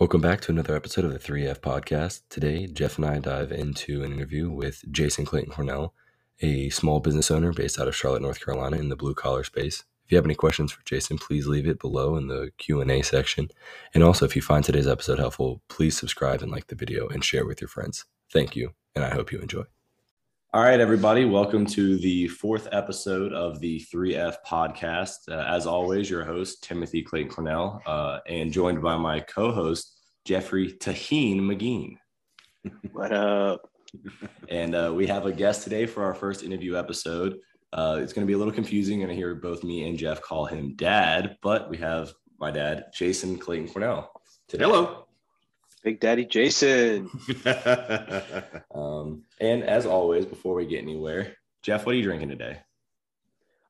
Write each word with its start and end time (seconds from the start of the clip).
Welcome 0.00 0.22
back 0.22 0.40
to 0.40 0.50
another 0.50 0.74
episode 0.74 1.04
of 1.04 1.12
the 1.12 1.18
3F 1.18 1.58
podcast. 1.60 2.22
Today, 2.30 2.66
Jeff 2.66 2.96
and 2.96 3.04
I 3.04 3.18
dive 3.18 3.52
into 3.52 4.02
an 4.02 4.14
interview 4.14 4.50
with 4.50 4.82
Jason 4.90 5.26
Clayton 5.26 5.52
Cornell, 5.52 5.92
a 6.40 6.70
small 6.70 7.00
business 7.00 7.30
owner 7.30 7.52
based 7.52 7.78
out 7.78 7.86
of 7.86 7.94
Charlotte, 7.94 8.22
North 8.22 8.42
Carolina 8.42 8.78
in 8.78 8.88
the 8.88 8.96
blue 8.96 9.14
collar 9.14 9.44
space. 9.44 9.84
If 10.06 10.12
you 10.12 10.16
have 10.16 10.24
any 10.24 10.34
questions 10.34 10.72
for 10.72 10.82
Jason, 10.86 11.18
please 11.18 11.46
leave 11.46 11.66
it 11.66 11.78
below 11.78 12.16
in 12.16 12.28
the 12.28 12.50
Q&A 12.56 13.02
section. 13.02 13.50
And 13.92 14.02
also, 14.02 14.24
if 14.24 14.34
you 14.34 14.40
find 14.40 14.64
today's 14.64 14.88
episode 14.88 15.18
helpful, 15.18 15.60
please 15.68 15.98
subscribe 15.98 16.40
and 16.40 16.50
like 16.50 16.68
the 16.68 16.76
video 16.76 17.06
and 17.06 17.22
share 17.22 17.44
with 17.44 17.60
your 17.60 17.68
friends. 17.68 18.06
Thank 18.32 18.56
you, 18.56 18.70
and 18.94 19.04
I 19.04 19.10
hope 19.10 19.30
you 19.30 19.38
enjoy. 19.40 19.64
All 20.52 20.62
right, 20.62 20.80
everybody, 20.80 21.26
welcome 21.26 21.64
to 21.66 21.96
the 21.98 22.26
fourth 22.26 22.66
episode 22.72 23.32
of 23.32 23.60
the 23.60 23.86
3F 23.94 24.38
podcast. 24.44 25.28
Uh, 25.28 25.44
as 25.46 25.64
always, 25.64 26.10
your 26.10 26.24
host, 26.24 26.64
Timothy 26.64 27.02
Clayton 27.02 27.30
Cornell, 27.30 27.80
uh, 27.86 28.18
and 28.26 28.52
joined 28.52 28.82
by 28.82 28.96
my 28.96 29.20
co 29.20 29.52
host, 29.52 29.96
Jeffrey 30.24 30.72
Taheen 30.72 31.40
Magin. 31.40 31.96
What 32.90 33.12
up? 33.12 33.70
and 34.48 34.74
uh, 34.74 34.92
we 34.92 35.06
have 35.06 35.24
a 35.24 35.32
guest 35.32 35.62
today 35.62 35.86
for 35.86 36.02
our 36.02 36.14
first 36.14 36.42
interview 36.42 36.76
episode. 36.76 37.38
Uh, 37.72 38.00
it's 38.02 38.12
going 38.12 38.26
to 38.26 38.28
be 38.28 38.34
a 38.34 38.38
little 38.38 38.52
confusing. 38.52 38.98
You're 38.98 39.06
going 39.06 39.16
to 39.16 39.22
hear 39.22 39.36
both 39.36 39.62
me 39.62 39.88
and 39.88 39.96
Jeff 39.96 40.20
call 40.20 40.46
him 40.46 40.74
dad, 40.74 41.36
but 41.42 41.70
we 41.70 41.76
have 41.76 42.12
my 42.40 42.50
dad, 42.50 42.86
Jason 42.92 43.38
Clayton 43.38 43.68
Cornell. 43.68 44.10
Today. 44.48 44.64
Hello. 44.64 45.06
Big 45.82 46.00
Daddy 46.00 46.24
Jason. 46.24 47.10
um, 48.74 49.22
and 49.40 49.62
as 49.64 49.86
always, 49.86 50.26
before 50.26 50.54
we 50.54 50.66
get 50.66 50.82
anywhere, 50.82 51.36
Jeff, 51.62 51.86
what 51.86 51.94
are 51.94 51.98
you 51.98 52.04
drinking 52.04 52.28
today? 52.28 52.58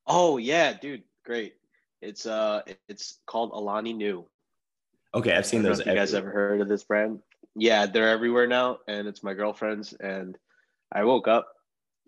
Oh 0.07 0.39
yeah, 0.39 0.73
dude, 0.73 1.03
great. 1.25 1.55
It's 2.03 2.27
uh, 2.27 2.63
it's 2.89 3.19
called 3.27 3.51
Alani 3.53 3.93
Nu. 3.93 4.25
Okay, 5.15 5.35
I've 5.35 5.47
seen 5.47 5.63
those. 5.63 5.79
you 5.79 5.95
guys 5.95 6.15
ever 6.15 6.31
heard 6.31 6.61
of 6.61 6.69
this 6.69 6.85
brand? 6.85 7.21
Yeah, 7.55 7.87
they're 7.87 8.09
everywhere 8.09 8.47
now, 8.47 8.79
and 8.87 9.07
it's 9.09 9.23
my 9.23 9.35
girlfriend's. 9.35 9.93
And 9.93 10.39
I 10.93 11.05
woke 11.05 11.29
up 11.29 11.49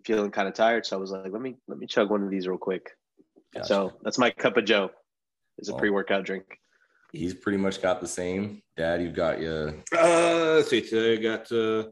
feeling 0.05 0.31
kind 0.31 0.47
of 0.47 0.53
tired, 0.53 0.85
so 0.85 0.97
I 0.97 0.99
was 0.99 1.11
like, 1.11 1.31
let 1.31 1.41
me 1.41 1.55
let 1.67 1.77
me 1.77 1.87
chug 1.87 2.09
one 2.09 2.23
of 2.23 2.29
these 2.29 2.47
real 2.47 2.57
quick. 2.57 2.91
Gotcha. 3.53 3.67
So 3.67 3.93
that's 4.01 4.17
my 4.17 4.31
cup 4.31 4.57
of 4.57 4.65
Joe. 4.65 4.91
It's 5.57 5.69
a 5.69 5.75
pre-workout 5.75 6.25
drink 6.25 6.59
he's 7.13 7.33
pretty 7.33 7.57
much 7.57 7.81
got 7.81 8.01
the 8.01 8.07
same. 8.07 8.61
Dad, 8.75 9.01
you've 9.01 9.13
got 9.13 9.39
your. 9.39 9.69
Uh, 9.95 10.55
let's 10.55 10.69
see. 10.69 10.81
Today 10.81 11.13
I 11.13 11.37
got 11.37 11.51
uh, 11.51 11.89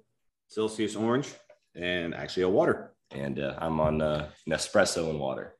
Celsius 0.49 0.95
orange 0.95 1.29
and 1.75 2.13
actually 2.13 2.43
a 2.43 2.49
water. 2.49 2.93
And 3.11 3.39
uh, 3.39 3.55
I'm 3.59 3.79
on 3.79 4.01
uh, 4.01 4.29
Nespresso 4.49 5.09
and 5.09 5.19
water. 5.19 5.55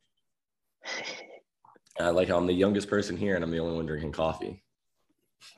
I 1.99 2.09
like 2.09 2.27
how 2.27 2.37
I'm 2.37 2.47
the 2.47 2.53
youngest 2.53 2.89
person 2.89 3.15
here 3.15 3.35
and 3.35 3.43
I'm 3.43 3.51
the 3.51 3.59
only 3.59 3.75
one 3.75 3.85
drinking 3.85 4.13
coffee. 4.13 4.63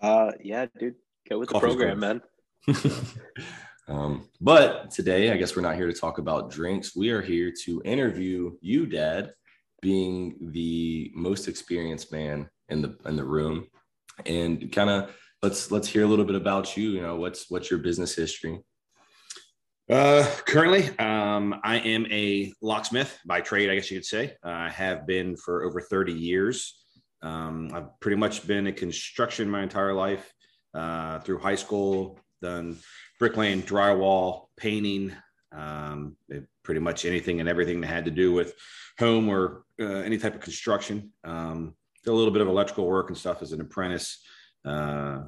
Uh, 0.02 0.32
yeah, 0.44 0.66
dude, 0.78 0.96
go 1.30 1.40
with 1.40 1.50
Coffee's 1.50 1.76
the 1.76 1.78
program, 1.78 2.00
man. 2.00 2.22
um, 3.88 4.30
but 4.42 4.92
today, 4.92 5.32
I 5.32 5.38
guess 5.38 5.56
we're 5.56 5.62
not 5.62 5.76
here 5.76 5.88
to 5.88 5.94
talk 5.94 6.18
about 6.18 6.52
drinks. 6.52 6.96
We 6.96 7.12
are 7.12 7.22
here 7.22 7.54
to 7.64 7.82
interview 7.86 8.58
you, 8.60 8.86
Dad, 8.86 9.34
being 9.82 10.36
the 10.52 11.12
most 11.14 11.48
experienced 11.48 12.12
man 12.12 12.50
in 12.70 12.82
the 12.82 12.98
in 13.06 13.16
the 13.16 13.24
room 13.24 13.68
and 14.26 14.72
kind 14.72 14.90
of 14.90 15.16
let's 15.42 15.72
let's 15.72 15.88
hear 15.88 16.04
a 16.04 16.08
little 16.08 16.26
bit 16.26 16.36
about 16.36 16.76
you. 16.78 16.90
You 16.92 17.02
know, 17.02 17.16
what's 17.16 17.50
what's 17.50 17.70
your 17.70 17.80
business 17.80 18.16
history? 18.16 18.60
Uh, 19.90 20.26
currently, 20.46 20.98
um, 20.98 21.60
I 21.64 21.78
am 21.80 22.06
a 22.10 22.54
locksmith 22.62 23.20
by 23.26 23.42
trade, 23.42 23.70
I 23.70 23.76
guess 23.76 23.92
you 23.92 23.98
could 23.98 24.06
say. 24.06 24.36
Uh, 24.44 24.50
I 24.50 24.70
have 24.70 25.06
been 25.06 25.36
for 25.36 25.64
over 25.64 25.82
30 25.82 26.14
years. 26.14 26.86
Um, 27.22 27.70
I've 27.74 28.00
pretty 28.00 28.16
much 28.16 28.48
been 28.48 28.66
in 28.66 28.74
construction 28.76 29.50
my 29.50 29.62
entire 29.62 29.94
life. 29.94 30.34
Uh, 30.74 31.20
through 31.20 31.38
high 31.38 31.54
school, 31.54 32.20
done 32.42 32.78
bricklaying, 33.20 33.62
drywall, 33.62 34.46
painting, 34.58 35.14
um, 35.52 36.18
pretty 36.64 36.80
much 36.80 37.06
anything 37.06 37.40
and 37.40 37.48
everything 37.48 37.80
that 37.82 37.88
had 37.88 38.06
to 38.06 38.12
do 38.12 38.34
with 38.34 38.56
home 38.98 39.30
or 39.30 39.66
uh, 39.80 39.86
any 39.86 40.18
type 40.18 40.34
of 40.34 40.42
construction. 40.42 41.12
Um, 41.24 41.76
a 42.08 42.12
little 42.12 42.32
bit 42.32 42.42
of 42.42 42.48
electrical 42.48 42.86
work 42.86 43.10
and 43.10 43.18
stuff 43.18 43.42
as 43.42 43.52
an 43.52 43.62
apprentice. 43.62 44.20
Uh, 44.66 45.24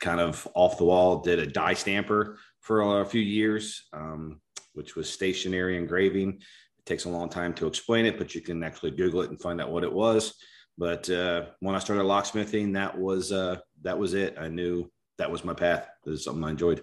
kind 0.00 0.18
of 0.18 0.48
off 0.54 0.78
the 0.78 0.84
wall, 0.84 1.20
did 1.20 1.38
a 1.38 1.46
die 1.46 1.74
stamper 1.74 2.38
for 2.60 3.02
a 3.02 3.06
few 3.06 3.20
years, 3.20 3.82
um, 3.92 4.40
which 4.72 4.96
was 4.96 5.10
stationary 5.10 5.76
engraving. 5.76 6.30
It 6.30 6.86
takes 6.86 7.04
a 7.04 7.10
long 7.10 7.28
time 7.28 7.52
to 7.54 7.66
explain 7.66 8.06
it, 8.06 8.16
but 8.16 8.34
you 8.34 8.40
can 8.40 8.62
actually 8.64 8.92
Google 8.92 9.22
it 9.22 9.30
and 9.30 9.40
find 9.40 9.60
out 9.60 9.70
what 9.70 9.84
it 9.84 9.92
was. 9.92 10.34
But 10.78 11.08
uh, 11.10 11.46
when 11.60 11.74
I 11.74 11.80
started 11.80 12.04
locksmithing, 12.04 12.72
that 12.72 12.98
was 12.98 13.30
uh, 13.30 13.58
that 13.82 13.98
was 13.98 14.14
it. 14.14 14.36
I 14.40 14.48
knew 14.48 14.90
that 15.18 15.30
was 15.30 15.44
my 15.44 15.54
path. 15.54 15.86
This 16.04 16.20
is 16.20 16.24
something 16.24 16.42
I 16.42 16.50
enjoyed. 16.50 16.82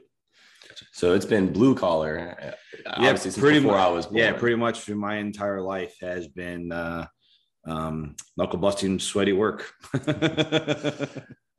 So 0.93 1.13
it's 1.13 1.25
been 1.25 1.51
blue 1.51 1.75
collar, 1.75 2.55
uh, 2.85 3.01
yeah, 3.01 3.17
pretty 3.37 3.59
much, 3.59 3.75
I 3.75 3.89
was 3.89 4.05
born. 4.05 4.17
Yeah, 4.17 4.33
pretty 4.33 4.55
much 4.55 4.81
for 4.81 4.95
my 4.95 5.15
entire 5.15 5.61
life 5.61 5.95
has 5.99 6.27
been 6.27 6.71
uh, 6.71 7.07
um, 7.65 8.15
knuckle 8.37 8.59
busting, 8.59 8.99
sweaty 8.99 9.33
work. 9.33 9.71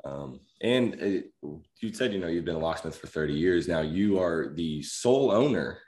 um, 0.05 0.41
and 0.63 0.95
it, 0.95 1.33
you 1.81 1.93
said, 1.93 2.13
you 2.13 2.19
know, 2.19 2.29
you've 2.29 2.45
been 2.45 2.57
a 2.57 2.59
locksmith 2.59 2.97
for 2.97 3.07
30 3.07 3.35
years. 3.35 3.69
Now 3.69 3.81
you 3.81 4.19
are 4.19 4.53
the 4.55 4.83
sole 4.83 5.31
owner 5.31 5.79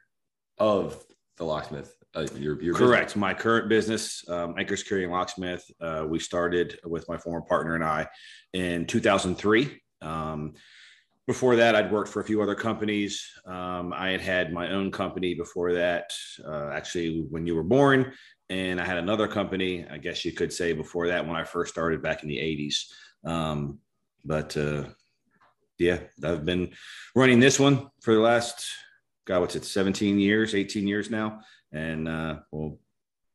of 0.59 1.03
the 1.37 1.45
locksmith. 1.45 1.95
Uh, 2.15 2.27
your, 2.37 2.61
your 2.63 2.75
Correct. 2.75 3.07
Business. 3.07 3.17
My 3.17 3.33
current 3.33 3.69
business, 3.71 4.29
um, 4.29 4.55
Anchor 4.59 4.77
Security 4.77 5.05
and 5.05 5.13
Locksmith, 5.13 5.65
uh, 5.81 6.05
we 6.07 6.19
started 6.19 6.79
with 6.85 7.09
my 7.09 7.17
former 7.17 7.41
partner 7.41 7.75
and 7.75 7.83
I 7.83 8.07
in 8.53 8.87
2003. 8.87 9.81
Um, 10.03 10.53
before 11.27 11.57
that, 11.57 11.75
I'd 11.75 11.93
worked 11.93 12.11
for 12.11 12.21
a 12.21 12.25
few 12.25 12.43
other 12.43 12.55
companies. 12.55 13.25
Um, 13.47 13.93
I 13.95 14.11
had 14.11 14.21
had 14.21 14.53
my 14.53 14.73
own 14.73 14.91
company 14.91 15.35
before 15.35 15.73
that. 15.75 16.11
Uh, 16.45 16.71
actually, 16.73 17.27
when 17.31 17.47
you 17.47 17.55
were 17.55 17.63
born, 17.63 18.13
and 18.53 18.79
I 18.79 18.85
had 18.85 18.99
another 18.99 19.27
company, 19.27 19.87
I 19.91 19.97
guess 19.97 20.27
you 20.27 20.33
could 20.33 20.53
say 20.53 20.75
before 20.75 21.09
that 21.09 21.27
when 21.27 21.37
I 21.37 21.43
first 21.43 21.73
started 21.73 22.03
back 22.03 22.23
in 22.23 22.29
the 22.29 22.37
80s. 22.37 22.85
Um, 23.25 23.79
but 24.27 24.55
uh, 24.59 24.85
yeah, 25.79 26.01
I've 26.23 26.45
been 26.45 26.75
running 27.17 27.41
this 27.41 27.59
one 27.59 27.89
for 28.03 28.13
the 28.13 28.21
last, 28.21 28.69
God, 29.27 29.41
what's 29.41 29.57
it, 29.57 29.65
17 29.65 30.19
years, 30.19 30.55
18 30.55 30.87
years 30.87 31.11
now. 31.11 31.41
And 31.73 32.07
uh, 32.07 32.41
we'll 32.51 32.79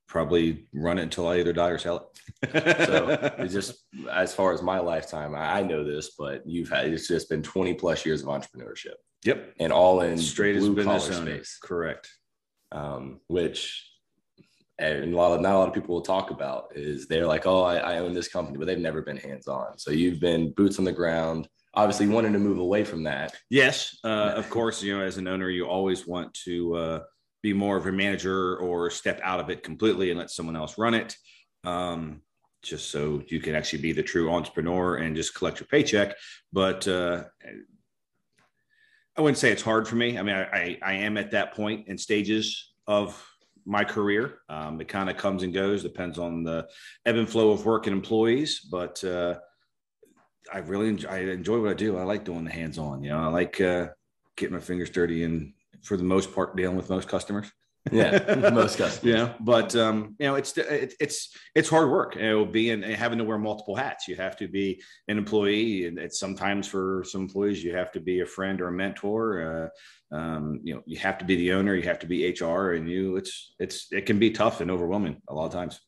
probably 0.08 0.68
run 0.72 1.00
it 1.00 1.04
until 1.04 1.28
I 1.28 1.40
either 1.40 1.52
die 1.52 1.70
or 1.70 1.80
sell 1.80 2.12
it. 2.44 2.86
so 2.86 3.08
it's 3.40 3.54
just 3.54 3.86
as 4.12 4.36
far 4.36 4.54
as 4.54 4.62
my 4.62 4.78
lifetime, 4.78 5.34
I 5.36 5.64
know 5.64 5.84
this, 5.84 6.12
but 6.12 6.44
you've 6.46 6.70
had 6.70 6.86
it's 6.94 7.08
just 7.08 7.28
been 7.28 7.42
20 7.42 7.74
plus 7.74 8.06
years 8.06 8.22
of 8.22 8.28
entrepreneurship. 8.28 8.94
Yep. 9.26 9.56
And 9.60 9.74
all 9.74 10.02
in 10.02 10.20
straight 10.20 10.56
as 10.58 10.70
business 10.70 11.06
space. 11.06 11.58
Correct. 11.60 12.08
Um, 12.72 13.20
which 13.28 13.87
and 14.80 15.14
a 15.14 15.18
lot 15.18 15.34
of 15.34 15.42
not 15.42 15.56
a 15.56 15.58
lot 15.58 15.68
of 15.68 15.74
people 15.74 15.96
will 15.96 16.02
talk 16.02 16.30
about 16.32 16.72
is 16.76 17.08
they're 17.08 17.26
like, 17.26 17.46
oh, 17.46 17.64
I, 17.64 17.78
I 17.78 17.98
own 18.00 18.14
this 18.14 18.28
company, 18.28 18.58
but 18.58 18.68
they've 18.68 18.78
never 18.78 19.02
been 19.02 19.18
hands 19.18 19.48
on. 19.48 19.78
So 19.78 19.92
you've 19.92 20.20
been 20.20 20.52
boots 20.52 20.78
on 20.78 20.86
the 20.86 20.92
ground, 20.92 21.48
obviously 21.74 22.08
wanting 22.08 22.34
to 22.34 22.40
move 22.40 22.60
away 22.60 22.84
from 22.84 23.04
that. 23.04 23.36
Yes, 23.50 23.98
uh, 24.04 24.34
of 24.36 24.50
course. 24.50 24.84
You 24.84 24.98
know, 24.98 25.04
as 25.04 25.18
an 25.18 25.28
owner, 25.28 25.50
you 25.50 25.66
always 25.66 26.06
want 26.06 26.34
to 26.46 26.76
uh, 26.76 27.00
be 27.42 27.54
more 27.54 27.78
of 27.78 27.88
a 27.88 27.92
manager 27.92 28.58
or 28.58 28.90
step 28.90 29.20
out 29.24 29.40
of 29.40 29.50
it 29.50 29.64
completely 29.64 30.12
and 30.12 30.20
let 30.20 30.30
someone 30.30 30.56
else 30.56 30.78
run 30.78 30.94
it. 30.94 31.16
Um, 31.64 32.22
just 32.64 32.92
so 32.92 33.22
you 33.28 33.40
can 33.40 33.56
actually 33.56 33.82
be 33.82 33.94
the 33.94 34.04
true 34.04 34.32
entrepreneur 34.32 34.98
and 34.98 35.16
just 35.16 35.34
collect 35.34 35.60
your 35.60 35.68
paycheck. 35.68 36.16
But 36.52 36.88
uh, 36.88 37.24
I 39.16 39.22
wouldn't 39.22 39.38
say 39.38 39.52
it's 39.52 39.62
hard 39.62 39.88
for 39.88 39.96
me. 39.96 40.18
I 40.18 40.24
mean, 40.24 40.36
I, 40.36 40.44
I, 40.44 40.78
I 40.84 40.94
am 40.94 41.18
at 41.18 41.32
that 41.32 41.56
point 41.56 41.88
in 41.88 41.98
stages 41.98 42.74
of 42.86 43.24
my 43.68 43.84
career. 43.84 44.40
Um, 44.50 44.80
it 44.80 44.88
kind 44.88 45.10
of 45.10 45.18
comes 45.18 45.44
and 45.44 45.54
goes, 45.54 45.84
depends 45.84 46.18
on 46.18 46.44
the 46.44 46.68
ebb 47.06 47.18
and 47.18 47.30
flow 47.30 47.52
of 47.52 47.66
work 47.66 47.86
and 47.86 47.96
employees. 47.96 48.62
But 48.62 49.04
uh, 49.04 49.36
I 50.52 50.60
really 50.60 50.88
enjoy, 50.88 51.10
I 51.10 51.18
enjoy 51.20 51.60
what 51.60 51.72
I 51.72 51.74
do. 51.74 51.98
I 51.98 52.04
like 52.04 52.24
doing 52.24 52.46
the 52.46 52.52
hands 52.52 52.78
on. 52.78 53.04
You 53.04 53.10
know, 53.10 53.20
I 53.20 53.28
like 53.28 53.60
uh, 53.60 53.90
getting 54.38 54.56
my 54.56 54.62
fingers 54.62 54.90
dirty 54.90 55.24
and 55.24 55.54
for 55.84 55.98
the 55.98 56.04
most 56.04 56.34
part 56.34 56.56
dealing 56.56 56.78
with 56.78 56.90
most 56.90 57.10
customers. 57.10 57.52
Yeah, 57.92 58.50
most 58.54 58.78
customers. 58.78 59.16
Yeah, 59.16 59.34
but 59.40 59.76
um, 59.76 60.16
you 60.20 60.28
know, 60.28 60.36
it's 60.36 60.58
it, 60.58 60.94
it's 61.00 61.36
it's 61.56 61.70
hard 61.70 61.90
work. 61.90 62.16
It 62.16 62.34
will 62.34 62.46
be 62.46 62.72
and 62.72 62.84
having 62.84 63.18
to 63.20 63.24
wear 63.24 63.38
multiple 63.38 63.76
hats. 63.76 64.08
You 64.08 64.16
have 64.16 64.38
to 64.38 64.48
be 64.48 64.82
an 65.08 65.18
employee, 65.18 65.86
and 65.88 65.98
it's 65.98 66.20
sometimes 66.20 66.68
for 66.68 67.04
some 67.08 67.22
employees 67.22 67.64
you 67.64 67.76
have 67.76 67.92
to 67.94 68.00
be 68.00 68.22
a 68.22 68.26
friend 68.26 68.62
or 68.62 68.68
a 68.70 68.72
mentor. 68.72 69.72
Uh, 70.12 70.16
um, 70.16 70.62
you 70.64 70.74
know, 70.76 70.84
you 70.86 70.98
have 71.00 71.18
to 71.18 71.26
be 71.26 71.36
the 71.36 71.54
owner. 71.54 71.76
You 71.76 71.84
have 71.84 72.00
to 72.00 72.08
be 72.08 72.30
HR, 72.30 72.74
and 72.74 72.90
you 72.90 73.18
it's 73.18 73.54
it's 73.60 73.88
it 73.92 74.06
can 74.06 74.20
be 74.20 74.32
tough 74.32 74.62
and 74.62 74.72
overwhelming 74.72 75.22
a 75.28 75.34
lot 75.34 75.46
of 75.46 75.54
times. 75.54 75.80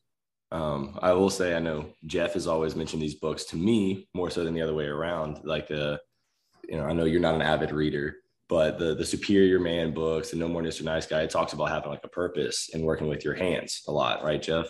Um, 0.52 0.98
I 1.00 1.12
will 1.12 1.30
say, 1.30 1.54
I 1.54 1.60
know 1.60 1.90
Jeff 2.06 2.34
has 2.34 2.46
always 2.46 2.74
mentioned 2.74 3.02
these 3.02 3.14
books 3.14 3.44
to 3.46 3.56
me 3.56 4.08
more 4.14 4.30
so 4.30 4.44
than 4.44 4.54
the 4.54 4.62
other 4.62 4.74
way 4.74 4.86
around. 4.86 5.40
Like, 5.44 5.70
uh, 5.70 5.98
you 6.68 6.76
know, 6.76 6.84
I 6.84 6.92
know 6.92 7.04
you're 7.04 7.20
not 7.20 7.36
an 7.36 7.42
avid 7.42 7.70
reader, 7.70 8.16
but 8.50 8.78
the 8.78 8.94
the 8.94 9.04
superior 9.06 9.58
man 9.58 9.94
books 9.94 10.32
and 10.32 10.40
no 10.40 10.48
more 10.48 10.62
mr 10.62 10.82
nice 10.82 11.06
guy 11.06 11.22
it 11.22 11.30
talks 11.30 11.54
about 11.54 11.70
having 11.70 11.88
like 11.88 12.04
a 12.04 12.08
purpose 12.08 12.68
and 12.74 12.84
working 12.84 13.06
with 13.08 13.24
your 13.24 13.34
hands 13.34 13.82
a 13.88 13.92
lot 13.92 14.22
right 14.22 14.42
jeff 14.42 14.66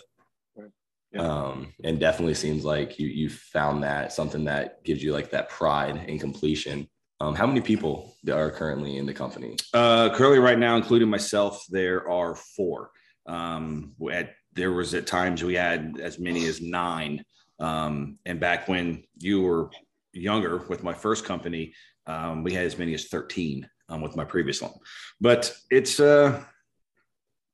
Yeah. 1.13 1.21
Um, 1.23 1.73
and 1.83 1.99
definitely 1.99 2.35
seems 2.35 2.63
like 2.63 2.97
you 2.97 3.07
you 3.07 3.29
found 3.29 3.83
that 3.83 4.13
something 4.13 4.45
that 4.45 4.83
gives 4.85 5.03
you 5.03 5.11
like 5.11 5.29
that 5.31 5.49
pride 5.49 5.97
and 6.07 6.19
completion. 6.21 6.87
Um, 7.19 7.35
how 7.35 7.45
many 7.45 7.61
people 7.61 8.15
are 8.31 8.49
currently 8.49 8.97
in 8.97 9.05
the 9.05 9.13
company? 9.13 9.57
Uh, 9.73 10.09
currently, 10.15 10.39
right 10.39 10.57
now, 10.57 10.77
including 10.77 11.09
myself, 11.09 11.65
there 11.69 12.09
are 12.09 12.33
four. 12.35 12.91
Um, 13.27 13.93
at, 14.11 14.35
there 14.53 14.71
was 14.71 14.93
at 14.93 15.05
times 15.05 15.43
we 15.43 15.55
had 15.55 15.99
as 16.01 16.17
many 16.17 16.45
as 16.47 16.61
nine. 16.61 17.23
Um, 17.59 18.17
and 18.25 18.39
back 18.39 18.67
when 18.67 19.03
you 19.17 19.41
were 19.41 19.69
younger 20.13 20.65
with 20.69 20.81
my 20.81 20.93
first 20.93 21.25
company, 21.25 21.73
um, 22.07 22.43
we 22.43 22.53
had 22.53 22.65
as 22.65 22.77
many 22.77 22.93
as 22.93 23.07
13 23.07 23.67
um, 23.89 24.01
with 24.01 24.15
my 24.15 24.23
previous 24.23 24.61
one. 24.61 24.71
But 25.19 25.55
it's 25.69 25.99
uh, 25.99 26.43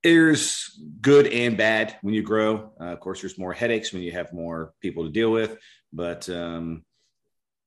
there's 0.03 0.79
good 1.01 1.27
and 1.27 1.57
bad 1.57 1.97
when 2.01 2.13
you 2.13 2.23
grow. 2.23 2.71
Uh, 2.79 2.85
of 2.85 2.99
course, 2.99 3.21
there's 3.21 3.37
more 3.37 3.53
headaches 3.53 3.91
when 3.91 4.01
you 4.01 4.11
have 4.11 4.31
more 4.33 4.73
people 4.81 5.03
to 5.03 5.11
deal 5.11 5.31
with, 5.31 5.57
but 5.91 6.29
um, 6.29 6.85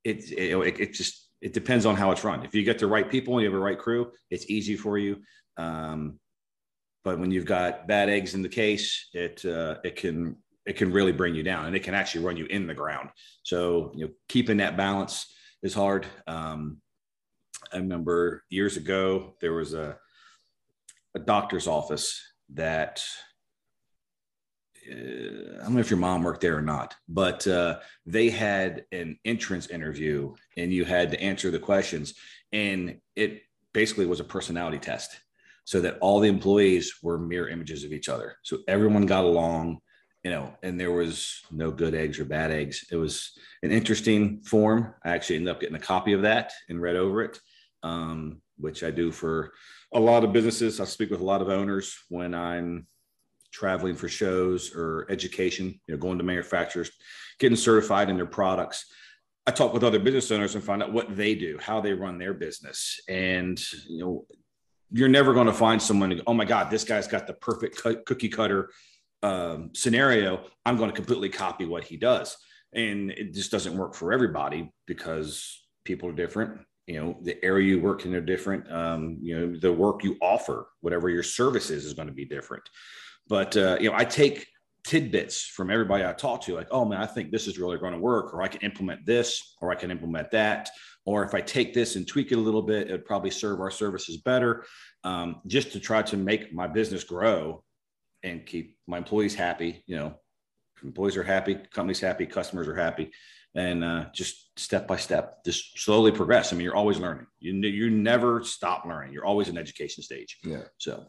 it, 0.04 0.30
it, 0.32 0.80
it 0.80 0.92
just 0.94 1.28
it 1.40 1.52
depends 1.52 1.86
on 1.86 1.96
how 1.96 2.10
it's 2.10 2.24
run. 2.24 2.44
If 2.44 2.54
you 2.54 2.62
get 2.64 2.78
the 2.78 2.86
right 2.86 3.10
people 3.10 3.34
and 3.34 3.42
you 3.42 3.50
have 3.50 3.58
a 3.58 3.62
right 3.62 3.78
crew, 3.78 4.12
it's 4.30 4.50
easy 4.50 4.76
for 4.76 4.98
you. 4.98 5.22
Um, 5.56 6.18
but 7.02 7.18
when 7.18 7.30
you've 7.30 7.46
got 7.46 7.88
bad 7.88 8.10
eggs 8.10 8.34
in 8.34 8.42
the 8.42 8.48
case, 8.48 9.08
it 9.14 9.44
uh, 9.44 9.76
it 9.84 9.96
can 9.96 10.36
it 10.66 10.76
can 10.76 10.92
really 10.92 11.12
bring 11.12 11.34
you 11.34 11.42
down, 11.42 11.66
and 11.66 11.74
it 11.74 11.82
can 11.82 11.94
actually 11.94 12.24
run 12.24 12.36
you 12.36 12.46
in 12.46 12.66
the 12.66 12.74
ground. 12.74 13.08
So 13.42 13.92
you 13.94 14.06
know, 14.06 14.12
keeping 14.28 14.58
that 14.58 14.76
balance 14.76 15.26
is 15.62 15.74
hard. 15.74 16.06
Um, 16.26 16.80
I 17.72 17.76
remember 17.76 18.44
years 18.48 18.76
ago 18.76 19.34
there 19.40 19.52
was 19.52 19.74
a 19.74 19.98
a 21.14 21.18
doctor's 21.18 21.66
office 21.66 22.20
that 22.54 23.04
uh, 24.90 24.94
I 24.94 25.62
don't 25.62 25.74
know 25.74 25.80
if 25.80 25.90
your 25.90 25.98
mom 25.98 26.22
worked 26.22 26.40
there 26.40 26.56
or 26.56 26.62
not, 26.62 26.94
but 27.08 27.46
uh, 27.46 27.80
they 28.06 28.30
had 28.30 28.84
an 28.92 29.18
entrance 29.24 29.66
interview 29.68 30.34
and 30.56 30.72
you 30.72 30.84
had 30.84 31.10
to 31.10 31.20
answer 31.20 31.50
the 31.50 31.58
questions. 31.58 32.14
And 32.52 32.98
it 33.16 33.42
basically 33.72 34.06
was 34.06 34.20
a 34.20 34.24
personality 34.24 34.78
test 34.78 35.16
so 35.64 35.80
that 35.80 35.98
all 36.00 36.20
the 36.20 36.28
employees 36.28 36.94
were 37.02 37.18
mirror 37.18 37.48
images 37.48 37.84
of 37.84 37.92
each 37.92 38.08
other. 38.08 38.36
So 38.42 38.58
everyone 38.66 39.06
got 39.06 39.24
along, 39.24 39.80
you 40.22 40.30
know, 40.30 40.54
and 40.62 40.78
there 40.78 40.92
was 40.92 41.42
no 41.50 41.70
good 41.70 41.94
eggs 41.94 42.20
or 42.20 42.24
bad 42.24 42.50
eggs. 42.50 42.84
It 42.90 42.96
was 42.96 43.38
an 43.62 43.70
interesting 43.70 44.42
form. 44.42 44.94
I 45.04 45.10
actually 45.10 45.36
ended 45.36 45.54
up 45.54 45.60
getting 45.60 45.76
a 45.76 45.80
copy 45.80 46.12
of 46.12 46.22
that 46.22 46.52
and 46.68 46.80
read 46.80 46.96
over 46.96 47.22
it, 47.22 47.38
um, 47.82 48.42
which 48.58 48.82
I 48.82 48.90
do 48.90 49.10
for 49.10 49.52
a 49.94 50.00
lot 50.00 50.24
of 50.24 50.32
businesses. 50.32 50.80
I 50.80 50.84
speak 50.84 51.10
with 51.10 51.20
a 51.20 51.24
lot 51.24 51.40
of 51.40 51.48
owners 51.48 51.96
when 52.08 52.34
I'm 52.34 52.86
traveling 53.52 53.96
for 53.96 54.08
shows 54.08 54.74
or 54.74 55.06
education, 55.10 55.80
you 55.86 55.94
know, 55.94 55.98
going 55.98 56.18
to 56.18 56.24
manufacturers, 56.24 56.90
getting 57.38 57.56
certified 57.56 58.10
in 58.10 58.16
their 58.16 58.26
products. 58.26 58.92
I 59.46 59.52
talk 59.52 59.72
with 59.72 59.82
other 59.82 59.98
business 59.98 60.30
owners 60.30 60.54
and 60.54 60.62
find 60.62 60.82
out 60.82 60.92
what 60.92 61.16
they 61.16 61.34
do, 61.34 61.58
how 61.60 61.80
they 61.80 61.94
run 61.94 62.18
their 62.18 62.34
business. 62.34 63.00
And, 63.08 63.60
you 63.88 64.04
know, 64.04 64.26
you're 64.92 65.08
never 65.08 65.32
going 65.32 65.46
to 65.46 65.52
find 65.52 65.80
someone, 65.80 66.10
to 66.10 66.16
go, 66.16 66.22
oh 66.26 66.34
my 66.34 66.44
God, 66.44 66.70
this 66.70 66.84
guy's 66.84 67.08
got 67.08 67.26
the 67.26 67.32
perfect 67.32 67.82
cookie 68.04 68.28
cutter 68.28 68.70
um, 69.22 69.70
scenario. 69.74 70.44
I'm 70.64 70.76
going 70.76 70.90
to 70.90 70.96
completely 70.96 71.28
copy 71.28 71.64
what 71.64 71.84
he 71.84 71.96
does. 71.96 72.36
And 72.72 73.10
it 73.10 73.34
just 73.34 73.50
doesn't 73.50 73.76
work 73.76 73.94
for 73.94 74.12
everybody 74.12 74.72
because 74.86 75.64
people 75.84 76.08
are 76.08 76.12
different 76.12 76.60
you 76.90 77.00
know 77.00 77.16
the 77.22 77.42
area 77.44 77.68
you 77.68 77.80
work 77.80 78.04
in 78.04 78.14
are 78.14 78.20
different 78.20 78.70
um, 78.72 79.16
you 79.22 79.38
know 79.38 79.56
the 79.56 79.72
work 79.72 80.02
you 80.02 80.16
offer 80.20 80.68
whatever 80.80 81.08
your 81.08 81.22
service 81.22 81.70
is 81.70 81.84
is 81.84 81.94
going 81.94 82.08
to 82.08 82.14
be 82.14 82.24
different 82.24 82.64
but 83.28 83.56
uh, 83.56 83.76
you 83.80 83.88
know 83.88 83.96
i 83.96 84.04
take 84.04 84.46
tidbits 84.84 85.44
from 85.44 85.70
everybody 85.70 86.04
i 86.04 86.12
talk 86.12 86.40
to 86.40 86.54
like 86.54 86.66
oh 86.70 86.84
man 86.84 87.00
i 87.00 87.06
think 87.06 87.30
this 87.30 87.46
is 87.46 87.58
really 87.58 87.78
going 87.78 87.92
to 87.92 87.98
work 87.98 88.34
or 88.34 88.42
i 88.42 88.48
can 88.48 88.60
implement 88.62 89.04
this 89.06 89.54
or 89.60 89.70
i 89.70 89.74
can 89.74 89.90
implement 89.90 90.30
that 90.30 90.68
or 91.04 91.22
if 91.22 91.34
i 91.34 91.40
take 91.40 91.72
this 91.72 91.96
and 91.96 92.08
tweak 92.08 92.32
it 92.32 92.38
a 92.38 92.40
little 92.40 92.62
bit 92.62 92.88
it 92.88 92.92
would 92.92 93.04
probably 93.04 93.30
serve 93.30 93.60
our 93.60 93.70
services 93.70 94.16
better 94.16 94.64
um, 95.04 95.36
just 95.46 95.70
to 95.72 95.78
try 95.78 96.02
to 96.02 96.16
make 96.16 96.52
my 96.52 96.66
business 96.66 97.04
grow 97.04 97.62
and 98.22 98.46
keep 98.46 98.76
my 98.86 98.98
employees 98.98 99.34
happy 99.34 99.82
you 99.86 99.96
know 99.96 100.14
employees 100.82 101.16
are 101.16 101.22
happy 101.22 101.54
companies 101.72 102.00
happy 102.00 102.26
customers 102.26 102.68
are 102.68 102.74
happy 102.74 103.10
and 103.54 103.82
uh, 103.82 104.04
just 104.12 104.58
step 104.58 104.86
by 104.86 104.96
step, 104.96 105.44
just 105.44 105.78
slowly 105.78 106.12
progress. 106.12 106.52
I 106.52 106.56
mean, 106.56 106.64
you're 106.64 106.76
always 106.76 106.98
learning. 106.98 107.26
You 107.40 107.52
you 107.54 107.90
never 107.90 108.44
stop 108.44 108.84
learning. 108.84 109.12
You're 109.12 109.24
always 109.24 109.48
in 109.48 109.58
education 109.58 110.02
stage. 110.02 110.38
Yeah. 110.44 110.64
So, 110.78 111.06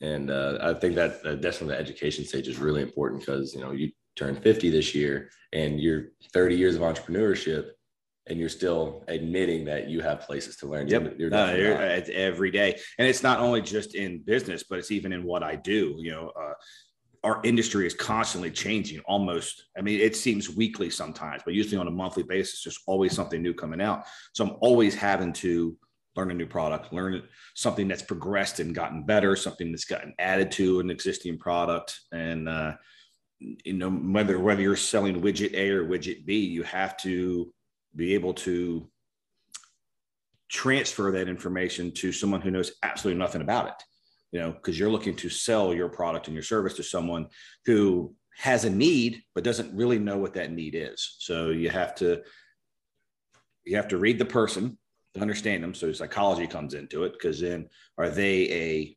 and 0.00 0.30
uh, 0.30 0.58
I 0.60 0.74
think 0.74 0.94
that 0.94 1.24
uh, 1.24 1.34
definitely 1.34 1.74
the 1.74 1.80
education 1.80 2.24
stage 2.24 2.48
is 2.48 2.58
really 2.58 2.82
important 2.82 3.20
because 3.20 3.54
you 3.54 3.60
know 3.60 3.72
you 3.72 3.90
turn 4.14 4.36
50 4.36 4.70
this 4.70 4.94
year 4.94 5.30
and 5.52 5.80
you're 5.80 6.08
30 6.32 6.56
years 6.56 6.76
of 6.76 6.82
entrepreneurship 6.82 7.70
and 8.28 8.38
you're 8.38 8.48
still 8.48 9.04
admitting 9.08 9.64
that 9.64 9.88
you 9.88 10.00
have 10.00 10.20
places 10.20 10.56
to 10.56 10.66
learn. 10.66 10.86
Yep. 10.88 11.14
You're, 11.18 11.30
you're, 11.30 11.56
you're 11.56 12.02
every 12.12 12.50
day. 12.50 12.78
And 12.98 13.08
it's 13.08 13.22
not 13.22 13.40
only 13.40 13.62
just 13.62 13.94
in 13.94 14.22
business, 14.22 14.62
but 14.68 14.78
it's 14.78 14.90
even 14.90 15.12
in 15.12 15.24
what 15.24 15.42
I 15.42 15.56
do. 15.56 15.96
You 15.98 16.12
know, 16.12 16.32
uh, 16.40 16.54
our 17.24 17.40
industry 17.44 17.86
is 17.86 17.94
constantly 17.94 18.50
changing 18.50 19.00
almost 19.06 19.66
i 19.78 19.80
mean 19.80 20.00
it 20.00 20.16
seems 20.16 20.50
weekly 20.50 20.90
sometimes 20.90 21.42
but 21.44 21.54
usually 21.54 21.76
on 21.76 21.86
a 21.86 21.90
monthly 21.90 22.22
basis 22.22 22.64
there's 22.64 22.80
always 22.86 23.14
something 23.14 23.42
new 23.42 23.54
coming 23.54 23.80
out 23.80 24.04
so 24.32 24.44
i'm 24.44 24.56
always 24.60 24.94
having 24.94 25.32
to 25.32 25.76
learn 26.16 26.30
a 26.30 26.34
new 26.34 26.46
product 26.46 26.92
learn 26.92 27.22
something 27.54 27.88
that's 27.88 28.02
progressed 28.02 28.60
and 28.60 28.74
gotten 28.74 29.04
better 29.04 29.36
something 29.36 29.70
that's 29.70 29.84
gotten 29.84 30.12
added 30.18 30.50
to 30.50 30.80
an 30.80 30.90
existing 30.90 31.38
product 31.38 32.00
and 32.12 32.48
uh, 32.48 32.72
you 33.38 33.72
know 33.72 33.90
whether 33.90 34.38
whether 34.38 34.60
you're 34.60 34.76
selling 34.76 35.20
widget 35.22 35.54
a 35.54 35.70
or 35.70 35.86
widget 35.86 36.24
b 36.26 36.38
you 36.38 36.62
have 36.62 36.96
to 36.96 37.52
be 37.94 38.14
able 38.14 38.34
to 38.34 38.88
transfer 40.48 41.12
that 41.12 41.28
information 41.28 41.92
to 41.92 42.12
someone 42.12 42.40
who 42.40 42.50
knows 42.50 42.72
absolutely 42.82 43.18
nothing 43.18 43.40
about 43.42 43.68
it 43.68 43.74
you 44.32 44.40
know, 44.40 44.50
because 44.50 44.78
you're 44.78 44.90
looking 44.90 45.14
to 45.16 45.28
sell 45.28 45.74
your 45.74 45.88
product 45.88 46.26
and 46.26 46.34
your 46.34 46.42
service 46.42 46.74
to 46.74 46.82
someone 46.82 47.28
who 47.66 48.14
has 48.38 48.64
a 48.64 48.70
need 48.70 49.22
but 49.34 49.44
doesn't 49.44 49.76
really 49.76 49.98
know 49.98 50.16
what 50.16 50.34
that 50.34 50.50
need 50.50 50.74
is. 50.74 51.16
So 51.18 51.50
you 51.50 51.68
have 51.68 51.94
to 51.96 52.22
you 53.64 53.76
have 53.76 53.88
to 53.88 53.98
read 53.98 54.18
the 54.18 54.24
person 54.24 54.78
to 55.14 55.20
understand 55.20 55.62
them. 55.62 55.74
So 55.74 55.92
psychology 55.92 56.46
comes 56.46 56.74
into 56.74 57.04
it 57.04 57.12
because 57.12 57.40
then 57.40 57.68
are 57.98 58.08
they 58.08 58.50
a 58.50 58.96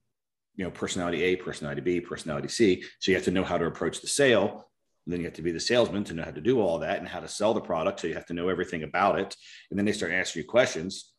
you 0.56 0.64
know 0.64 0.72
personality 0.72 1.22
A, 1.24 1.36
personality 1.36 1.82
B, 1.82 2.00
personality 2.00 2.48
C? 2.48 2.84
So 3.00 3.12
you 3.12 3.18
have 3.18 3.26
to 3.26 3.32
know 3.32 3.44
how 3.44 3.58
to 3.58 3.66
approach 3.66 4.00
the 4.00 4.08
sale. 4.08 4.70
Then 5.08 5.20
you 5.20 5.26
have 5.26 5.36
to 5.36 5.42
be 5.42 5.52
the 5.52 5.60
salesman 5.60 6.04
to 6.06 6.14
know 6.14 6.24
how 6.24 6.32
to 6.32 6.42
do 6.42 6.60
all 6.60 6.80
that 6.80 7.00
and 7.00 7.08
how 7.08 7.20
to 7.20 7.28
sell 7.28 7.54
the 7.54 7.62
product. 7.62 8.00
So 8.00 8.08
you 8.08 8.16
have 8.16 8.26
to 8.28 8.34
know 8.34 8.50
everything 8.50 8.84
about 8.84 9.20
it. 9.20 9.36
And 9.70 9.78
then 9.78 9.86
they 9.86 9.92
start 9.92 10.12
asking 10.12 10.42
you 10.42 10.48
questions. 10.48 11.14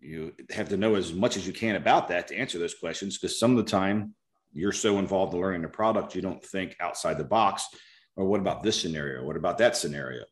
You 0.00 0.32
have 0.50 0.68
to 0.68 0.76
know 0.76 0.94
as 0.94 1.12
much 1.12 1.36
as 1.36 1.46
you 1.46 1.52
can 1.52 1.74
about 1.74 2.08
that 2.08 2.28
to 2.28 2.36
answer 2.36 2.58
those 2.58 2.74
questions 2.74 3.18
because 3.18 3.38
some 3.38 3.50
of 3.50 3.64
the 3.64 3.70
time 3.70 4.14
you're 4.52 4.72
so 4.72 4.98
involved 4.98 5.34
in 5.34 5.40
learning 5.40 5.62
the 5.62 5.68
product 5.68 6.14
you 6.14 6.22
don't 6.22 6.44
think 6.44 6.76
outside 6.80 7.18
the 7.18 7.24
box 7.24 7.66
or 8.16 8.26
what 8.26 8.40
about 8.40 8.62
this 8.62 8.80
scenario? 8.80 9.24
What 9.24 9.36
about 9.36 9.58
that 9.58 9.76
scenario? 9.76 10.24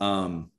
Um, 0.00 0.50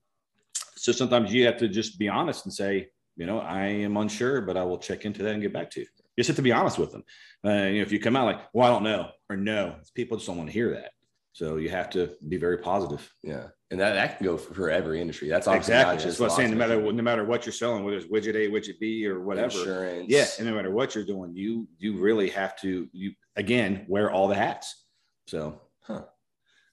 so 0.83 0.91
sometimes 0.91 1.33
you 1.33 1.45
have 1.45 1.57
to 1.57 1.67
just 1.67 1.97
be 1.97 2.09
honest 2.09 2.45
and 2.45 2.53
say 2.53 2.89
you 3.15 3.25
know 3.25 3.39
i 3.39 3.65
am 3.65 3.95
unsure 3.95 4.41
but 4.41 4.57
i 4.57 4.63
will 4.63 4.77
check 4.77 5.05
into 5.05 5.23
that 5.23 5.33
and 5.33 5.41
get 5.41 5.53
back 5.53 5.69
to 5.71 5.81
you. 5.81 5.85
You 6.15 6.21
just 6.21 6.27
have 6.27 6.35
to 6.35 6.41
be 6.41 6.51
honest 6.51 6.77
with 6.77 6.91
them. 6.91 7.03
Uh, 7.45 7.67
you 7.67 7.75
know 7.75 7.81
if 7.81 7.91
you 7.91 7.99
come 7.99 8.15
out 8.15 8.25
like 8.25 8.41
well 8.53 8.67
i 8.67 8.69
don't 8.69 8.83
know 8.83 9.09
or 9.29 9.37
no 9.37 9.75
people 9.93 10.17
just 10.17 10.27
don't 10.27 10.37
want 10.37 10.49
to 10.49 10.53
hear 10.53 10.71
that 10.71 10.91
so 11.33 11.57
you 11.57 11.69
have 11.69 11.89
to 11.89 12.15
be 12.29 12.37
very 12.37 12.59
positive. 12.59 13.11
Yeah. 13.23 13.47
And 13.71 13.79
that, 13.79 13.93
that 13.93 14.17
can 14.17 14.25
go 14.27 14.37
for, 14.37 14.69
every 14.69 15.01
industry. 15.01 15.29
That's 15.29 15.47
exactly 15.47 15.97
that's 15.97 16.19
what 16.19 16.29
I'm 16.29 16.37
saying. 16.37 16.51
No 16.51 16.57
matter 16.57 16.79
no 16.79 17.03
matter 17.03 17.25
what 17.25 17.43
you're 17.43 17.53
selling, 17.53 17.83
whether 17.83 17.97
it's 17.97 18.05
widget 18.05 18.35
A, 18.35 18.51
widget 18.51 18.79
B, 18.79 19.05
or 19.07 19.21
whatever. 19.21 19.57
Insurance. 19.57 20.05
Yeah. 20.09 20.25
And 20.37 20.47
no 20.47 20.55
matter 20.55 20.69
what 20.69 20.93
you're 20.93 21.03
doing, 21.03 21.35
you 21.35 21.67
you 21.79 21.97
really 21.97 22.29
have 22.29 22.55
to 22.61 22.87
you 22.91 23.13
again 23.35 23.85
wear 23.89 24.11
all 24.11 24.27
the 24.27 24.35
hats. 24.35 24.85
So 25.25 25.59
huh. 25.81 26.03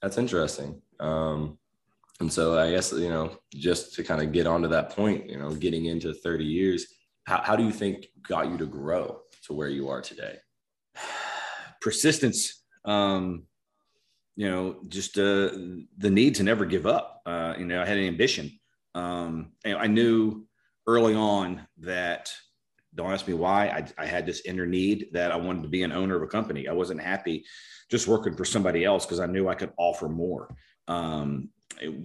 That's 0.02 0.18
interesting. 0.18 0.82
Um 1.00 1.58
and 2.20 2.30
so 2.30 2.58
I 2.58 2.70
guess 2.70 2.92
you 2.92 3.08
know, 3.08 3.38
just 3.54 3.94
to 3.94 4.04
kind 4.04 4.20
of 4.20 4.30
get 4.30 4.46
onto 4.46 4.68
that 4.68 4.90
point, 4.90 5.30
you 5.30 5.38
know, 5.38 5.54
getting 5.54 5.86
into 5.86 6.12
30 6.12 6.44
years, 6.44 6.86
how, 7.24 7.40
how 7.40 7.56
do 7.56 7.64
you 7.64 7.72
think 7.72 8.08
got 8.28 8.50
you 8.50 8.58
to 8.58 8.66
grow 8.66 9.20
to 9.46 9.54
where 9.54 9.70
you 9.70 9.88
are 9.88 10.02
today? 10.02 10.36
Persistence. 11.80 12.62
Um 12.84 13.46
you 14.40 14.48
know, 14.50 14.76
just 14.88 15.18
uh, 15.18 15.50
the 15.98 16.08
need 16.10 16.34
to 16.36 16.42
never 16.42 16.64
give 16.64 16.86
up. 16.86 17.20
Uh, 17.26 17.52
you 17.58 17.66
know, 17.66 17.82
I 17.82 17.84
had 17.84 17.98
an 17.98 18.04
ambition. 18.04 18.50
Um, 18.94 19.52
I 19.66 19.86
knew 19.86 20.46
early 20.86 21.14
on 21.14 21.66
that. 21.80 22.32
Don't 22.94 23.12
ask 23.12 23.28
me 23.28 23.34
why. 23.34 23.66
I, 23.66 24.02
I 24.02 24.06
had 24.06 24.24
this 24.24 24.40
inner 24.46 24.64
need 24.64 25.08
that 25.12 25.30
I 25.30 25.36
wanted 25.36 25.64
to 25.64 25.68
be 25.68 25.82
an 25.82 25.92
owner 25.92 26.16
of 26.16 26.22
a 26.22 26.26
company. 26.26 26.68
I 26.68 26.72
wasn't 26.72 27.02
happy 27.02 27.44
just 27.90 28.08
working 28.08 28.34
for 28.34 28.46
somebody 28.46 28.82
else 28.82 29.04
because 29.04 29.20
I 29.20 29.26
knew 29.26 29.46
I 29.46 29.54
could 29.54 29.74
offer 29.76 30.08
more. 30.08 30.56
Um, 30.88 31.50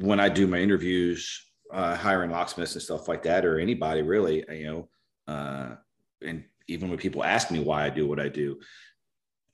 when 0.01 0.19
I 0.19 0.27
do 0.27 0.45
my 0.45 0.57
interviews, 0.57 1.41
uh, 1.71 1.95
hiring 1.95 2.31
locksmiths 2.31 2.73
and 2.73 2.81
stuff 2.81 3.07
like 3.07 3.23
that, 3.23 3.45
or 3.45 3.59
anybody 3.59 4.01
really, 4.01 4.43
you 4.51 4.65
know, 4.65 5.33
uh, 5.33 5.75
and 6.21 6.43
even 6.67 6.89
when 6.89 6.97
people 6.97 7.23
ask 7.23 7.49
me 7.49 7.61
why 7.61 7.85
I 7.85 7.89
do 7.89 8.05
what 8.05 8.19
I 8.19 8.27
do, 8.27 8.59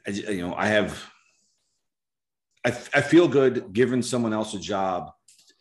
I, 0.07 0.09
you 0.09 0.41
know, 0.41 0.55
I 0.55 0.65
have 0.65 0.99
I, 2.65 2.69
I 2.69 3.01
feel 3.01 3.27
good 3.27 3.73
giving 3.73 4.01
someone 4.01 4.33
else 4.33 4.53
a 4.53 4.59
job 4.59 5.11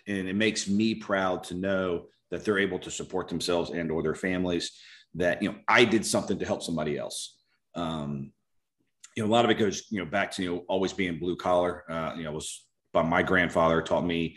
and 0.06 0.28
it 0.28 0.34
makes 0.36 0.68
me 0.68 0.94
proud 0.94 1.44
to 1.44 1.54
know 1.54 2.06
that 2.30 2.44
they're 2.44 2.58
able 2.58 2.78
to 2.80 2.90
support 2.90 3.28
themselves 3.28 3.70
and 3.70 3.90
or 3.90 4.02
their 4.02 4.14
families 4.14 4.78
that 5.14 5.42
you 5.42 5.50
know 5.50 5.58
i 5.66 5.84
did 5.84 6.04
something 6.06 6.38
to 6.38 6.46
help 6.46 6.62
somebody 6.62 6.96
else. 6.96 7.36
Um, 7.74 8.32
you 9.16 9.22
know 9.22 9.28
a 9.28 9.32
lot 9.32 9.44
of 9.44 9.50
it 9.50 9.54
goes 9.54 9.84
you 9.90 9.98
know 9.98 10.10
back 10.10 10.30
to 10.32 10.42
you 10.42 10.50
know 10.50 10.64
always 10.68 10.92
being 10.92 11.18
blue 11.18 11.36
collar. 11.36 11.84
Uh, 11.90 12.14
you 12.16 12.24
know 12.24 12.32
was 12.32 12.66
by 12.92 13.02
my 13.02 13.22
grandfather 13.22 13.82
taught 13.82 14.04
me 14.04 14.36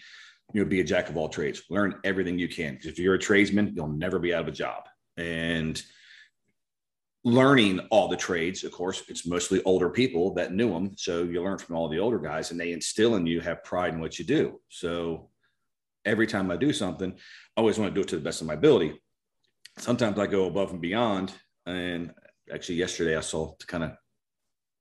you 0.54 0.64
know 0.64 0.70
be 0.70 0.82
a 0.82 0.84
jack 0.84 1.10
of 1.10 1.18
all 1.18 1.30
trades. 1.30 1.64
Learn 1.70 1.96
everything 2.04 2.40
you 2.40 2.48
can 2.48 2.80
if 2.84 2.98
you're 2.98 3.16
a 3.16 3.20
tradesman 3.20 3.74
you'll 3.76 3.88
never 3.88 4.20
be 4.20 4.34
out 4.34 4.44
of 4.44 4.48
a 4.48 4.52
job. 4.52 4.84
And 5.18 5.82
learning 7.26 7.80
all 7.90 8.10
the 8.10 8.18
trades 8.18 8.66
of 8.66 8.72
course 8.72 9.04
it's 9.08 9.26
mostly 9.26 9.64
older 9.64 9.90
people 9.90 10.34
that 10.34 10.54
knew 10.54 10.70
them 10.70 10.92
so 10.98 11.24
you 11.24 11.42
learn 11.42 11.58
from 11.58 11.76
all 11.76 11.88
the 11.88 12.00
older 12.00 12.20
guys 12.20 12.52
and 12.52 12.60
they 12.60 12.74
instill 12.74 13.16
in 13.16 13.26
you 13.26 13.40
have 13.40 13.64
pride 13.64 13.94
in 13.94 14.02
what 14.02 14.20
you 14.20 14.26
do 14.26 14.60
so 14.68 15.30
every 16.06 16.28
time 16.28 16.52
I 16.52 16.58
do 16.58 16.74
something, 16.74 17.12
I 17.12 17.60
always 17.60 17.78
want 17.78 17.94
to 17.94 17.96
do 17.96 18.02
it 18.02 18.08
to 18.10 18.16
the 18.16 18.22
best 18.22 18.42
of 18.42 18.48
my 18.48 18.54
ability. 18.54 19.02
Sometimes 19.78 20.20
I 20.20 20.28
go 20.28 20.46
above 20.46 20.72
and 20.72 20.82
beyond. 20.82 21.34
And 21.66 22.14
actually, 22.54 22.76
yesterday 22.76 23.16
I 23.16 23.22
saw 23.22 23.56
to 23.58 23.68
kind 23.68 23.84
of 23.84 23.92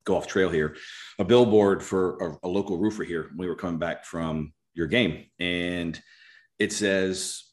go 0.04 0.16
off 0.16 0.26
trail 0.26 0.50
here 0.50 0.76
a 1.20 1.24
billboard 1.24 1.82
for 1.82 2.18
a, 2.18 2.46
a 2.46 2.48
local 2.48 2.78
roofer 2.78 3.04
here. 3.04 3.30
We 3.36 3.46
were 3.46 3.54
coming 3.54 3.78
back 3.78 4.04
from 4.04 4.52
your 4.74 4.88
game, 4.88 5.26
and 5.38 6.00
it 6.58 6.72
says 6.72 7.44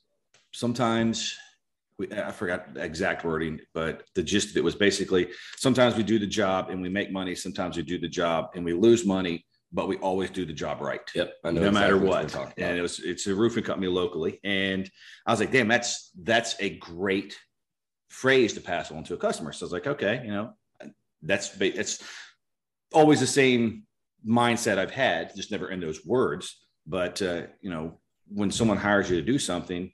sometimes 0.52 1.38
we, 2.00 2.12
I 2.12 2.32
forgot 2.32 2.74
the 2.74 2.84
exact 2.84 3.26
wording, 3.26 3.60
but 3.74 4.04
the 4.16 4.24
gist 4.24 4.52
of 4.52 4.58
it 4.58 4.64
was 4.64 4.74
basically 4.74 5.30
sometimes 5.58 5.96
we 5.96 6.04
do 6.04 6.18
the 6.18 6.26
job 6.26 6.70
and 6.70 6.82
we 6.82 6.90
make 6.90 7.12
money, 7.12 7.36
sometimes 7.36 7.76
we 7.76 7.84
do 7.84 8.00
the 8.00 8.08
job 8.08 8.52
and 8.56 8.64
we 8.64 8.74
lose 8.74 9.06
money, 9.06 9.46
but 9.74 9.88
we 9.88 9.98
always 9.98 10.30
do 10.30 10.46
the 10.46 10.54
job 10.54 10.82
right. 10.82 11.02
Yep. 11.14 11.34
no 11.44 11.50
exactly 11.50 11.72
matter 11.72 11.98
what. 11.98 12.34
what 12.34 12.54
and 12.58 12.78
it 12.78 12.82
was 12.82 13.00
it's 13.00 13.28
a 13.28 13.36
roofing 13.36 13.66
company 13.66 13.88
locally. 13.88 14.40
And 14.44 14.90
I 15.28 15.32
was 15.32 15.42
like, 15.42 15.52
damn, 15.52 15.68
that's 15.68 16.12
that's 16.24 16.56
a 16.60 16.78
great 16.78 17.38
phrase 18.08 18.54
to 18.54 18.62
pass 18.62 18.92
on 18.92 19.04
to 19.04 19.14
a 19.14 19.18
customer. 19.18 19.52
So 19.52 19.66
I 19.66 19.68
was 19.68 19.74
like, 19.74 19.88
okay, 19.88 20.22
you 20.24 20.32
know, 20.32 20.54
that's 21.22 21.60
it's 21.60 22.02
always 22.94 23.20
the 23.20 23.28
same 23.28 23.84
mindset 24.26 24.78
I've 24.78 24.92
had, 24.92 25.36
just 25.36 25.52
never 25.52 25.70
in 25.70 25.82
those 25.82 26.06
words. 26.06 26.66
But 26.88 27.22
uh, 27.22 27.44
you 27.62 27.70
know, 27.70 28.00
when 28.30 28.52
someone 28.52 28.78
hires 28.78 29.10
you 29.10 29.18
to 29.18 29.22
do 29.22 29.38
something, 29.38 29.92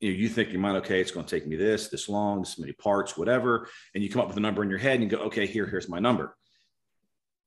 you 0.00 0.10
know, 0.10 0.16
you 0.16 0.28
think 0.28 0.50
you 0.50 0.58
might 0.58 0.76
okay, 0.76 1.00
it's 1.00 1.10
going 1.10 1.26
to 1.26 1.34
take 1.34 1.46
me 1.46 1.56
this, 1.56 1.88
this 1.88 2.08
long, 2.08 2.40
this 2.40 2.58
many 2.58 2.72
parts, 2.72 3.16
whatever, 3.16 3.68
and 3.94 4.02
you 4.02 4.10
come 4.10 4.22
up 4.22 4.28
with 4.28 4.36
a 4.36 4.40
number 4.40 4.62
in 4.62 4.70
your 4.70 4.78
head 4.78 5.00
and 5.00 5.02
you 5.02 5.08
go, 5.08 5.24
okay, 5.24 5.46
here, 5.46 5.66
here's 5.66 5.88
my 5.88 5.98
number. 5.98 6.36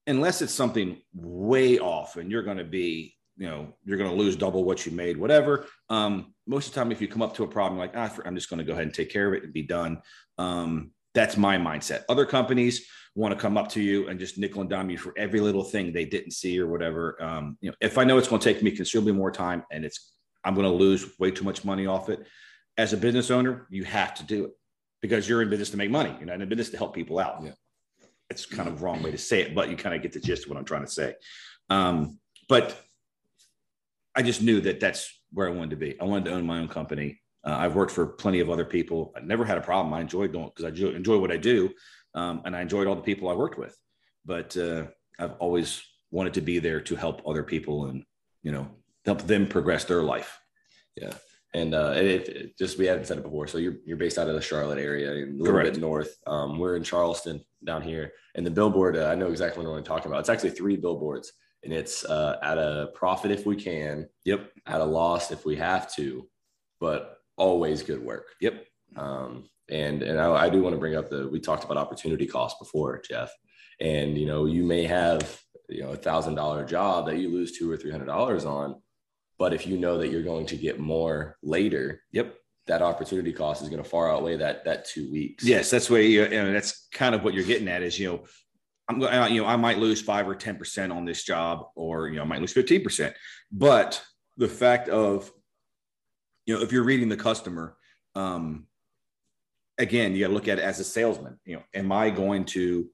Unless 0.08 0.42
it's 0.42 0.54
something 0.54 1.02
way 1.14 1.80
off 1.80 2.18
and 2.18 2.32
you're 2.32 2.44
going 2.44 2.58
to 2.58 2.64
be 2.64 3.16
you 3.38 3.48
know 3.48 3.74
you're 3.86 3.98
going 3.98 4.10
to 4.10 4.16
lose 4.16 4.36
double 4.36 4.66
what 4.66 4.86
you 4.86 4.92
made 4.92 5.16
whatever 5.16 5.66
um, 5.90 6.34
most 6.46 6.68
of 6.68 6.74
the 6.74 6.80
time 6.80 6.92
if 6.92 7.00
you 7.00 7.08
come 7.08 7.22
up 7.22 7.34
to 7.34 7.44
a 7.46 7.48
problem 7.48 7.80
like 7.80 7.94
ah, 7.96 8.14
i'm 8.26 8.36
just 8.36 8.50
going 8.50 8.58
to 8.58 8.66
go 8.66 8.74
ahead 8.74 8.84
and 8.84 8.94
take 8.94 9.10
care 9.10 9.30
of 9.30 9.34
it 9.34 9.44
and 9.44 9.54
be 9.54 9.64
done 9.64 10.02
um, 10.38 10.92
that's 11.14 11.38
my 11.38 11.58
mindset. 11.58 12.04
Other 12.10 12.26
companies 12.26 12.88
want 13.16 13.34
to 13.34 13.40
come 13.40 13.58
up 13.58 13.68
to 13.70 13.82
you 13.82 14.08
and 14.08 14.20
just 14.20 14.38
nickel 14.38 14.62
and 14.62 14.70
dime 14.70 14.90
you 14.90 14.98
for 14.98 15.14
every 15.18 15.42
little 15.42 15.64
thing 15.64 15.92
they 15.92 16.06
didn't 16.06 16.32
see 16.32 16.58
or 16.60 16.68
whatever 16.68 17.22
um, 17.22 17.58
you 17.60 17.70
know 17.70 17.76
if 17.82 17.98
i 17.98 18.06
know 18.06 18.18
it's 18.18 18.30
going 18.30 18.40
to 18.40 18.54
take 18.54 18.64
me 18.64 18.72
considerably 18.72 19.12
more 19.12 19.32
time 19.32 19.64
and 19.70 19.84
it's 19.84 20.14
i'm 20.44 20.56
going 20.56 20.68
to 20.68 20.74
lose 20.74 21.18
way 21.20 21.32
too 21.32 21.44
much 21.44 21.64
money 21.64 21.88
off 21.88 22.10
it 22.10 22.26
as 22.78 22.94
a 22.94 22.98
business 22.98 23.32
owner 23.32 23.68
you 23.70 23.84
have 23.84 24.14
to 24.14 24.24
do 24.24 24.46
it 24.46 24.52
because 25.02 25.28
you're 25.28 25.42
in 25.42 25.50
business 25.50 25.70
to 25.70 25.78
make 25.78 25.90
money 25.90 26.14
you're 26.20 26.28
not 26.28 26.42
in 26.42 26.50
business 26.50 26.70
to 26.70 26.78
help 26.78 26.94
people 26.94 27.20
out 27.20 27.42
yeah 27.44 27.52
it's 28.32 28.46
kind 28.46 28.70
of 28.70 28.82
wrong 28.82 29.04
way 29.04 29.12
to 29.12 29.18
say 29.18 29.42
it, 29.42 29.54
but 29.54 29.70
you 29.70 29.76
kind 29.76 29.94
of 29.94 30.02
get 30.02 30.14
the 30.14 30.20
gist 30.20 30.46
of 30.46 30.50
what 30.50 30.58
I'm 30.58 30.66
trying 30.66 30.86
to 30.86 30.92
say. 30.92 31.16
Um, 31.70 32.18
but 32.48 32.76
I 34.16 34.24
just 34.24 34.42
knew 34.42 34.62
that 34.62 34.80
that's 34.80 35.14
where 35.34 35.48
I 35.48 35.52
wanted 35.52 35.72
to 35.72 35.76
be. 35.76 36.00
I 36.00 36.06
wanted 36.06 36.26
to 36.26 36.32
own 36.32 36.46
my 36.46 36.60
own 36.60 36.70
company. 36.70 37.22
Uh, 37.46 37.58
I've 37.58 37.76
worked 37.76 37.92
for 37.92 38.08
plenty 38.08 38.40
of 38.40 38.50
other 38.50 38.66
people. 38.66 39.14
I 39.16 39.20
never 39.20 39.44
had 39.44 39.58
a 39.58 39.62
problem. 39.62 39.94
I 39.94 40.02
enjoyed 40.02 40.32
doing 40.32 40.50
because 40.56 40.66
I 40.66 40.96
enjoy 40.96 41.18
what 41.18 41.32
I 41.32 41.38
do, 41.38 41.72
um, 42.16 42.42
and 42.46 42.56
I 42.56 42.62
enjoyed 42.62 42.88
all 42.88 42.96
the 42.96 43.02
people 43.02 43.30
I 43.30 43.34
worked 43.34 43.58
with. 43.58 43.78
But 44.26 44.56
uh, 44.56 44.86
I've 45.20 45.34
always 45.40 45.84
wanted 46.10 46.34
to 46.36 46.42
be 46.42 46.60
there 46.60 46.80
to 46.82 46.96
help 46.96 47.22
other 47.28 47.44
people 47.44 47.86
and 47.86 48.04
you 48.44 48.52
know 48.52 48.70
help 49.06 49.22
them 49.24 49.48
progress 49.48 49.86
their 49.86 50.04
life. 50.04 50.40
Yeah, 50.96 51.14
and 51.54 51.74
uh, 51.74 51.94
it, 51.96 52.28
it, 52.28 52.58
just 52.58 52.78
we 52.78 52.86
haven't 52.86 53.06
said 53.06 53.18
it 53.18 53.24
before. 53.24 53.48
So 53.48 53.58
you're 53.58 53.76
you're 53.86 53.98
based 53.98 54.18
out 54.18 54.28
of 54.28 54.36
the 54.36 54.42
Charlotte 54.42 54.80
area, 54.80 55.12
a 55.12 55.26
little 55.32 55.54
Correct. 55.54 55.74
bit 55.74 55.82
north. 55.82 56.16
Um, 56.28 56.60
we're 56.60 56.76
in 56.76 56.84
Charleston 56.84 57.44
down 57.66 57.82
here, 57.82 58.14
and 58.36 58.46
the 58.46 58.52
billboard. 58.52 58.98
Uh, 58.98 59.08
I 59.08 59.16
know 59.16 59.28
exactly 59.28 59.66
what 59.66 59.78
I'm 59.78 59.84
talking 59.84 60.12
about. 60.12 60.20
It's 60.20 60.30
actually 60.30 60.52
three 60.52 60.76
billboards, 60.76 61.32
and 61.64 61.74
it's 61.74 62.06
uh, 62.06 62.38
at 62.42 62.58
a 62.58 62.90
profit 62.94 63.32
if 63.32 63.46
we 63.46 63.56
can. 63.56 64.08
Yep. 64.26 64.52
At 64.66 64.82
a 64.82 64.86
loss 64.86 65.32
if 65.32 65.46
we 65.46 65.56
have 65.58 65.94
to, 65.96 66.28
but 66.80 67.18
always 67.38 67.84
good 67.84 68.04
work. 68.04 68.28
Yep. 68.40 68.66
Um, 68.96 69.50
and 69.70 70.04
and 70.04 70.20
I, 70.20 70.46
I 70.46 70.50
do 70.50 70.62
want 70.62 70.74
to 70.76 70.80
bring 70.80 70.96
up 70.96 71.10
the 71.10 71.28
we 71.28 71.40
talked 71.40 71.64
about 71.64 71.78
opportunity 71.78 72.28
cost 72.28 72.60
before, 72.60 73.02
Jeff, 73.08 73.32
and 73.80 74.18
you 74.18 74.26
know 74.26 74.46
you 74.46 74.64
may 74.64 74.84
have 74.84 75.42
you 75.70 75.82
know 75.82 75.92
a 75.92 75.98
thousand 75.98 76.36
dollar 76.36 76.66
job 76.66 77.08
that 77.08 77.18
you 77.18 77.30
lose 77.30 77.58
two 77.58 77.72
or 77.72 77.78
three 77.78 77.92
hundred 77.92 78.08
dollars 78.08 78.46
on 78.46 78.82
but 79.42 79.56
if 79.56 79.66
you 79.66 79.76
know 79.76 79.98
that 79.98 80.10
you're 80.10 80.22
going 80.22 80.46
to 80.46 80.56
get 80.56 80.80
more 80.80 81.36
later, 81.42 82.04
yep, 82.12 82.36
that 82.68 82.84
opportunity 82.84 83.34
cost 83.34 83.64
is 83.64 83.70
going 83.70 83.82
to 83.82 83.90
far 83.90 84.12
outweigh 84.12 84.38
that 84.38 84.64
that 84.66 84.86
two 84.86 85.12
weeks. 85.12 85.44
Yes, 85.44 85.72
that's 85.72 85.90
where 85.90 86.04
you, 86.04 86.26
and 86.26 86.54
that's 86.56 86.88
kind 86.94 87.16
of 87.16 87.24
what 87.24 87.34
you're 87.34 87.44
getting 87.44 87.68
at 87.68 87.82
is 87.82 87.98
you 87.98 88.08
know 88.08 88.24
I'm 88.88 89.00
going 89.00 89.34
you 89.34 89.42
know 89.42 89.48
I 89.48 89.56
might 89.56 89.80
lose 89.80 90.00
five 90.00 90.30
or 90.30 90.36
ten 90.36 90.58
percent 90.58 90.92
on 90.92 91.06
this 91.06 91.24
job, 91.24 91.66
or 91.74 92.08
you 92.08 92.18
know 92.18 92.22
I 92.22 92.26
might 92.26 92.40
lose 92.40 92.54
fifteen 92.54 92.84
percent, 92.84 93.16
but 93.52 94.00
the 94.38 94.48
fact 94.48 94.90
of 94.90 95.32
you 96.46 96.56
know 96.56 96.62
if 96.62 96.72
you're 96.72 96.84
reading 96.84 97.10
the 97.10 97.18
customer, 97.18 97.76
um, 98.14 98.68
again 99.80 100.14
you 100.14 100.22
got 100.22 100.28
to 100.28 100.34
look 100.36 100.48
at 100.48 100.60
it 100.60 100.64
as 100.64 100.80
a 100.80 100.84
salesman. 100.84 101.40
You 101.46 101.56
know, 101.56 101.64
am 101.74 101.92
I 101.92 102.12
going 102.12 102.46
to 102.46 102.88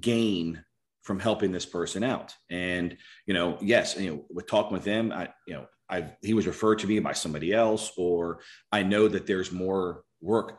gain 0.00 0.64
from 1.02 1.20
helping 1.20 1.52
this 1.52 1.64
person 1.64 2.02
out? 2.02 2.34
And 2.50 2.96
you 3.24 3.34
know, 3.34 3.56
yes, 3.60 3.96
you 3.96 4.10
know, 4.10 4.24
with 4.30 4.48
talking 4.48 4.72
with 4.72 4.84
them, 4.84 5.12
I 5.12 5.28
you 5.46 5.54
know 5.54 5.66
I've 5.88 6.12
he 6.22 6.34
was 6.34 6.46
referred 6.46 6.78
to 6.80 6.86
me 6.86 6.98
by 7.00 7.12
somebody 7.12 7.52
else, 7.52 7.92
or 7.96 8.40
I 8.70 8.82
know 8.82 9.08
that 9.08 9.26
there's 9.26 9.52
more 9.52 10.04
work 10.20 10.58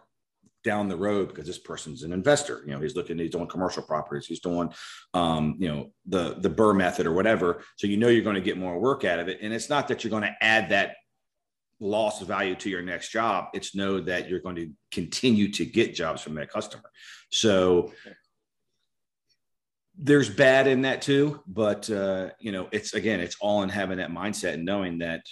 down 0.64 0.88
the 0.88 0.96
road 0.96 1.28
because 1.28 1.46
this 1.46 1.58
person's 1.58 2.04
an 2.04 2.14
investor. 2.14 2.64
You 2.66 2.74
know, 2.74 2.80
he's 2.80 2.96
looking, 2.96 3.18
he's 3.18 3.32
doing 3.32 3.48
commercial 3.48 3.84
properties, 3.84 4.26
he's 4.26 4.40
doing, 4.40 4.74
um, 5.14 5.56
you 5.60 5.68
know, 5.68 5.92
the 6.06 6.36
the 6.40 6.50
BRRRR 6.50 6.78
method 6.78 7.06
or 7.06 7.14
whatever. 7.14 7.64
So 7.78 7.88
you 7.88 7.98
know 7.98 8.08
you're 8.08 8.24
going 8.24 8.36
to 8.36 8.42
get 8.42 8.58
more 8.58 8.80
work 8.80 9.04
out 9.04 9.20
of 9.20 9.28
it, 9.28 9.40
and 9.42 9.54
it's 9.54 9.70
not 9.70 9.88
that 9.90 10.04
you're 10.04 10.12
going 10.12 10.24
to 10.24 10.36
add 10.42 10.70
that 10.70 10.96
loss 11.80 12.22
of 12.22 12.28
value 12.28 12.56
to 12.56 12.70
your 12.70 12.82
next 12.82 13.10
job. 13.10 13.48
It's 13.54 13.76
know 13.76 14.00
that 14.02 14.30
you're 14.30 14.40
going 14.40 14.56
to 14.56 14.72
continue 14.92 15.52
to 15.52 15.66
get 15.66 15.94
jobs 15.94 16.22
from 16.22 16.36
that 16.36 16.50
customer. 16.50 16.90
So 17.30 17.92
there's 19.98 20.30
bad 20.30 20.68
in 20.68 20.82
that 20.82 21.02
too, 21.02 21.42
but 21.48 21.90
uh, 21.90 22.30
you 22.40 22.52
know, 22.52 22.68
it's 22.72 22.94
again, 22.94 23.20
it's 23.20 23.38
all 23.40 23.64
in 23.64 23.70
having 23.70 23.98
that 23.98 24.12
mindset 24.12 24.54
and 24.54 24.66
knowing 24.66 25.00
that 25.00 25.26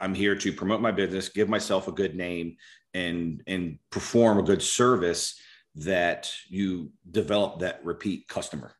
I'm 0.00 0.14
here 0.14 0.34
to 0.36 0.52
promote 0.52 0.80
my 0.80 0.90
business, 0.90 1.28
give 1.28 1.48
myself 1.48 1.88
a 1.88 1.92
good 1.92 2.14
name, 2.14 2.56
and 2.94 3.42
and 3.46 3.78
perform 3.90 4.38
a 4.38 4.42
good 4.42 4.62
service 4.62 5.40
that 5.76 6.32
you 6.48 6.90
develop 7.10 7.60
that 7.60 7.84
repeat 7.84 8.28
customer. 8.28 8.74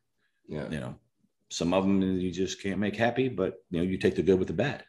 Yeah, 0.47 0.67
you 0.69 0.79
know, 0.79 0.95
some 1.49 1.73
of 1.73 1.83
them 1.83 2.01
you 2.01 2.31
just 2.31 2.61
can't 2.61 2.79
make 2.79 2.95
happy, 2.95 3.29
but 3.29 3.55
you 3.71 3.79
know, 3.79 3.85
you 3.85 3.97
take 3.97 4.15
the 4.15 4.23
good 4.23 4.39
with 4.39 4.47
the 4.47 4.53
bad. 4.53 4.83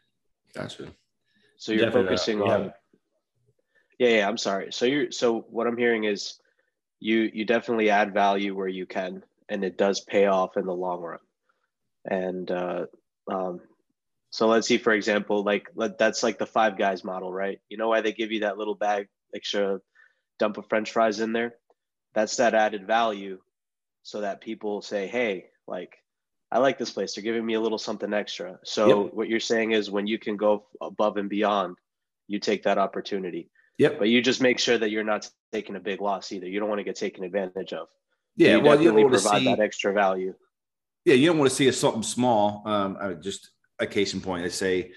Gotcha. 0.54 0.88
So 1.58 1.72
you're 1.72 1.84
Definitely 1.84 2.08
focusing 2.08 2.42
on. 2.42 2.64
Yeah. 2.64 2.70
yeah, 3.98 4.16
yeah. 4.16 4.28
I'm 4.28 4.38
sorry. 4.38 4.72
So 4.72 4.84
you're 4.86 5.12
so 5.12 5.40
what 5.50 5.66
I'm 5.66 5.76
hearing 5.76 6.04
is 6.04 6.40
you 6.98 7.30
you 7.32 7.44
definitely 7.44 7.90
add 7.90 8.12
value 8.12 8.56
where 8.56 8.68
you 8.68 8.86
can 8.86 9.22
and 9.50 9.64
it 9.64 9.76
does 9.76 10.00
pay 10.00 10.26
off 10.26 10.56
in 10.56 10.64
the 10.64 10.72
long 10.72 11.02
run. 11.02 11.18
And 12.08 12.50
uh, 12.50 12.86
um, 13.30 13.60
so 14.30 14.46
let's 14.46 14.68
see, 14.68 14.78
for 14.78 14.92
example, 14.92 15.42
like 15.42 15.68
let, 15.74 15.98
that's 15.98 16.22
like 16.22 16.38
the 16.38 16.46
Five 16.46 16.78
Guys 16.78 17.04
model, 17.04 17.32
right? 17.32 17.58
You 17.68 17.76
know 17.76 17.88
why 17.88 18.00
they 18.00 18.12
give 18.12 18.32
you 18.32 18.40
that 18.40 18.56
little 18.56 18.76
bag, 18.76 19.08
extra 19.34 19.80
dump 20.38 20.56
of 20.56 20.68
French 20.68 20.92
fries 20.92 21.20
in 21.20 21.32
there? 21.32 21.54
That's 22.14 22.36
that 22.36 22.54
added 22.54 22.86
value, 22.86 23.38
so 24.02 24.22
that 24.22 24.40
people 24.40 24.82
say, 24.82 25.06
"Hey, 25.08 25.46
like 25.66 25.96
I 26.50 26.58
like 26.58 26.78
this 26.78 26.90
place. 26.90 27.14
They're 27.14 27.24
giving 27.24 27.44
me 27.44 27.54
a 27.54 27.60
little 27.60 27.78
something 27.78 28.14
extra." 28.14 28.58
So 28.64 29.04
yep. 29.04 29.14
what 29.14 29.28
you're 29.28 29.40
saying 29.40 29.72
is, 29.72 29.90
when 29.90 30.06
you 30.06 30.18
can 30.18 30.36
go 30.36 30.66
above 30.80 31.16
and 31.18 31.28
beyond, 31.28 31.76
you 32.28 32.38
take 32.38 32.62
that 32.62 32.78
opportunity. 32.78 33.50
Yep. 33.78 33.98
But 33.98 34.08
you 34.08 34.22
just 34.22 34.40
make 34.40 34.58
sure 34.58 34.78
that 34.78 34.90
you're 34.90 35.04
not 35.04 35.28
taking 35.52 35.76
a 35.76 35.80
big 35.80 36.00
loss 36.00 36.32
either. 36.32 36.46
You 36.46 36.60
don't 36.60 36.68
want 36.68 36.80
to 36.80 36.84
get 36.84 36.96
taken 36.96 37.24
advantage 37.24 37.72
of. 37.72 37.88
Yeah, 38.36 38.56
you 38.56 38.62
well, 38.62 38.80
you 38.80 38.92
provide 39.08 39.40
see, 39.40 39.44
that 39.44 39.60
extra 39.60 39.92
value. 39.92 40.34
Yeah, 41.04 41.14
you 41.14 41.26
don't 41.26 41.38
want 41.38 41.50
to 41.50 41.56
see 41.56 41.68
a 41.68 41.72
something 41.72 42.02
small. 42.02 42.62
Um, 42.64 43.18
just 43.20 43.50
a 43.78 43.86
case 43.86 44.14
in 44.14 44.20
point. 44.20 44.44
I 44.44 44.48
say 44.48 44.92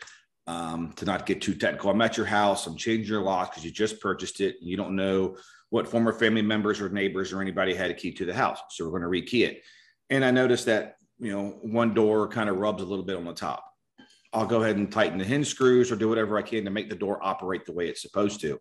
um, 0.47 0.93
to 0.93 1.05
not 1.05 1.25
get 1.25 1.41
too 1.41 1.55
technical. 1.55 1.89
I'm 1.89 2.01
at 2.01 2.17
your 2.17 2.25
house. 2.25 2.67
I'm 2.67 2.77
changing 2.77 3.07
your 3.07 3.21
lock 3.21 3.51
because 3.51 3.65
you 3.65 3.71
just 3.71 4.01
purchased 4.01 4.41
it. 4.41 4.57
And 4.59 4.69
you 4.69 4.77
don't 4.77 4.95
know 4.95 5.37
what 5.69 5.87
former 5.87 6.13
family 6.13 6.41
members 6.41 6.79
or 6.79 6.89
neighbors 6.89 7.33
or 7.33 7.41
anybody 7.41 7.73
had 7.73 7.91
a 7.91 7.93
key 7.93 8.11
to 8.13 8.25
the 8.25 8.33
house. 8.33 8.59
So 8.69 8.85
we're 8.85 8.99
going 8.99 9.11
to 9.23 9.37
rekey 9.37 9.47
it. 9.47 9.63
And 10.09 10.23
I 10.23 10.31
noticed 10.31 10.65
that 10.65 10.97
you 11.19 11.31
know, 11.31 11.57
one 11.61 11.93
door 11.93 12.27
kind 12.27 12.49
of 12.49 12.57
rubs 12.57 12.83
a 12.83 12.85
little 12.85 13.05
bit 13.05 13.15
on 13.15 13.25
the 13.25 13.33
top. 13.33 13.65
I'll 14.33 14.45
go 14.45 14.61
ahead 14.61 14.77
and 14.77 14.91
tighten 14.91 15.19
the 15.19 15.23
hinge 15.23 15.47
screws 15.47 15.91
or 15.91 15.95
do 15.95 16.09
whatever 16.09 16.37
I 16.37 16.41
can 16.41 16.65
to 16.65 16.71
make 16.71 16.89
the 16.89 16.95
door 16.95 17.19
operate 17.21 17.65
the 17.65 17.71
way 17.71 17.87
it's 17.87 18.01
supposed 18.01 18.41
to. 18.41 18.59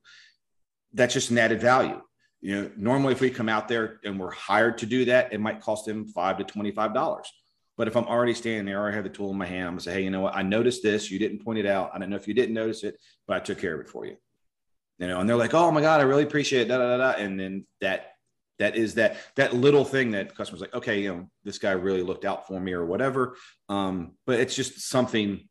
That's 0.92 1.14
just 1.14 1.30
an 1.30 1.38
added 1.38 1.60
value. 1.60 2.00
You 2.42 2.62
know, 2.62 2.70
normally 2.76 3.12
if 3.12 3.20
we 3.20 3.30
come 3.30 3.48
out 3.48 3.68
there 3.68 4.00
and 4.04 4.18
we're 4.18 4.32
hired 4.32 4.78
to 4.78 4.86
do 4.86 5.04
that, 5.06 5.32
it 5.32 5.40
might 5.40 5.60
cost 5.60 5.86
them 5.86 6.06
five 6.08 6.38
to 6.38 6.44
twenty-five 6.44 6.92
dollars. 6.92 7.32
But 7.78 7.88
if 7.88 7.96
I'm 7.96 8.04
already 8.04 8.34
standing 8.34 8.66
there, 8.66 8.86
I 8.86 8.92
have 8.92 9.04
the 9.04 9.10
tool 9.10 9.30
in 9.30 9.38
my 9.38 9.46
hand, 9.46 9.66
I'm 9.66 9.72
gonna 9.74 9.80
say, 9.80 9.94
hey, 9.94 10.02
you 10.02 10.10
know 10.10 10.20
what? 10.20 10.36
I 10.36 10.42
noticed 10.42 10.82
this. 10.82 11.10
You 11.10 11.18
didn't 11.18 11.44
point 11.44 11.58
it 11.58 11.66
out. 11.66 11.92
I 11.94 11.98
don't 11.98 12.10
know 12.10 12.16
if 12.16 12.28
you 12.28 12.34
didn't 12.34 12.54
notice 12.54 12.82
it, 12.84 12.98
but 13.26 13.36
I 13.36 13.40
took 13.40 13.58
care 13.58 13.74
of 13.74 13.80
it 13.80 13.88
for 13.88 14.04
you. 14.04 14.16
You 14.98 15.08
know, 15.08 15.20
and 15.20 15.28
they're 15.28 15.36
like, 15.36 15.54
oh 15.54 15.70
my 15.70 15.80
God, 15.80 16.00
I 16.00 16.04
really 16.04 16.22
appreciate 16.24 16.62
it. 16.62 16.68
Da, 16.68 16.78
da, 16.78 16.96
da, 16.96 17.12
da. 17.12 17.18
And 17.18 17.40
then 17.40 17.66
that 17.80 18.08
that 18.58 18.76
is 18.76 18.94
that 18.94 19.16
that 19.36 19.54
little 19.54 19.84
thing 19.84 20.10
that 20.10 20.34
customers 20.34 20.60
like, 20.60 20.74
okay, 20.74 21.00
you 21.00 21.14
know, 21.14 21.30
this 21.44 21.58
guy 21.58 21.72
really 21.72 22.02
looked 22.02 22.24
out 22.24 22.46
for 22.46 22.60
me 22.60 22.72
or 22.72 22.84
whatever. 22.84 23.36
Um, 23.68 24.12
but 24.26 24.38
it's 24.38 24.54
just 24.54 24.80
something 24.80 25.48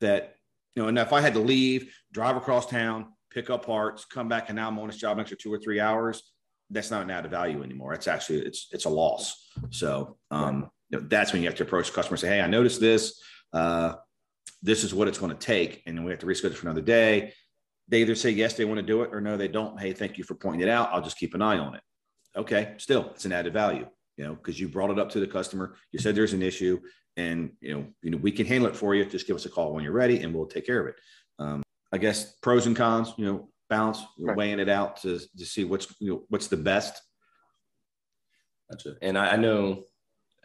that, 0.00 0.34
you 0.74 0.82
know, 0.82 0.88
and 0.88 0.98
if 0.98 1.12
I 1.12 1.20
had 1.20 1.34
to 1.34 1.40
leave, 1.40 1.94
drive 2.12 2.36
across 2.36 2.66
town, 2.66 3.13
pick 3.34 3.50
up 3.50 3.66
parts, 3.66 4.04
come 4.04 4.28
back, 4.28 4.48
and 4.48 4.56
now 4.56 4.68
I'm 4.68 4.78
on 4.78 4.86
this 4.86 4.96
job 4.96 5.18
extra 5.18 5.36
two 5.36 5.52
or 5.52 5.58
three 5.58 5.80
hours, 5.80 6.22
that's 6.70 6.90
not 6.90 7.02
an 7.02 7.10
added 7.10 7.30
value 7.30 7.62
anymore. 7.62 7.92
It's 7.92 8.08
actually 8.08 8.40
it's 8.40 8.68
it's 8.72 8.84
a 8.84 8.88
loss. 8.88 9.48
So 9.70 10.16
um, 10.30 10.70
you 10.90 10.98
know, 10.98 11.06
that's 11.08 11.32
when 11.32 11.42
you 11.42 11.48
have 11.48 11.56
to 11.56 11.62
approach 11.62 11.88
the 11.88 11.94
customer 11.94 12.14
and 12.14 12.20
say, 12.20 12.28
hey, 12.28 12.40
I 12.40 12.46
noticed 12.46 12.80
this. 12.80 13.22
Uh, 13.52 13.94
this 14.62 14.82
is 14.82 14.94
what 14.94 15.08
it's 15.08 15.18
going 15.18 15.32
to 15.32 15.38
take, 15.38 15.82
and 15.86 15.96
then 15.96 16.04
we 16.04 16.10
have 16.10 16.20
to 16.20 16.26
reschedule 16.26 16.54
for 16.54 16.66
another 16.66 16.82
day. 16.82 17.32
They 17.88 18.00
either 18.00 18.14
say 18.14 18.30
yes, 18.30 18.54
they 18.54 18.64
want 18.64 18.78
to 18.78 18.86
do 18.86 19.02
it, 19.02 19.10
or 19.12 19.20
no, 19.20 19.36
they 19.36 19.48
don't. 19.48 19.78
Hey, 19.78 19.92
thank 19.92 20.16
you 20.16 20.24
for 20.24 20.34
pointing 20.34 20.62
it 20.62 20.70
out. 20.70 20.88
I'll 20.90 21.02
just 21.02 21.18
keep 21.18 21.34
an 21.34 21.42
eye 21.42 21.58
on 21.58 21.74
it. 21.74 21.82
Okay, 22.36 22.74
still, 22.78 23.10
it's 23.10 23.26
an 23.26 23.32
added 23.32 23.52
value, 23.52 23.86
you 24.16 24.24
know, 24.24 24.34
because 24.34 24.58
you 24.58 24.68
brought 24.68 24.90
it 24.90 24.98
up 24.98 25.10
to 25.10 25.20
the 25.20 25.26
customer. 25.26 25.76
You 25.92 25.98
said 25.98 26.14
there's 26.14 26.32
an 26.32 26.42
issue, 26.42 26.80
and 27.16 27.52
you 27.60 27.74
know, 27.74 27.86
you 28.02 28.10
know, 28.10 28.16
we 28.16 28.32
can 28.32 28.46
handle 28.46 28.68
it 28.68 28.76
for 28.76 28.94
you. 28.94 29.04
Just 29.04 29.26
give 29.26 29.36
us 29.36 29.44
a 29.44 29.50
call 29.50 29.74
when 29.74 29.84
you're 29.84 29.92
ready, 29.92 30.22
and 30.22 30.34
we'll 30.34 30.46
take 30.46 30.66
care 30.66 30.80
of 30.80 30.86
it. 30.86 30.94
Um, 31.38 31.63
I 31.94 31.98
guess 31.98 32.34
pros 32.42 32.66
and 32.66 32.74
cons, 32.74 33.14
you 33.16 33.24
know, 33.24 33.48
balance, 33.70 34.02
right. 34.18 34.36
weighing 34.36 34.58
it 34.58 34.68
out 34.68 34.96
to 35.02 35.20
to 35.38 35.46
see 35.46 35.62
what's 35.62 35.86
you 36.00 36.10
know, 36.10 36.22
what's 36.28 36.48
the 36.48 36.56
best. 36.56 37.00
Gotcha. 38.68 38.96
And 39.00 39.16
I, 39.16 39.34
I 39.34 39.36
know 39.36 39.84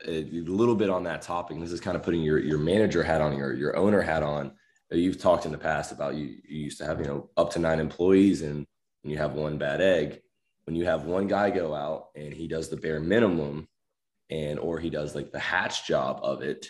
uh, 0.08 0.12
a 0.12 0.44
little 0.46 0.76
bit 0.76 0.92
on 0.92 1.04
that 1.06 1.24
topic. 1.24 1.60
This 1.60 1.72
is 1.72 1.82
kind 1.82 1.98
of 1.98 2.04
putting 2.04 2.22
your 2.22 2.38
your 2.38 2.60
manager 2.60 3.02
hat 3.02 3.20
on, 3.20 3.36
your 3.36 3.54
your 3.56 3.76
owner 3.76 4.00
hat 4.00 4.22
on. 4.22 4.52
Uh, 4.94 4.98
you've 4.98 5.20
talked 5.20 5.48
in 5.48 5.52
the 5.52 5.58
past 5.58 5.92
about 5.92 6.14
you, 6.14 6.36
you 6.48 6.60
used 6.66 6.78
to 6.78 6.86
have 6.86 7.00
you 7.00 7.08
know 7.08 7.32
up 7.36 7.50
to 7.54 7.60
nine 7.60 7.80
employees 7.80 8.44
and, 8.44 8.68
and 9.04 9.12
you 9.12 9.18
have 9.18 9.34
one 9.34 9.58
bad 9.58 9.82
egg. 9.82 10.22
When 10.66 10.76
you 10.76 10.86
have 10.86 11.06
one 11.06 11.26
guy 11.26 11.50
go 11.50 11.74
out 11.74 12.10
and 12.16 12.32
he 12.32 12.48
does 12.48 12.70
the 12.70 12.78
bare 12.78 13.00
minimum, 13.00 13.68
and 14.30 14.60
or 14.60 14.78
he 14.78 14.92
does 14.92 15.16
like 15.16 15.32
the 15.32 15.40
hatch 15.40 15.88
job 15.88 16.20
of 16.22 16.44
it, 16.44 16.68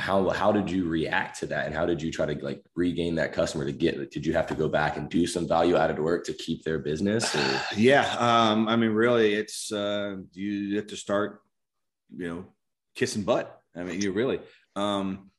how 0.00 0.30
how 0.30 0.50
did 0.50 0.70
you 0.70 0.88
react 0.88 1.38
to 1.38 1.46
that 1.46 1.66
and 1.66 1.74
how 1.74 1.84
did 1.84 2.00
you 2.00 2.10
try 2.10 2.26
to 2.26 2.44
like 2.44 2.62
regain 2.74 3.14
that 3.14 3.32
customer 3.32 3.64
to 3.64 3.72
get 3.72 4.10
did 4.10 4.24
you 4.24 4.32
have 4.32 4.46
to 4.46 4.54
go 4.54 4.68
back 4.68 4.96
and 4.96 5.08
do 5.08 5.26
some 5.26 5.46
value 5.46 5.76
added 5.76 5.98
work 5.98 6.24
to 6.24 6.32
keep 6.32 6.64
their 6.64 6.78
business 6.78 7.34
or? 7.34 7.60
yeah 7.76 8.16
um 8.18 8.68
i 8.68 8.76
mean 8.76 8.90
really 8.90 9.34
it's 9.34 9.70
uh 9.72 10.16
you 10.32 10.76
have 10.76 10.86
to 10.86 10.96
start 10.96 11.42
you 12.16 12.28
know 12.28 12.44
kissing 12.94 13.22
butt 13.22 13.60
i 13.76 13.82
mean 13.82 14.00
you 14.00 14.12
really 14.12 14.40
um 14.76 15.30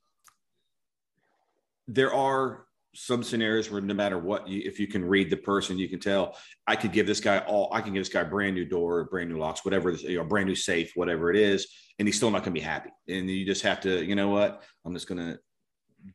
there 1.87 2.13
are 2.13 2.65
some 2.93 3.23
scenarios 3.23 3.71
where 3.71 3.81
no 3.81 3.93
matter 3.93 4.17
what 4.17 4.47
you, 4.47 4.61
if 4.65 4.79
you 4.79 4.85
can 4.85 5.03
read 5.05 5.29
the 5.29 5.37
person 5.37 5.77
you 5.77 5.87
can 5.87 5.99
tell 5.99 6.35
i 6.67 6.75
could 6.75 6.91
give 6.91 7.07
this 7.07 7.21
guy 7.21 7.37
all 7.47 7.69
i 7.71 7.79
can 7.79 7.93
give 7.93 8.01
this 8.01 8.11
guy 8.11 8.21
brand 8.21 8.53
new 8.53 8.65
door 8.65 9.05
brand 9.05 9.29
new 9.29 9.37
locks 9.37 9.63
whatever 9.63 9.91
you 9.91 10.17
know 10.17 10.25
brand 10.25 10.45
new 10.45 10.55
safe 10.55 10.91
whatever 10.95 11.29
it 11.29 11.37
is 11.37 11.67
and 12.01 12.07
he's 12.07 12.17
still 12.17 12.31
not 12.31 12.39
going 12.39 12.55
to 12.55 12.59
be 12.59 12.65
happy. 12.65 12.89
And 13.09 13.29
you 13.29 13.45
just 13.45 13.61
have 13.61 13.79
to 13.81 14.03
you 14.03 14.15
know 14.15 14.29
what? 14.29 14.63
I'm 14.83 14.93
just 14.95 15.07
going 15.07 15.19
to 15.19 15.39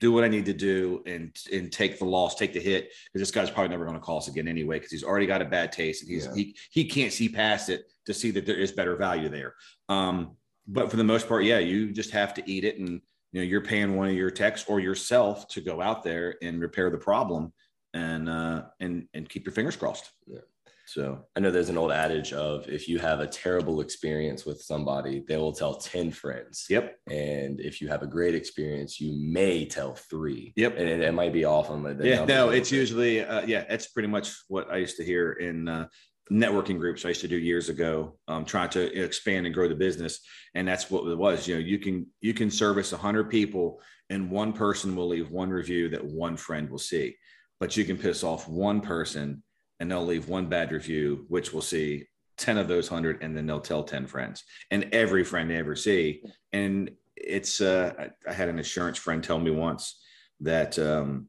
do 0.01 0.11
what 0.11 0.25
i 0.25 0.29
need 0.29 0.45
to 0.45 0.53
do 0.53 1.01
and 1.07 1.31
and 1.53 1.71
take 1.71 2.01
the 2.01 2.05
loss 2.05 2.35
take 2.35 2.53
the 2.53 2.59
hit 2.59 2.93
because 3.05 3.21
this 3.21 3.31
guy's 3.31 3.49
probably 3.53 3.69
never 3.69 3.85
going 3.85 3.95
to 3.95 4.03
call 4.03 4.19
us 4.19 4.27
again 4.27 4.49
anyway 4.49 4.79
because 4.81 4.91
he's 4.91 5.05
already 5.05 5.27
got 5.27 5.41
a 5.41 5.45
bad 5.45 5.71
taste 5.71 6.03
and 6.03 6.11
he's 6.11 6.27
yeah. 6.27 6.35
he, 6.35 6.57
he 6.73 6.85
can't 6.85 7.13
see 7.13 7.29
past 7.29 7.69
it 7.69 7.85
to 8.05 8.13
see 8.13 8.33
that 8.33 8.45
there 8.45 8.57
is 8.57 8.73
better 8.73 8.97
value 8.97 9.29
there. 9.29 9.55
Um 9.89 10.37
but 10.67 10.91
for 10.91 10.97
the 10.97 11.05
most 11.05 11.29
part 11.29 11.45
yeah 11.45 11.61
you 11.61 11.93
just 11.93 12.11
have 12.11 12.35
to 12.35 12.51
eat 12.51 12.65
it 12.65 12.81
and 12.81 13.01
you 13.33 13.41
know 13.41 13.47
you're 13.47 13.61
paying 13.61 13.97
one 13.97 14.09
of 14.09 14.15
your 14.15 14.31
techs 14.31 14.65
or 14.69 14.81
yourself 14.81 15.47
to 15.49 15.61
go 15.61 15.81
out 15.81 16.03
there 16.03 16.37
and 16.43 16.61
repair 16.61 16.91
the 16.91 16.99
problem 16.99 17.53
and 17.95 18.29
uh 18.29 18.63
and 18.81 19.09
and 19.15 19.29
keep 19.29 19.45
your 19.45 19.53
fingers 19.53 19.77
crossed 19.77 20.11
yeah 20.27 20.41
so 20.87 21.25
I 21.35 21.41
know 21.41 21.51
there's 21.51 21.69
an 21.69 21.77
old 21.77 21.91
adage 21.91 22.33
of 22.33 22.69
if 22.69 22.89
you 22.89 23.01
have 23.01 23.19
a 23.19 23.27
terrible 23.27 23.81
experience 23.81 24.47
with 24.47 24.63
somebody, 24.63 25.25
they 25.27 25.37
will 25.37 25.53
tell 25.53 25.75
10 25.75 26.13
friends. 26.13 26.67
Yep. 26.71 26.97
And 27.11 27.61
if 27.61 27.81
you 27.81 27.89
have 27.89 28.03
a 28.03 28.07
great 28.07 28.37
experience, 28.37 29.01
you 29.01 29.19
may 29.21 29.67
tell 29.67 29.97
three. 29.97 30.53
Yep. 30.55 30.79
And 30.79 30.89
it, 30.89 31.01
it 31.01 31.13
might 31.13 31.33
be 31.33 31.45
off 31.45 31.71
on 31.71 31.83
the 31.83 32.07
Yeah, 32.07 32.25
no, 32.25 32.51
it's 32.51 32.71
usually 32.71 33.21
uh, 33.21 33.43
yeah, 33.47 33.65
it's 33.69 33.89
pretty 33.89 34.09
much 34.09 34.33
what 34.47 34.71
I 34.71 34.77
used 34.77 34.97
to 34.99 35.05
hear 35.05 35.33
in 35.33 35.67
uh, 35.67 35.89
networking 36.31 36.79
groups 36.79 37.05
I 37.05 37.09
used 37.09 37.21
to 37.21 37.29
do 37.29 37.37
years 37.37 37.69
ago, 37.69 38.19
um, 38.27 38.45
trying 38.45 38.71
to 38.71 39.03
expand 39.03 39.47
and 39.47 39.55
grow 39.55 39.69
the 39.69 39.75
business. 39.75 40.21
And 40.55 40.67
that's 40.67 40.91
what 40.91 41.07
it 41.07 41.17
was. 41.17 41.47
You 41.47 41.57
know, 41.57 41.61
you 41.61 41.79
can 41.79 42.07
you 42.21 42.35
can 42.35 42.51
service 42.51 42.91
hundred 42.91 43.31
people, 43.31 43.81
and 44.11 44.31
one 44.31 44.53
person 44.53 44.97
will 44.97 45.09
leave 45.09 45.31
one 45.31 45.51
review 45.51 45.89
that 45.91 46.05
one 46.05 46.37
friend 46.37 46.69
will 46.69 46.79
see. 46.79 47.17
But 47.61 47.77
you 47.77 47.85
can 47.85 47.97
piss 47.97 48.23
off 48.23 48.49
one 48.49 48.81
person, 48.81 49.43
and 49.81 49.91
they'll 49.91 50.05
leave 50.05 50.29
one 50.29 50.49
bad 50.49 50.73
review, 50.73 51.25
which 51.29 51.53
will 51.53 51.63
see 51.63 52.07
ten 52.37 52.59
of 52.59 52.69
those 52.69 52.89
hundred, 52.89 53.23
and 53.23 53.37
then 53.37 53.47
they'll 53.47 53.61
tell 53.61 53.85
ten 53.85 54.07
friends, 54.07 54.43
and 54.71 54.89
every 54.93 55.25
friend 55.25 55.51
they 55.51 55.57
ever 55.57 55.77
see. 55.77 56.23
And 56.53 56.91
it's 57.17 57.61
uh, 57.61 57.93
I, 57.99 58.31
I 58.31 58.33
had 58.33 58.49
an 58.49 58.59
insurance 58.59 58.99
friend 58.99 59.23
tell 59.23 59.39
me 59.39 59.51
once 59.51 60.03
that 60.41 60.79
um, 60.79 61.29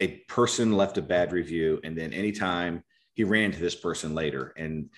a 0.00 0.08
person 0.28 0.76
left 0.76 0.98
a 0.98 1.02
bad 1.02 1.32
review, 1.32 1.80
and 1.84 1.96
then 1.96 2.12
anytime 2.12 2.82
he 3.18 3.24
ran 3.24 3.50
to 3.50 3.58
this 3.58 3.74
person 3.74 4.14
later 4.14 4.54
and 4.56 4.90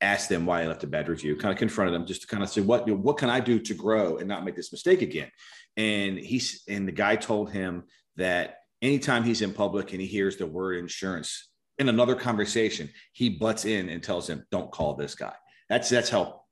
asked 0.00 0.28
them 0.28 0.46
why 0.46 0.62
he 0.62 0.68
left 0.68 0.82
a 0.82 0.88
bad 0.88 1.08
review, 1.08 1.36
kind 1.36 1.52
of 1.52 1.58
confronted 1.58 1.94
them 1.94 2.04
just 2.04 2.22
to 2.22 2.26
kind 2.26 2.42
of 2.42 2.48
say, 2.48 2.60
what, 2.60 2.88
what 2.88 3.18
can 3.18 3.30
I 3.30 3.38
do 3.38 3.60
to 3.60 3.72
grow 3.72 4.16
and 4.16 4.26
not 4.26 4.44
make 4.44 4.56
this 4.56 4.72
mistake 4.72 5.00
again? 5.00 5.30
And 5.76 6.18
he's, 6.18 6.64
and 6.68 6.88
the 6.88 6.92
guy 6.92 7.14
told 7.14 7.52
him 7.52 7.84
that 8.16 8.56
anytime 8.82 9.22
he's 9.22 9.42
in 9.42 9.52
public 9.52 9.92
and 9.92 10.00
he 10.00 10.08
hears 10.08 10.36
the 10.36 10.46
word 10.46 10.78
insurance 10.78 11.48
in 11.78 11.88
another 11.88 12.16
conversation, 12.16 12.90
he 13.12 13.28
butts 13.28 13.64
in 13.64 13.90
and 13.90 14.02
tells 14.02 14.28
him, 14.28 14.44
don't 14.50 14.72
call 14.72 14.94
this 14.94 15.14
guy. 15.14 15.34
That's, 15.68 15.88
that's 15.88 16.10
how, 16.10 16.42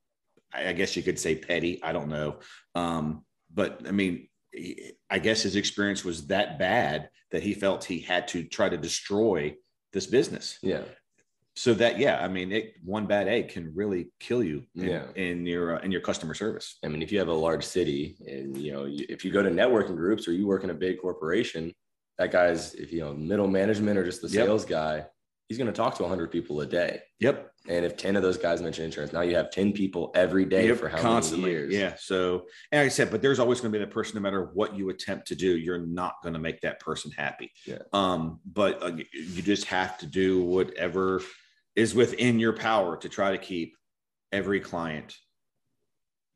I 0.52 0.74
guess 0.74 0.94
you 0.94 1.02
could 1.02 1.18
say 1.18 1.34
petty. 1.34 1.82
I 1.82 1.92
don't 1.92 2.08
know. 2.08 2.36
Um, 2.76 3.24
but 3.52 3.80
I 3.88 3.90
mean, 3.90 4.28
I 5.10 5.18
guess 5.18 5.42
his 5.42 5.56
experience 5.56 6.04
was 6.04 6.28
that 6.28 6.60
bad 6.60 7.10
that 7.32 7.42
he 7.42 7.52
felt 7.52 7.82
he 7.84 7.98
had 7.98 8.28
to 8.28 8.44
try 8.44 8.68
to 8.68 8.76
destroy 8.76 9.56
this 9.94 10.06
business. 10.06 10.58
Yeah. 10.60 10.82
So 11.56 11.72
that 11.74 11.98
yeah, 11.98 12.20
I 12.20 12.28
mean, 12.28 12.50
it, 12.50 12.74
one 12.84 13.06
bad 13.06 13.28
egg 13.28 13.48
can 13.48 13.72
really 13.74 14.10
kill 14.18 14.42
you. 14.42 14.64
In, 14.74 14.84
yeah. 14.84 15.04
In 15.14 15.46
your 15.46 15.76
uh, 15.76 15.80
in 15.82 15.92
your 15.92 16.00
customer 16.00 16.34
service. 16.34 16.78
I 16.84 16.88
mean, 16.88 17.00
if 17.00 17.12
you 17.12 17.18
have 17.20 17.28
a 17.28 17.32
large 17.32 17.64
city, 17.64 18.16
and 18.26 18.56
you 18.56 18.72
know, 18.72 18.86
if 18.88 19.24
you 19.24 19.30
go 19.30 19.42
to 19.42 19.50
networking 19.50 19.96
groups 19.96 20.26
or 20.26 20.32
you 20.32 20.46
work 20.46 20.64
in 20.64 20.70
a 20.70 20.74
big 20.74 21.00
corporation, 21.00 21.72
that 22.18 22.32
guy's 22.32 22.74
if 22.74 22.92
you 22.92 23.00
know 23.00 23.14
middle 23.14 23.46
management 23.46 23.96
or 23.96 24.04
just 24.04 24.20
the 24.20 24.28
sales 24.28 24.62
yep. 24.62 24.70
guy, 24.70 25.06
he's 25.48 25.58
going 25.58 25.66
to 25.66 25.76
talk 25.76 25.94
to 25.96 26.02
100 26.02 26.30
people 26.30 26.60
a 26.60 26.66
day. 26.66 27.00
Yep. 27.20 27.50
And 27.68 27.84
if 27.84 27.96
10 27.96 28.16
of 28.16 28.22
those 28.22 28.36
guys 28.36 28.60
mention 28.62 28.84
insurance, 28.84 29.12
now 29.12 29.22
you 29.22 29.36
have 29.36 29.50
10 29.50 29.72
people 29.72 30.10
every 30.14 30.44
day 30.44 30.68
yep, 30.68 30.78
for 30.78 30.88
how 30.88 31.00
constantly. 31.00 31.50
many 31.50 31.52
years? 31.52 31.74
Yeah. 31.74 31.94
So, 31.98 32.46
and 32.72 32.80
like 32.80 32.86
I 32.86 32.88
said, 32.88 33.10
but 33.10 33.22
there's 33.22 33.38
always 33.38 33.60
going 33.60 33.72
to 33.72 33.78
be 33.78 33.84
that 33.84 33.90
person, 33.90 34.16
no 34.16 34.20
matter 34.20 34.50
what 34.54 34.76
you 34.76 34.90
attempt 34.90 35.28
to 35.28 35.34
do, 35.34 35.56
you're 35.56 35.84
not 35.84 36.14
going 36.22 36.34
to 36.34 36.38
make 36.38 36.60
that 36.62 36.80
person 36.80 37.10
happy. 37.10 37.52
Yeah. 37.66 37.78
Um, 37.92 38.40
but 38.44 38.82
uh, 38.82 38.92
you 39.12 39.42
just 39.42 39.66
have 39.66 39.98
to 39.98 40.06
do 40.06 40.42
whatever 40.42 41.22
is 41.76 41.94
within 41.94 42.38
your 42.38 42.52
power 42.52 42.96
to 42.98 43.08
try 43.08 43.32
to 43.32 43.38
keep 43.38 43.76
every 44.32 44.60
client 44.60 45.16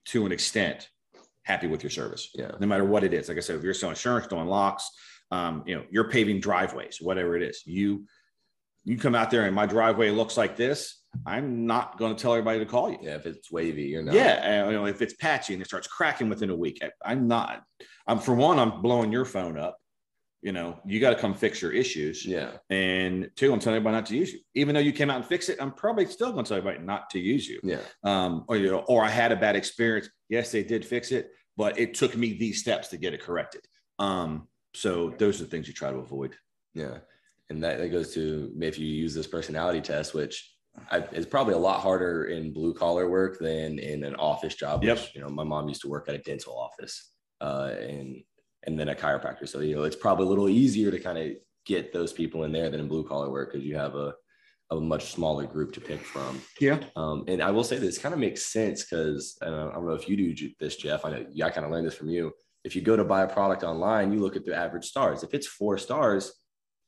to 0.06 0.24
an 0.26 0.32
extent 0.32 0.88
happy 1.42 1.66
with 1.66 1.82
your 1.82 1.90
service. 1.90 2.30
Yeah. 2.34 2.52
No 2.60 2.66
matter 2.66 2.84
what 2.84 3.04
it 3.04 3.14
is. 3.14 3.28
Like 3.28 3.38
I 3.38 3.40
said, 3.40 3.56
if 3.56 3.62
you're 3.62 3.74
selling 3.74 3.92
insurance, 3.92 4.26
doing 4.26 4.46
locks, 4.46 4.88
um, 5.30 5.62
you 5.66 5.74
know, 5.74 5.84
you're 5.90 6.08
paving 6.08 6.40
driveways, 6.40 6.98
whatever 7.00 7.36
it 7.36 7.42
is, 7.42 7.62
you, 7.66 8.06
you 8.88 8.96
come 8.96 9.14
out 9.14 9.30
there 9.30 9.44
and 9.44 9.54
my 9.54 9.66
driveway 9.66 10.10
looks 10.10 10.36
like 10.36 10.56
this 10.56 10.98
I'm 11.26 11.66
not 11.66 11.98
going 11.98 12.14
to 12.14 12.20
tell 12.20 12.32
everybody 12.32 12.58
to 12.58 12.66
call 12.66 12.90
you. 12.90 12.98
Yeah, 13.00 13.16
if 13.16 13.26
it's 13.26 13.50
wavy, 13.50 13.84
you're 13.84 14.02
not. 14.02 14.14
Yeah, 14.14 14.66
you 14.66 14.72
know, 14.72 14.86
if 14.86 15.02
it's 15.02 15.14
patchy 15.14 15.54
and 15.54 15.62
it 15.62 15.66
starts 15.66 15.86
cracking 15.86 16.28
within 16.28 16.50
a 16.50 16.56
week, 16.56 16.80
I'm 17.04 17.26
not. 17.26 17.62
I'm 18.06 18.18
for 18.18 18.34
one, 18.34 18.58
I'm 18.58 18.82
blowing 18.82 19.12
your 19.12 19.24
phone 19.24 19.58
up. 19.58 19.78
You 20.42 20.52
know, 20.52 20.78
you 20.86 21.00
got 21.00 21.10
to 21.10 21.16
come 21.16 21.34
fix 21.34 21.60
your 21.60 21.72
issues. 21.72 22.24
Yeah. 22.24 22.52
And 22.70 23.30
two, 23.34 23.52
I'm 23.52 23.58
telling 23.58 23.76
everybody 23.76 23.96
not 23.96 24.06
to 24.06 24.16
use 24.16 24.32
you. 24.32 24.38
Even 24.54 24.74
though 24.74 24.80
you 24.80 24.92
came 24.92 25.10
out 25.10 25.16
and 25.16 25.26
fixed 25.26 25.48
it, 25.48 25.60
I'm 25.60 25.72
probably 25.72 26.06
still 26.06 26.30
going 26.32 26.44
to 26.44 26.48
tell 26.48 26.58
everybody 26.58 26.84
not 26.84 27.10
to 27.10 27.18
use 27.18 27.48
you. 27.48 27.58
Yeah. 27.64 27.80
Um, 28.04 28.44
or 28.46 28.56
you 28.56 28.70
know, 28.70 28.80
or 28.80 29.02
I 29.02 29.08
had 29.08 29.32
a 29.32 29.36
bad 29.36 29.56
experience. 29.56 30.08
Yes, 30.28 30.52
they 30.52 30.62
did 30.62 30.84
fix 30.84 31.10
it, 31.10 31.30
but 31.56 31.78
it 31.78 31.94
took 31.94 32.16
me 32.16 32.34
these 32.34 32.60
steps 32.60 32.88
to 32.88 32.98
get 32.98 33.14
it 33.14 33.20
corrected. 33.20 33.62
Um, 33.98 34.46
so 34.74 35.12
those 35.18 35.40
are 35.40 35.44
the 35.44 35.50
things 35.50 35.66
you 35.66 35.74
try 35.74 35.90
to 35.90 35.98
avoid. 35.98 36.36
Yeah. 36.72 36.98
And 37.50 37.62
that, 37.64 37.78
that 37.78 37.88
goes 37.88 38.12
to 38.14 38.52
if 38.60 38.78
you 38.78 38.86
use 38.86 39.14
this 39.14 39.26
personality 39.26 39.80
test, 39.80 40.14
which 40.14 40.54
I, 40.90 40.98
it's 41.12 41.26
probably 41.26 41.54
a 41.54 41.58
lot 41.58 41.80
harder 41.80 42.26
in 42.26 42.52
blue 42.52 42.74
collar 42.74 43.08
work 43.08 43.38
than 43.38 43.78
in 43.78 44.04
an 44.04 44.14
office 44.16 44.54
job. 44.54 44.84
Yep. 44.84 44.96
Which, 44.96 45.14
you 45.14 45.20
know, 45.20 45.28
my 45.28 45.44
mom 45.44 45.68
used 45.68 45.82
to 45.82 45.88
work 45.88 46.08
at 46.08 46.14
a 46.14 46.18
dental 46.18 46.58
office, 46.58 47.12
uh, 47.40 47.74
and 47.80 48.22
and 48.64 48.78
then 48.78 48.88
a 48.88 48.94
chiropractor. 48.94 49.48
So 49.48 49.60
you 49.60 49.76
know, 49.76 49.84
it's 49.84 49.96
probably 49.96 50.26
a 50.26 50.28
little 50.28 50.48
easier 50.48 50.90
to 50.90 50.98
kind 50.98 51.18
of 51.18 51.32
get 51.66 51.92
those 51.92 52.12
people 52.12 52.44
in 52.44 52.52
there 52.52 52.70
than 52.70 52.80
in 52.80 52.88
blue 52.88 53.04
collar 53.04 53.30
work 53.30 53.52
because 53.52 53.66
you 53.66 53.76
have 53.76 53.94
a 53.94 54.14
a 54.70 54.76
much 54.78 55.12
smaller 55.12 55.46
group 55.46 55.72
to 55.72 55.80
pick 55.80 56.00
from. 56.00 56.42
Yeah. 56.60 56.78
Um, 56.94 57.24
and 57.26 57.42
I 57.42 57.50
will 57.50 57.64
say 57.64 57.78
this 57.78 57.96
kind 57.96 58.12
of 58.12 58.20
makes 58.20 58.44
sense 58.44 58.84
because 58.84 59.38
uh, 59.40 59.68
I 59.68 59.72
don't 59.72 59.86
know 59.86 59.94
if 59.94 60.08
you 60.08 60.16
do 60.16 60.50
this, 60.60 60.76
Jeff. 60.76 61.04
I 61.04 61.10
know 61.10 61.26
yeah, 61.32 61.46
I 61.46 61.50
kind 61.50 61.64
of 61.64 61.72
learned 61.72 61.86
this 61.86 61.94
from 61.94 62.10
you. 62.10 62.32
If 62.64 62.76
you 62.76 62.82
go 62.82 62.96
to 62.96 63.04
buy 63.04 63.22
a 63.22 63.28
product 63.28 63.62
online, 63.62 64.12
you 64.12 64.20
look 64.20 64.36
at 64.36 64.44
the 64.44 64.54
average 64.54 64.84
stars. 64.84 65.22
If 65.22 65.32
it's 65.32 65.46
four 65.46 65.78
stars, 65.78 66.32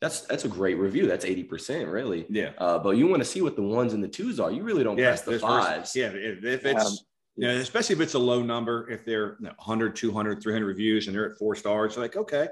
that's 0.01 0.23
that's 0.23 0.45
a 0.45 0.49
great 0.49 0.79
review. 0.79 1.07
That's 1.07 1.25
eighty 1.25 1.45
percent, 1.45 1.89
really. 1.89 2.27
Yeah. 2.31 2.53
Uh, 2.59 2.79
but 2.79 2.91
you 2.97 3.07
want 3.07 3.21
to 3.21 3.29
see 3.29 3.43
what 3.43 3.57
the 3.57 3.63
ones 3.63 3.93
and 3.93 4.03
the 4.03 4.09
twos 4.09 4.41
are. 4.41 4.51
You 4.51 4.63
really 4.63 4.83
don't 4.85 4.97
Yeah. 4.99 5.09
press 5.09 5.23
the 5.23 5.39
fives. 5.39 5.77
first- 5.79 5.97
yeah. 5.97 6.07
If, 6.09 6.45
if 6.45 6.65
it's, 6.65 6.87
Um, 6.87 6.93
you 7.37 7.47
know, 7.47 7.57
especially 7.57 7.95
if 7.97 8.01
it's 8.01 8.15
a 8.15 8.19
low 8.19 8.43
number, 8.43 8.89
if 8.91 9.05
they're 9.05 9.37
you 9.41 9.47
know, 9.47 9.53
100, 9.59 9.95
200, 9.97 10.43
300 10.43 10.67
reviews 10.67 11.07
and 11.07 11.15
they're 11.15 11.31
at 11.31 11.39
four 11.39 11.55
stars, 11.55 11.97
like, 11.97 12.17
okay, 12.17 12.49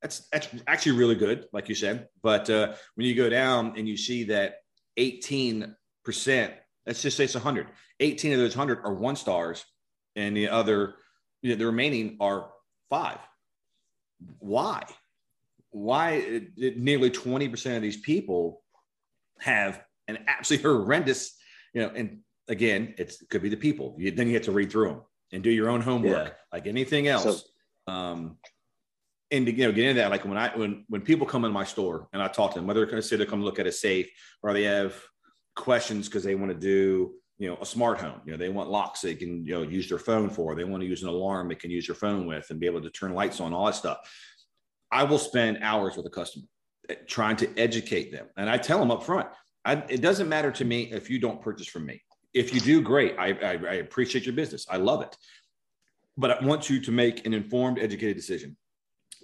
that's, 0.00 0.28
that's 0.30 0.48
actually 0.66 0.92
really 0.98 1.14
good, 1.14 1.46
like 1.52 1.68
you 1.68 1.74
said. 1.74 2.08
But 2.22 2.48
uh, 2.50 2.74
when 2.94 3.06
you 3.06 3.14
go 3.14 3.28
down 3.28 3.74
and 3.76 3.88
you 3.88 3.96
see 3.96 4.24
that 4.24 4.56
18%, 4.98 5.74
let's 6.86 7.02
just 7.02 7.16
say 7.16 7.24
it's 7.24 7.34
100, 7.34 7.68
18 8.00 8.32
of 8.32 8.38
those 8.38 8.56
100 8.56 8.84
are 8.84 8.94
one 8.94 9.16
stars 9.16 9.64
and 10.16 10.36
the 10.36 10.48
other, 10.48 10.94
you 11.42 11.50
know, 11.50 11.56
the 11.56 11.66
remaining 11.66 12.16
are 12.20 12.50
five. 12.90 13.18
Why? 14.38 14.84
Why 15.72 16.42
nearly 16.56 17.10
20% 17.10 17.76
of 17.76 17.82
these 17.82 17.98
people 17.98 18.62
have 19.40 19.82
an 20.08 20.18
absolutely 20.28 20.70
horrendous, 20.70 21.36
you 21.74 21.82
know, 21.82 21.90
and 21.94 22.20
again, 22.48 22.94
it's, 22.98 23.20
it 23.20 23.28
could 23.28 23.42
be 23.42 23.48
the 23.48 23.56
people. 23.56 23.96
You, 23.98 24.10
then 24.10 24.28
you 24.28 24.34
have 24.34 24.44
to 24.44 24.52
read 24.52 24.70
through 24.70 24.88
them 24.88 25.02
and 25.32 25.42
do 25.42 25.50
your 25.50 25.68
own 25.70 25.80
homework, 25.80 26.28
Yeah. 26.28 26.32
like 26.52 26.66
anything 26.66 27.08
else. 27.08 27.44
um, 27.86 28.36
and 29.30 29.46
to, 29.46 29.52
you 29.52 29.64
know, 29.64 29.72
get 29.72 29.86
into 29.86 30.00
that, 30.02 30.10
like 30.10 30.26
when 30.26 30.36
I 30.36 30.54
when 30.54 30.84
when 30.88 31.00
people 31.00 31.26
come 31.26 31.46
in 31.46 31.52
my 31.52 31.64
store 31.64 32.06
and 32.12 32.22
I 32.22 32.28
talk 32.28 32.52
to 32.52 32.58
them, 32.58 32.66
whether 32.66 32.84
they're 32.84 33.00
going 33.00 33.02
to 33.02 33.26
come 33.26 33.42
look 33.42 33.58
at 33.58 33.66
a 33.66 33.72
safe 33.72 34.10
or 34.42 34.52
they 34.52 34.64
have 34.64 34.94
questions 35.56 36.06
because 36.06 36.22
they 36.22 36.34
want 36.34 36.52
to 36.52 36.58
do 36.58 37.14
you 37.38 37.48
know 37.48 37.56
a 37.62 37.64
smart 37.66 37.98
home, 37.98 38.20
you 38.26 38.32
know, 38.32 38.36
they 38.36 38.50
want 38.50 38.68
locks 38.70 39.00
they 39.00 39.14
can 39.14 39.46
you 39.46 39.54
know 39.54 39.62
use 39.62 39.88
their 39.88 39.98
phone 39.98 40.28
for, 40.28 40.54
they 40.54 40.64
want 40.64 40.82
to 40.82 40.86
use 40.86 41.02
an 41.02 41.08
alarm 41.08 41.48
they 41.48 41.54
can 41.54 41.70
use 41.70 41.86
their 41.86 41.96
phone 41.96 42.26
with 42.26 42.50
and 42.50 42.60
be 42.60 42.66
able 42.66 42.82
to 42.82 42.90
turn 42.90 43.14
lights 43.14 43.40
on, 43.40 43.54
all 43.54 43.64
that 43.64 43.74
stuff. 43.74 43.98
I 44.92 45.04
will 45.04 45.18
spend 45.18 45.58
hours 45.62 45.96
with 45.96 46.06
a 46.06 46.10
customer 46.10 46.46
eh, 46.88 46.94
trying 47.08 47.36
to 47.36 47.58
educate 47.58 48.12
them, 48.12 48.26
and 48.36 48.48
I 48.48 48.58
tell 48.58 48.78
them 48.78 48.90
up 48.90 49.02
front, 49.02 49.28
I, 49.64 49.74
it 49.88 50.00
doesn't 50.00 50.28
matter 50.28 50.50
to 50.52 50.64
me 50.64 50.92
if 50.92 51.08
you 51.08 51.18
don't 51.18 51.40
purchase 51.40 51.66
from 51.66 51.86
me. 51.86 52.02
If 52.34 52.54
you 52.54 52.60
do, 52.60 52.80
great. 52.80 53.16
I, 53.18 53.28
I, 53.28 53.52
I 53.52 53.74
appreciate 53.74 54.24
your 54.26 54.34
business. 54.34 54.66
I 54.70 54.76
love 54.76 55.02
it. 55.02 55.16
But 56.16 56.30
I 56.30 56.44
want 56.44 56.68
you 56.68 56.80
to 56.80 56.90
make 56.90 57.26
an 57.26 57.34
informed, 57.34 57.78
educated 57.78 58.16
decision. 58.16 58.56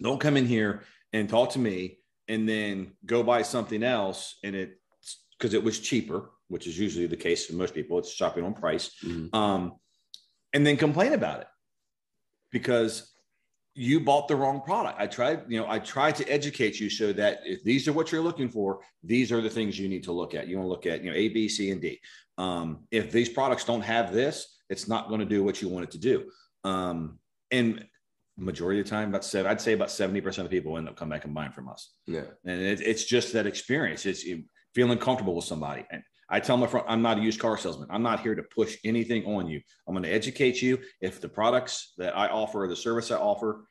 Don't 0.03 0.21
come 0.21 0.37
in 0.37 0.47
here 0.47 0.83
and 1.13 1.29
talk 1.29 1.51
to 1.51 1.59
me 1.59 1.99
and 2.29 2.49
then 2.49 2.93
go 3.05 3.23
buy 3.23 3.43
something 3.43 3.83
else 3.83 4.39
and 4.45 4.55
it 4.55 4.79
because 5.37 5.55
it 5.55 5.63
was 5.63 5.79
cheaper, 5.79 6.31
which 6.49 6.67
is 6.67 6.79
usually 6.79 7.07
the 7.07 7.17
case 7.17 7.47
for 7.47 7.55
most 7.55 7.75
people. 7.75 7.99
It's 7.99 8.13
shopping 8.13 8.45
on 8.45 8.55
price. 8.55 8.91
Mhm. 9.03 9.35
Um, 9.35 9.77
and 10.53 10.67
then 10.67 10.77
complain 10.77 11.13
about 11.13 11.41
it 11.41 11.47
because 12.51 13.13
you 13.79 14.01
bought 14.01 14.27
the 14.27 14.35
wrong 14.35 14.61
product. 14.61 15.01
I 15.01 15.07
tried, 15.07 15.43
you 15.47 15.61
know, 15.61 15.71
I 15.71 15.79
tried 15.79 16.17
to 16.17 16.29
educate 16.29 16.81
you 16.81 16.91
so 16.91 17.13
that 17.13 17.43
if 17.45 17.63
these 17.63 17.87
are 17.87 17.93
what 17.93 18.11
you're 18.11 18.21
looking 18.21 18.49
for, 18.49 18.81
these 19.05 19.31
are 19.31 19.41
the 19.41 19.49
things 19.49 19.79
you 19.79 19.89
need 19.89 20.03
to 20.03 20.13
look 20.13 20.35
at. 20.35 20.49
You 20.49 20.57
want 20.57 20.67
to 20.67 20.71
look 20.71 20.87
at, 20.87 21.05
you 21.05 21.11
know, 21.11 21.17
A, 21.17 21.29
B, 21.29 21.49
C, 21.49 21.71
and 21.71 21.81
D. 21.81 22.01
Um, 22.39 22.81
if 22.91 23.13
these 23.13 23.29
products 23.29 23.63
don't 23.63 23.83
have 23.83 24.13
this, 24.13 24.59
it's 24.69 24.89
not 24.89 25.07
going 25.07 25.21
to 25.21 25.27
do 25.27 25.45
what 25.45 25.63
you 25.63 25.69
want 25.69 25.85
it 25.85 25.93
to 25.93 25.99
do. 25.99 26.25
Um, 26.65 27.21
and 27.53 27.87
majority 28.37 28.81
of 28.81 28.87
the 28.87 28.91
time, 28.91 29.11
about 29.11 29.25
seven, 29.25 29.49
I'd 29.49 29.61
say 29.61 29.75
about 29.75 29.89
70% 29.89 30.39
of 30.39 30.51
people 30.51 30.77
end 30.77 30.89
up 30.89 30.97
coming 30.97 31.17
back 31.17 31.25
and 31.25 31.35
buying 31.35 31.53
from 31.53 31.69
us. 31.69 31.93
Yeah. 32.05 32.25
And 32.45 32.61
it, 32.61 32.81
it's 32.81 33.05
just 33.05 33.33
that 33.35 33.47
experience. 33.47 34.07
It's 34.07 34.25
feeling 34.75 34.99
comfortable 34.99 35.37
with 35.37 35.45
somebody. 35.45 35.87
And 35.93 36.03
I 36.31 36.41
tell 36.41 36.57
my 36.57 36.67
upfront, 36.67 36.85
I'm 36.87 37.03
not 37.03 37.19
a 37.19 37.23
used 37.23 37.41
car 37.41 37.57
salesman. 37.57 37.89
I'm 37.91 38.03
not 38.03 38.21
here 38.21 38.35
to 38.35 38.43
push 38.43 38.77
anything 38.85 39.25
on 39.25 39.49
you. 39.49 39.61
I'm 39.87 39.95
going 39.95 40.03
to 40.03 40.13
educate 40.13 40.61
you. 40.61 40.79
If 41.01 41.21
the 41.21 41.29
products 41.29 41.95
that 41.97 42.17
I 42.17 42.29
offer 42.29 42.65
or 42.65 42.69
the 42.69 42.77
service 42.77 43.11
I 43.11 43.17
offer 43.17 43.65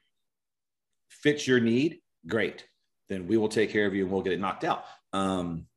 fits 1.10 1.48
your 1.48 1.60
need, 1.60 2.00
great. 2.28 2.66
Then 3.10 3.28
we 3.28 3.38
will 3.38 3.50
take 3.50 3.72
care 3.72 3.86
of 3.86 3.94
you 3.94 4.04
and 4.04 4.12
we'll 4.12 4.24
get 4.24 4.34
it 4.34 4.40
knocked 4.40 4.64
out. 4.64 4.86
Um, 5.14 5.68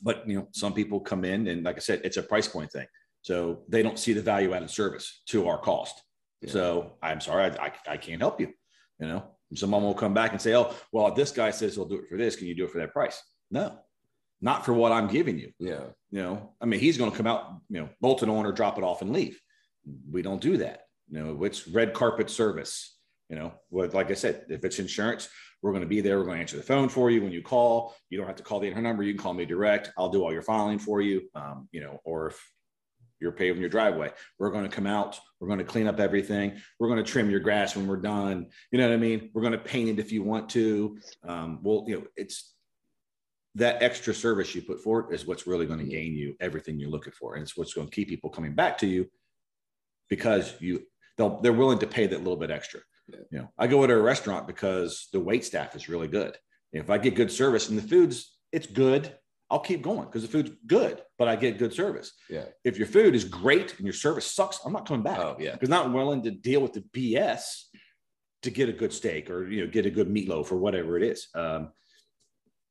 but 0.00 0.28
you 0.28 0.38
know, 0.38 0.48
some 0.52 0.72
people 0.72 1.00
come 1.00 1.24
in 1.24 1.46
and 1.48 1.64
like 1.64 1.76
I 1.76 1.80
said, 1.80 2.00
it's 2.04 2.16
a 2.16 2.22
price 2.22 2.48
point 2.48 2.72
thing. 2.72 2.86
So 3.22 3.64
they 3.68 3.82
don't 3.82 3.98
see 3.98 4.12
the 4.12 4.22
value 4.22 4.54
added 4.54 4.70
service 4.70 5.22
to 5.26 5.48
our 5.48 5.58
cost. 5.58 6.02
Yeah. 6.40 6.50
So 6.50 6.92
I'm 7.02 7.20
sorry, 7.20 7.50
I, 7.50 7.66
I, 7.66 7.72
I 7.88 7.96
can't 7.96 8.20
help 8.20 8.40
you. 8.40 8.52
You 9.00 9.08
know, 9.08 9.24
someone 9.54 9.82
will 9.82 9.94
come 9.94 10.14
back 10.14 10.32
and 10.32 10.40
say, 10.40 10.54
"Oh, 10.54 10.72
well, 10.92 11.12
this 11.12 11.30
guy 11.30 11.50
says 11.50 11.74
he'll 11.74 11.84
do 11.84 11.96
it 11.96 12.08
for 12.08 12.16
this. 12.16 12.36
Can 12.36 12.46
you 12.46 12.54
do 12.54 12.64
it 12.64 12.70
for 12.70 12.78
that 12.78 12.92
price?" 12.92 13.22
No, 13.50 13.78
not 14.40 14.64
for 14.64 14.72
what 14.72 14.92
I'm 14.92 15.08
giving 15.08 15.38
you. 15.38 15.52
Yeah. 15.58 15.84
You 16.10 16.22
know, 16.22 16.52
I 16.60 16.66
mean, 16.66 16.80
he's 16.80 16.98
going 16.98 17.10
to 17.10 17.16
come 17.16 17.26
out, 17.26 17.60
you 17.68 17.80
know, 17.80 17.88
bolt 18.00 18.22
it 18.22 18.28
on 18.28 18.46
or 18.46 18.52
drop 18.52 18.78
it 18.78 18.84
off 18.84 19.02
and 19.02 19.12
leave. 19.12 19.40
We 20.10 20.22
don't 20.22 20.40
do 20.40 20.58
that. 20.58 20.82
You 21.10 21.22
know, 21.22 21.44
it's 21.44 21.66
red 21.66 21.94
carpet 21.94 22.30
service. 22.30 22.96
You 23.28 23.36
know, 23.36 23.52
what 23.68 23.92
like 23.92 24.10
I 24.10 24.14
said, 24.14 24.46
if 24.48 24.64
it's 24.64 24.78
insurance, 24.78 25.28
we're 25.62 25.72
going 25.72 25.82
to 25.82 25.88
be 25.88 26.00
there. 26.00 26.18
We're 26.18 26.24
going 26.24 26.36
to 26.36 26.40
answer 26.40 26.56
the 26.56 26.62
phone 26.62 26.88
for 26.88 27.10
you 27.10 27.22
when 27.22 27.32
you 27.32 27.42
call. 27.42 27.94
You 28.10 28.18
don't 28.18 28.26
have 28.26 28.36
to 28.36 28.42
call 28.42 28.60
the 28.60 28.68
800 28.68 28.82
number. 28.82 29.02
You 29.02 29.12
can 29.14 29.22
call 29.22 29.34
me 29.34 29.44
direct. 29.44 29.92
I'll 29.98 30.08
do 30.08 30.22
all 30.22 30.32
your 30.32 30.42
filing 30.42 30.78
for 30.78 31.00
you. 31.00 31.28
Um, 31.34 31.68
you 31.72 31.80
know, 31.80 32.00
or 32.04 32.28
if 32.28 32.52
you're 33.20 33.32
paving 33.32 33.60
your 33.60 33.68
driveway, 33.68 34.12
we're 34.38 34.50
going 34.50 34.64
to 34.64 34.74
come 34.74 34.86
out. 34.86 35.18
We're 35.40 35.48
going 35.48 35.58
to 35.58 35.64
clean 35.64 35.88
up 35.88 36.00
everything. 36.00 36.60
We're 36.78 36.88
going 36.88 37.04
to 37.04 37.10
trim 37.10 37.30
your 37.30 37.40
grass 37.40 37.74
when 37.74 37.86
we're 37.86 37.96
done. 37.96 38.46
You 38.70 38.78
know 38.78 38.88
what 38.88 38.94
I 38.94 38.98
mean? 38.98 39.30
We're 39.34 39.42
going 39.42 39.52
to 39.52 39.58
paint 39.58 39.88
it 39.88 39.98
if 39.98 40.12
you 40.12 40.22
want 40.22 40.48
to. 40.50 40.98
Um, 41.26 41.58
well, 41.62 41.84
you 41.88 41.96
know, 41.96 42.06
it's 42.16 42.54
that 43.58 43.82
extra 43.82 44.14
service 44.14 44.54
you 44.54 44.62
put 44.62 44.80
forward 44.80 45.12
is 45.12 45.26
what's 45.26 45.46
really 45.46 45.66
going 45.66 45.78
to 45.80 45.84
gain 45.84 46.14
you 46.14 46.34
everything 46.40 46.78
you're 46.78 46.90
looking 46.90 47.12
for, 47.12 47.34
and 47.34 47.42
it's 47.42 47.56
what's 47.56 47.74
going 47.74 47.88
to 47.88 47.94
keep 47.94 48.08
people 48.08 48.30
coming 48.30 48.54
back 48.54 48.78
to 48.78 48.86
you 48.86 49.08
because 50.08 50.54
you 50.60 50.82
they'll 51.16 51.40
they're 51.40 51.52
willing 51.52 51.78
to 51.80 51.86
pay 51.86 52.06
that 52.06 52.18
little 52.18 52.36
bit 52.36 52.50
extra. 52.50 52.80
Yeah. 53.08 53.16
You 53.30 53.38
know, 53.38 53.48
I 53.58 53.66
go 53.66 53.86
to 53.86 53.92
a 53.94 54.00
restaurant 54.00 54.46
because 54.46 55.08
the 55.12 55.20
wait 55.20 55.44
staff 55.44 55.74
is 55.76 55.88
really 55.88 56.08
good. 56.08 56.36
If 56.72 56.90
I 56.90 56.98
get 56.98 57.14
good 57.14 57.32
service 57.32 57.68
and 57.68 57.78
the 57.78 57.82
food's 57.82 58.36
it's 58.52 58.66
good, 58.66 59.12
I'll 59.50 59.60
keep 59.60 59.82
going 59.82 60.04
because 60.06 60.22
the 60.22 60.28
food's 60.28 60.50
good, 60.66 61.02
but 61.18 61.28
I 61.28 61.36
get 61.36 61.58
good 61.58 61.72
service. 61.72 62.12
Yeah. 62.28 62.44
If 62.64 62.76
your 62.78 62.86
food 62.86 63.14
is 63.14 63.24
great 63.24 63.76
and 63.78 63.86
your 63.86 63.94
service 63.94 64.26
sucks, 64.26 64.60
I'm 64.64 64.72
not 64.72 64.86
coming 64.86 65.02
back 65.02 65.18
Oh, 65.18 65.36
yeah. 65.38 65.52
because 65.52 65.68
not 65.70 65.92
willing 65.92 66.22
to 66.24 66.30
deal 66.30 66.60
with 66.60 66.74
the 66.74 66.84
BS 66.94 67.64
to 68.42 68.50
get 68.50 68.68
a 68.68 68.72
good 68.72 68.92
steak 68.92 69.30
or 69.30 69.48
you 69.48 69.64
know 69.64 69.70
get 69.70 69.86
a 69.86 69.90
good 69.90 70.08
meatloaf 70.08 70.52
or 70.52 70.56
whatever 70.58 70.96
it 70.96 71.02
is. 71.02 71.28
Um, 71.34 71.72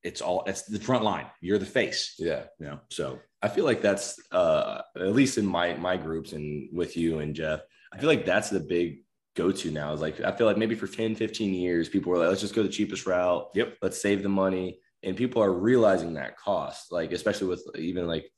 it's 0.08 0.22
all 0.22 0.44
it's 0.48 0.64
the 0.64 0.80
front 0.80 1.04
line. 1.04 1.26
You're 1.42 1.60
the 1.60 1.66
face. 1.66 2.16
Yeah. 2.18 2.44
You 2.60 2.68
know, 2.68 2.80
so 2.90 3.20
I 3.42 3.50
feel 3.50 3.66
like 3.66 3.82
that's 3.82 4.20
uh 4.32 4.82
at 4.96 5.14
least 5.14 5.38
in 5.38 5.46
my 5.46 5.76
my 5.76 5.98
groups 5.98 6.32
and 6.32 6.70
with 6.72 6.96
you 6.96 7.20
and 7.20 7.36
Jeff, 7.36 7.62
I 7.94 7.98
feel 7.98 8.08
like 8.08 8.26
that's 8.26 8.50
the 8.50 8.62
big 8.62 9.00
go-to 9.36 9.70
now. 9.70 9.94
Is 9.94 10.02
like 10.02 10.22
I 10.22 10.32
feel 10.32 10.48
like 10.48 10.58
maybe 10.58 10.76
for 10.76 10.88
10, 10.88 11.16
15 11.16 11.54
years, 11.54 11.90
people 11.90 12.12
were 12.12 12.20
like, 12.20 12.30
let's 12.30 12.42
just 12.42 12.56
go 12.56 12.64
the 12.64 12.70
cheapest 12.70 13.06
route. 13.06 13.50
Yep. 13.54 13.78
Let's 13.82 14.02
save 14.02 14.24
the 14.24 14.30
money. 14.30 14.80
And 15.04 15.16
people 15.16 15.44
are 15.44 15.54
realizing 15.54 16.14
that 16.14 16.38
cost, 16.38 16.92
like 16.92 17.12
especially 17.12 17.48
with 17.48 17.64
even 17.78 18.08
like 18.08 18.32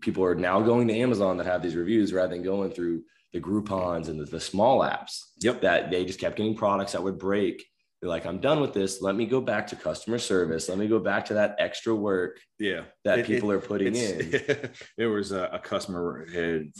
people 0.00 0.24
are 0.24 0.34
now 0.34 0.60
going 0.60 0.88
to 0.88 0.94
Amazon 0.94 1.36
that 1.36 1.46
have 1.46 1.62
these 1.62 1.76
reviews 1.76 2.12
rather 2.12 2.32
than 2.34 2.42
going 2.42 2.70
through 2.70 3.02
the 3.32 3.40
Groupons 3.40 4.08
and 4.08 4.18
the, 4.18 4.24
the 4.24 4.40
small 4.40 4.80
apps. 4.80 5.20
Yep. 5.40 5.60
That 5.62 5.90
they 5.90 6.04
just 6.04 6.20
kept 6.20 6.36
getting 6.36 6.56
products 6.56 6.92
that 6.92 7.02
would 7.02 7.18
break. 7.18 7.66
They're 8.00 8.10
like, 8.10 8.26
I'm 8.26 8.40
done 8.40 8.60
with 8.60 8.74
this. 8.74 9.00
Let 9.00 9.14
me 9.16 9.26
go 9.26 9.40
back 9.40 9.66
to 9.68 9.76
customer 9.76 10.18
service. 10.18 10.68
Let 10.68 10.78
me 10.78 10.86
go 10.86 10.98
back 10.98 11.24
to 11.26 11.34
that 11.34 11.56
extra 11.58 11.94
work 11.94 12.40
yeah, 12.58 12.82
that 13.04 13.20
It- 13.20 13.26
people 13.26 13.50
are 13.50 13.60
putting 13.60 13.94
in. 13.96 14.32
there 14.98 15.10
was 15.10 15.32
a, 15.32 15.48
a 15.52 15.58
customer 15.58 16.26
had 16.32 16.72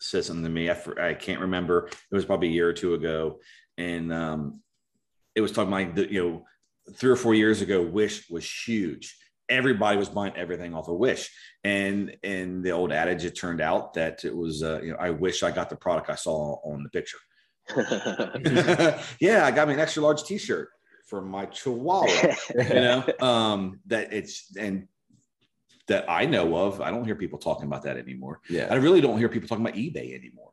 said 0.00 0.24
something 0.24 0.44
to 0.44 0.50
me. 0.50 0.70
I, 0.70 0.74
for- 0.74 1.00
I 1.00 1.14
can't 1.14 1.40
remember. 1.40 1.88
It 1.88 2.14
was 2.14 2.24
probably 2.24 2.48
a 2.48 2.52
year 2.52 2.68
or 2.68 2.72
two 2.72 2.94
ago, 2.94 3.40
and 3.78 4.12
um, 4.12 4.62
it 5.34 5.40
was 5.40 5.50
talking 5.50 5.72
about 5.72 5.96
the, 5.96 6.12
you 6.12 6.22
know 6.22 6.44
three 6.96 7.10
or 7.10 7.16
four 7.16 7.34
years 7.34 7.60
ago. 7.60 7.82
Wish 7.82 8.28
was 8.30 8.48
huge. 8.48 9.16
Everybody 9.48 9.98
was 9.98 10.08
buying 10.08 10.34
everything 10.36 10.74
off 10.74 10.88
of 10.88 10.96
Wish, 10.98 11.30
and 11.64 12.16
and 12.22 12.62
the 12.62 12.70
old 12.70 12.92
adage 12.92 13.24
it 13.24 13.32
turned 13.32 13.60
out 13.60 13.94
that 13.94 14.24
it 14.24 14.34
was 14.34 14.62
uh, 14.62 14.80
you 14.82 14.92
know 14.92 14.98
I 15.00 15.10
wish 15.10 15.42
I 15.42 15.50
got 15.50 15.68
the 15.68 15.76
product 15.76 16.10
I 16.10 16.14
saw 16.14 16.60
on 16.64 16.82
the 16.84 16.90
picture. 16.90 17.18
yeah, 19.20 19.46
I 19.46 19.50
got 19.50 19.68
me 19.68 19.74
an 19.74 19.80
extra 19.80 20.02
large 20.02 20.22
T-shirt 20.24 20.68
for 21.06 21.20
my 21.20 21.44
Chihuahua 21.46 22.34
you 22.54 22.64
know 22.74 23.04
um 23.20 23.78
that 23.86 24.12
it's 24.12 24.56
and 24.56 24.88
that 25.86 26.06
i 26.08 26.24
know 26.24 26.56
of 26.56 26.80
i 26.80 26.90
don't 26.90 27.04
hear 27.04 27.14
people 27.14 27.38
talking 27.38 27.66
about 27.66 27.82
that 27.82 27.98
anymore 27.98 28.40
Yeah, 28.48 28.68
i 28.70 28.76
really 28.76 29.02
don't 29.02 29.18
hear 29.18 29.28
people 29.28 29.46
talking 29.46 29.64
about 29.66 29.76
ebay 29.76 30.14
anymore 30.18 30.50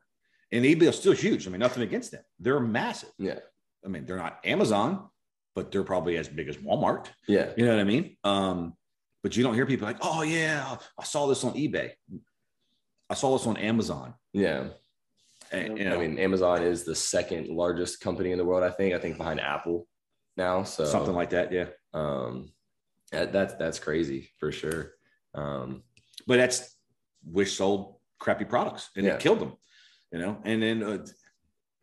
and 0.52 0.66
ebay 0.66 0.84
is 0.90 0.98
still 0.98 1.14
huge 1.14 1.48
i 1.48 1.50
mean 1.50 1.62
nothing 1.62 1.84
against 1.84 2.12
them 2.12 2.22
they're 2.38 2.60
massive 2.60 3.14
Yeah. 3.18 3.40
i 3.86 3.88
mean 3.88 4.06
they're 4.06 4.18
not 4.18 4.40
amazon 4.44 5.08
but 5.56 5.72
they're 5.72 5.86
probably 5.86 6.18
as 6.18 6.28
big 6.28 6.50
as 6.50 6.58
walmart 6.58 7.06
Yeah. 7.30 7.52
you 7.56 7.64
know 7.66 7.72
what 7.72 7.80
i 7.80 7.86
mean 7.86 8.18
um 8.26 8.74
but 9.24 9.38
you 9.38 9.44
don't 9.44 9.54
hear 9.54 9.66
people 9.68 9.88
like, 9.88 9.98
oh 10.02 10.24
yeah, 10.24 10.78
I 11.00 11.04
saw 11.04 11.28
this 11.28 11.44
on 11.44 11.54
eBay. 11.54 11.92
I 13.08 13.14
saw 13.14 13.38
this 13.38 13.46
on 13.46 13.56
Amazon. 13.56 14.16
Yeah. 14.34 14.70
And, 15.52 15.78
you 15.78 15.90
I 15.94 15.98
mean, 15.98 16.18
Amazon 16.18 16.64
is 16.64 16.84
the 16.84 16.96
second 16.96 17.48
largest 17.50 18.00
company 18.00 18.32
in 18.32 18.38
the 18.38 18.46
world, 18.46 18.64
I 18.64 18.70
think. 18.70 18.94
I 18.94 19.00
think 19.00 19.18
behind 19.18 19.40
Apple 19.42 19.88
now. 20.38 20.64
So 20.64 20.86
something 20.86 21.14
like 21.14 21.32
that. 21.32 21.52
Yeah. 21.52 21.68
um 21.94 22.52
that, 23.12 23.34
that's 23.34 23.54
that's 23.56 23.80
crazy 23.80 24.30
for 24.40 24.52
sure. 24.52 24.94
Um 25.34 25.84
But 26.28 26.38
that's 26.38 26.76
Wish 27.24 27.54
sold 27.58 27.96
crappy 28.20 28.46
products 28.46 28.90
and 28.96 29.06
Yeah. 29.06 29.16
it 29.16 29.20
killed 29.20 29.40
them, 29.40 29.54
you 30.12 30.20
know. 30.20 30.42
And 30.44 30.62
then 30.64 30.82
uh, 30.84 31.06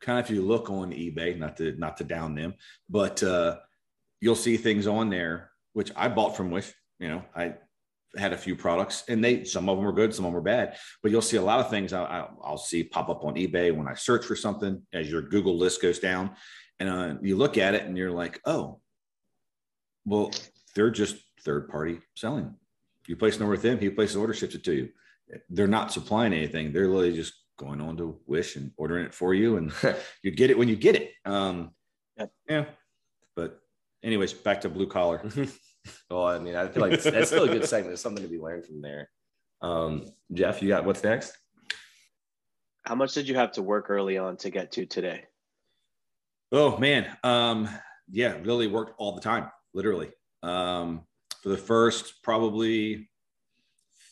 kind 0.00 0.18
of 0.18 0.24
if 0.24 0.30
you 0.30 0.42
look 0.42 0.70
on 0.70 0.92
eBay, 0.92 1.38
not 1.38 1.56
to 1.58 1.72
not 1.76 1.96
to 1.98 2.04
down 2.04 2.34
them, 2.34 2.54
but 2.88 3.22
uh, 3.22 3.58
you'll 4.20 4.34
see 4.46 4.56
things 4.56 4.86
on 4.86 5.10
there 5.10 5.50
which 5.74 5.92
I 5.94 6.08
bought 6.08 6.36
from 6.36 6.50
Wish. 6.50 6.72
You 6.98 7.08
know, 7.08 7.22
I 7.36 7.54
had 8.16 8.32
a 8.32 8.38
few 8.38 8.56
products 8.56 9.04
and 9.08 9.22
they 9.22 9.44
some 9.44 9.68
of 9.68 9.76
them 9.76 9.84
were 9.84 9.92
good, 9.92 10.14
some 10.14 10.24
of 10.24 10.28
them 10.28 10.34
were 10.34 10.40
bad. 10.40 10.76
But 11.02 11.10
you'll 11.10 11.22
see 11.22 11.36
a 11.36 11.42
lot 11.42 11.60
of 11.60 11.70
things 11.70 11.92
I, 11.92 12.02
I, 12.04 12.28
I'll 12.42 12.56
see 12.58 12.84
pop 12.84 13.08
up 13.08 13.24
on 13.24 13.34
eBay 13.34 13.74
when 13.74 13.86
I 13.88 13.94
search 13.94 14.24
for 14.24 14.36
something 14.36 14.82
as 14.92 15.10
your 15.10 15.22
Google 15.22 15.56
list 15.58 15.82
goes 15.82 15.98
down, 15.98 16.30
and 16.80 16.88
uh, 16.88 17.14
you 17.22 17.36
look 17.36 17.58
at 17.58 17.74
it 17.74 17.84
and 17.84 17.96
you're 17.96 18.10
like, 18.10 18.40
oh, 18.46 18.80
well, 20.04 20.30
they're 20.74 20.90
just 20.90 21.16
third 21.44 21.68
party 21.68 22.00
selling. 22.16 22.54
You 23.06 23.16
place 23.16 23.36
an 23.36 23.42
order 23.42 23.52
with 23.52 23.62
them, 23.62 23.78
he 23.78 23.90
places 23.90 24.14
the 24.14 24.20
order, 24.20 24.34
ships 24.34 24.54
it 24.54 24.64
to 24.64 24.74
you. 24.74 24.88
They're 25.50 25.66
not 25.66 25.92
supplying 25.92 26.32
anything. 26.32 26.72
They're 26.72 26.88
literally 26.88 27.14
just 27.14 27.34
going 27.58 27.80
on 27.80 27.96
to 27.98 28.18
Wish 28.26 28.56
and 28.56 28.70
ordering 28.76 29.04
it 29.06 29.14
for 29.14 29.34
you, 29.34 29.56
and 29.56 29.72
you 30.22 30.30
get 30.30 30.50
it 30.50 30.58
when 30.58 30.68
you 30.68 30.76
get 30.76 30.96
it. 30.96 31.12
Um, 31.24 31.70
Yep. 32.18 32.30
yeah. 32.48 32.64
But 33.36 33.60
anyways, 34.02 34.32
back 34.32 34.62
to 34.62 34.68
blue 34.68 34.88
collar. 34.88 35.22
well, 36.10 36.26
I 36.26 36.38
mean, 36.38 36.56
I 36.56 36.68
feel 36.68 36.82
like 36.82 36.92
it's, 36.92 37.04
that's 37.04 37.28
still 37.28 37.44
a 37.44 37.48
good 37.48 37.64
segment. 37.64 37.90
There's 37.90 38.00
something 38.00 38.22
to 38.22 38.30
be 38.30 38.38
learned 38.38 38.66
from 38.66 38.80
there. 38.80 39.10
Um 39.60 40.06
Jeff, 40.32 40.62
you 40.62 40.68
got 40.68 40.84
what's 40.84 41.02
next? 41.02 41.36
How 42.84 42.94
much 42.94 43.12
did 43.12 43.28
you 43.28 43.34
have 43.34 43.52
to 43.52 43.62
work 43.62 43.90
early 43.90 44.16
on 44.16 44.36
to 44.38 44.50
get 44.50 44.72
to 44.72 44.86
today? 44.86 45.24
Oh 46.50 46.78
man, 46.78 47.06
um, 47.22 47.68
yeah, 48.10 48.36
really 48.42 48.66
worked 48.66 48.94
all 48.98 49.14
the 49.14 49.20
time, 49.20 49.50
literally. 49.74 50.10
Um, 50.42 51.02
for 51.42 51.50
the 51.50 51.58
first 51.58 52.22
probably 52.22 53.10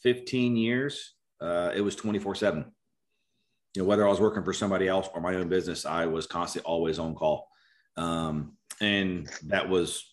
15 0.03 0.57
years, 0.57 1.15
uh, 1.41 1.73
it 1.75 1.81
was 1.81 1.97
24 1.97 2.35
seven. 2.35 2.65
You 3.75 3.83
know, 3.83 3.89
whether 3.89 4.07
I 4.07 4.11
was 4.11 4.21
working 4.21 4.45
for 4.45 4.53
somebody 4.53 4.89
else 4.89 5.09
or 5.15 5.21
my 5.21 5.35
own 5.35 5.49
business, 5.49 5.87
I 5.87 6.07
was 6.07 6.27
constantly 6.27 6.67
always 6.67 6.99
on 6.99 7.15
call. 7.15 7.49
Um, 7.97 8.57
and 8.81 9.31
that 9.47 9.69
was 9.69 10.05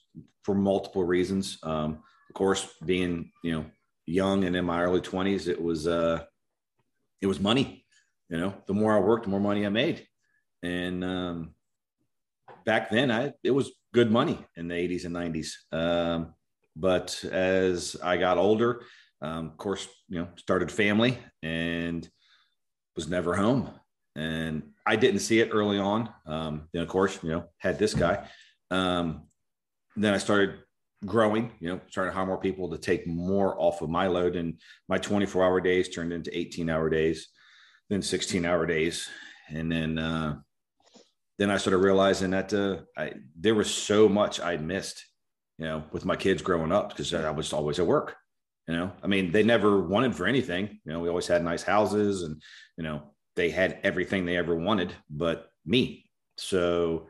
for 0.44 0.56
multiple 0.56 1.04
reasons. 1.04 1.58
Um, 1.64 2.04
of 2.30 2.36
course, 2.36 2.68
being, 2.86 3.32
you 3.44 3.52
know, 3.54 3.66
young 4.06 4.44
and 4.44 4.56
in 4.56 4.66
my 4.66 4.84
early 4.84 5.02
twenties, 5.02 5.48
it 5.48 5.62
was, 5.62 5.88
uh, 5.88 6.24
it 7.22 7.28
was 7.28 7.40
money, 7.40 7.86
you 8.30 8.38
know, 8.38 8.54
the 8.68 8.74
more 8.74 8.96
I 8.96 9.00
worked, 9.00 9.24
the 9.24 9.30
more 9.30 9.40
money 9.40 9.66
I 9.66 9.70
made. 9.70 10.06
And, 10.62 11.04
um, 11.04 11.56
back 12.66 12.90
then 12.90 13.12
I 13.12 13.34
it 13.44 13.52
was 13.52 13.72
good 13.94 14.12
money 14.12 14.40
in 14.56 14.68
the 14.68 14.76
80s 14.76 15.06
and 15.06 15.16
90s. 15.16 15.52
Um, 15.72 16.34
but 16.76 17.24
as 17.26 17.96
I 18.04 18.18
got 18.18 18.38
older, 18.38 18.82
um, 19.22 19.48
of 19.48 19.58
course, 19.58 19.88
you 20.10 20.20
know, 20.20 20.28
started 20.38 20.72
family 20.72 21.18
and 21.42 22.08
was 22.96 23.08
never 23.08 23.36
home. 23.36 23.70
And 24.16 24.72
I 24.86 24.96
didn't 24.96 25.22
see 25.22 25.40
it 25.40 25.52
early 25.52 25.80
on. 25.80 26.10
Um, 26.26 26.68
then 26.74 26.82
of 26.82 26.90
course, 26.90 27.20
you 27.24 27.30
know, 27.30 27.46
had 27.58 27.80
this 27.80 27.94
guy. 27.94 28.28
Um, 28.72 29.28
then 29.96 30.14
I 30.14 30.18
started 30.18 30.60
growing, 31.06 31.52
you 31.60 31.70
know, 31.70 31.82
started 31.90 32.12
to 32.12 32.16
hire 32.16 32.26
more 32.26 32.40
people 32.40 32.70
to 32.70 32.78
take 32.78 33.06
more 33.06 33.60
off 33.60 33.82
of 33.82 33.90
my 33.90 34.08
load. 34.08 34.36
And 34.36 34.60
my 34.88 34.98
24 34.98 35.44
hour 35.44 35.62
days 35.62 35.90
turned 35.90 36.14
into 36.14 36.38
18 36.38 36.70
hour 36.70 36.90
days, 36.90 37.28
then 37.90 38.02
16 38.02 38.46
hour 38.46 38.66
days. 38.66 39.08
And 39.50 39.72
then 39.72 40.00
uh 40.00 40.36
then 41.40 41.50
I 41.50 41.58
started 41.58 41.80
realizing 41.80 42.32
that 42.32 42.54
uh, 42.54 42.78
I, 42.96 43.14
there 43.40 43.56
was 43.56 43.74
so 43.74 44.08
much 44.08 44.40
I'd 44.40 44.64
missed, 44.64 45.04
you 45.58 45.66
know, 45.66 45.84
with 45.92 46.06
my 46.06 46.16
kids 46.16 46.42
growing 46.42 46.72
up 46.72 46.90
because 46.90 47.14
I 47.14 47.32
was 47.32 47.54
always 47.54 47.80
at 47.80 47.88
work. 47.88 48.16
You 48.68 48.76
know, 48.76 48.92
I 49.02 49.08
mean, 49.08 49.32
they 49.32 49.44
never 49.44 49.82
wanted 49.82 50.16
for 50.16 50.26
anything. 50.26 50.80
You 50.86 50.94
know, 50.94 51.00
we 51.00 51.10
always 51.10 51.28
had 51.28 51.44
nice 51.44 51.64
houses 51.64 52.24
and, 52.24 52.42
you 52.78 52.84
know, 52.84 53.02
they 53.36 53.50
had 53.50 53.80
everything 53.84 54.26
they 54.26 54.38
ever 54.38 54.56
wanted, 54.56 54.94
but 55.10 55.50
me. 55.66 56.10
So 56.38 57.08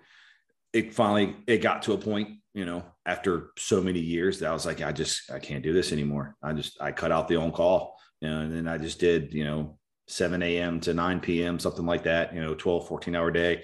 it 0.72 0.94
finally 0.94 1.36
it 1.46 1.62
got 1.62 1.84
to 1.84 1.94
a 1.94 1.98
point, 1.98 2.40
you 2.54 2.66
know, 2.66 2.84
after 3.06 3.52
so 3.58 3.82
many 3.82 4.00
years 4.00 4.40
that 4.40 4.50
I 4.50 4.54
was 4.54 4.66
like, 4.66 4.82
I 4.82 4.92
just 4.92 5.32
I 5.32 5.40
can't 5.40 5.64
do 5.64 5.74
this 5.74 5.92
anymore. 5.92 6.36
I 6.44 6.54
just 6.54 6.82
I 6.82 6.92
cut 6.92 7.12
out 7.12 7.28
the 7.28 7.38
on 7.38 7.52
call, 7.52 7.98
you 8.22 8.30
know, 8.30 8.42
and 8.42 8.56
then 8.56 8.68
I 8.68 8.78
just 8.78 9.00
did, 9.00 9.34
you 9.34 9.44
know, 9.44 9.78
7 10.08 10.42
a.m. 10.44 10.80
to 10.82 10.94
9 10.94 11.20
p.m., 11.20 11.60
something 11.60 11.86
like 11.86 12.04
that, 12.04 12.34
you 12.34 12.42
know, 12.42 12.54
12, 12.54 12.88
14 12.88 13.16
hour 13.16 13.32
day. 13.32 13.64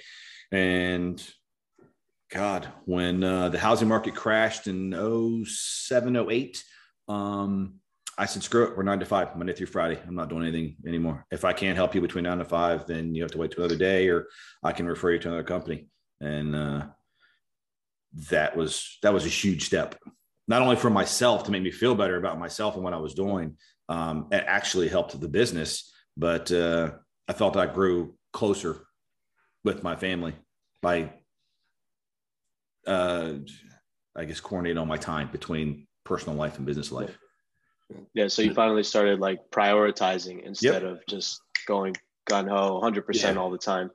And 0.52 1.24
God, 2.32 2.68
when 2.86 3.24
uh, 3.24 3.50
the 3.50 3.60
housing 3.60 3.88
market 3.88 4.16
crashed 4.16 4.68
in 4.68 4.92
07, 5.46 6.16
08, 6.16 6.64
um, 7.08 7.76
I 8.18 8.26
said, 8.26 8.44
screw 8.44 8.66
it. 8.66 8.76
We're 8.76 8.84
nine 8.84 9.00
to 9.00 9.06
five, 9.06 9.36
Monday 9.36 9.54
through 9.54 9.68
Friday. 9.68 10.00
I'm 10.06 10.16
not 10.16 10.30
doing 10.30 10.44
anything 10.44 10.76
anymore. 10.86 11.26
If 11.32 11.46
I 11.46 11.54
can't 11.54 11.78
help 11.78 11.96
you 11.96 12.02
between 12.02 12.26
nine 12.26 12.40
to 12.40 12.46
five, 12.46 12.86
then 12.86 13.16
you 13.16 13.24
have 13.24 13.32
to 13.32 13.38
wait 13.38 13.52
to 13.52 13.60
another 13.60 13.78
day 13.78 14.10
or 14.10 14.28
I 14.62 14.74
can 14.74 14.88
refer 14.88 15.12
you 15.12 15.20
to 15.20 15.28
another 15.30 15.44
company. 15.44 15.88
And 16.20 16.56
uh, 16.56 16.88
that 18.32 18.56
was 18.56 18.98
that 19.04 19.14
was 19.14 19.26
a 19.26 19.30
huge 19.30 19.66
step, 19.66 19.96
not 20.48 20.62
only 20.62 20.76
for 20.76 20.90
myself 20.90 21.44
to 21.44 21.52
make 21.52 21.62
me 21.64 21.72
feel 21.72 21.96
better 21.96 22.18
about 22.18 22.40
myself 22.40 22.76
and 22.76 22.84
what 22.84 22.94
I 22.94 22.98
was 22.98 23.14
doing. 23.14 23.58
Um, 23.88 24.28
it 24.32 24.44
actually 24.48 24.88
helped 24.88 25.20
the 25.20 25.28
business, 25.28 25.92
but 26.16 26.52
uh, 26.52 26.92
I 27.28 27.34
felt 27.34 27.58
I 27.58 27.66
grew 27.66 28.16
closer 28.34 28.86
with 29.64 29.84
my 29.84 29.96
family 29.96 30.34
by 30.82 31.12
uh 32.88 33.34
i 34.16 34.24
guess 34.24 34.40
coordinating 34.40 34.78
all 34.78 34.86
my 34.86 34.98
time 34.98 35.30
between 35.32 35.86
personal 36.06 36.38
life 36.38 36.58
and 36.58 36.66
business 36.66 36.92
life 36.92 37.18
Yeah, 38.14 38.28
so 38.30 38.42
you 38.42 38.54
finally 38.54 38.84
started 38.84 39.20
like 39.20 39.40
prioritizing 39.52 40.44
instead 40.46 40.84
of 40.84 41.00
just 41.08 41.42
going 41.68 41.96
gun 42.26 42.48
ho 42.48 42.80
100% 42.82 43.04
Yeah. 43.16 43.36
all 43.36 43.50
the 43.50 43.58
time. 43.58 43.90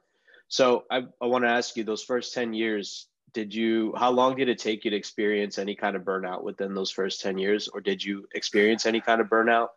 So 0.49 0.85
I, 0.91 1.05
I 1.23 1.27
want 1.27 1.45
to 1.45 1.51
ask 1.51 1.77
you 1.77 1.85
those 1.85 2.03
first 2.03 2.35
10 2.35 2.53
years, 2.55 3.09
did 3.35 3.55
you, 3.55 3.93
how 3.97 4.11
long 4.11 4.37
did 4.37 4.49
it 4.49 4.59
take 4.59 4.85
you 4.85 4.91
to 4.93 4.97
experience 4.97 5.59
any 5.59 5.75
kind 5.75 5.97
of 5.97 6.03
burnout 6.03 6.43
within 6.43 6.73
those 6.75 6.91
first 6.91 7.21
10 7.21 7.37
years? 7.37 7.69
Or 7.69 7.81
did 7.81 8.03
you 8.03 8.27
experience 8.35 8.87
any 8.87 9.01
kind 9.01 9.21
of 9.21 9.27
burnout? 9.29 9.69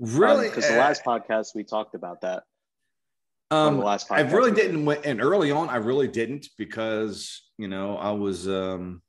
really 0.00 0.48
Because 0.48 0.66
the 0.68 0.76
last 0.76 1.04
podcast 1.04 1.54
we 1.54 1.62
talked 1.64 1.94
about 1.94 2.20
that. 2.22 2.42
um, 3.52 3.78
the 3.78 3.84
last 3.84 4.08
podcast 4.08 4.28
i 4.28 4.32
really 4.32 4.50
did. 4.50 4.72
didn't 4.72 4.88
and 5.06 5.20
early 5.22 5.52
on 5.52 5.68
i 5.68 5.76
really 5.76 6.08
didn't 6.08 6.48
because 6.58 7.42
you 7.58 7.68
know 7.68 7.96
i 7.96 8.10
was 8.10 8.48
um 8.48 9.00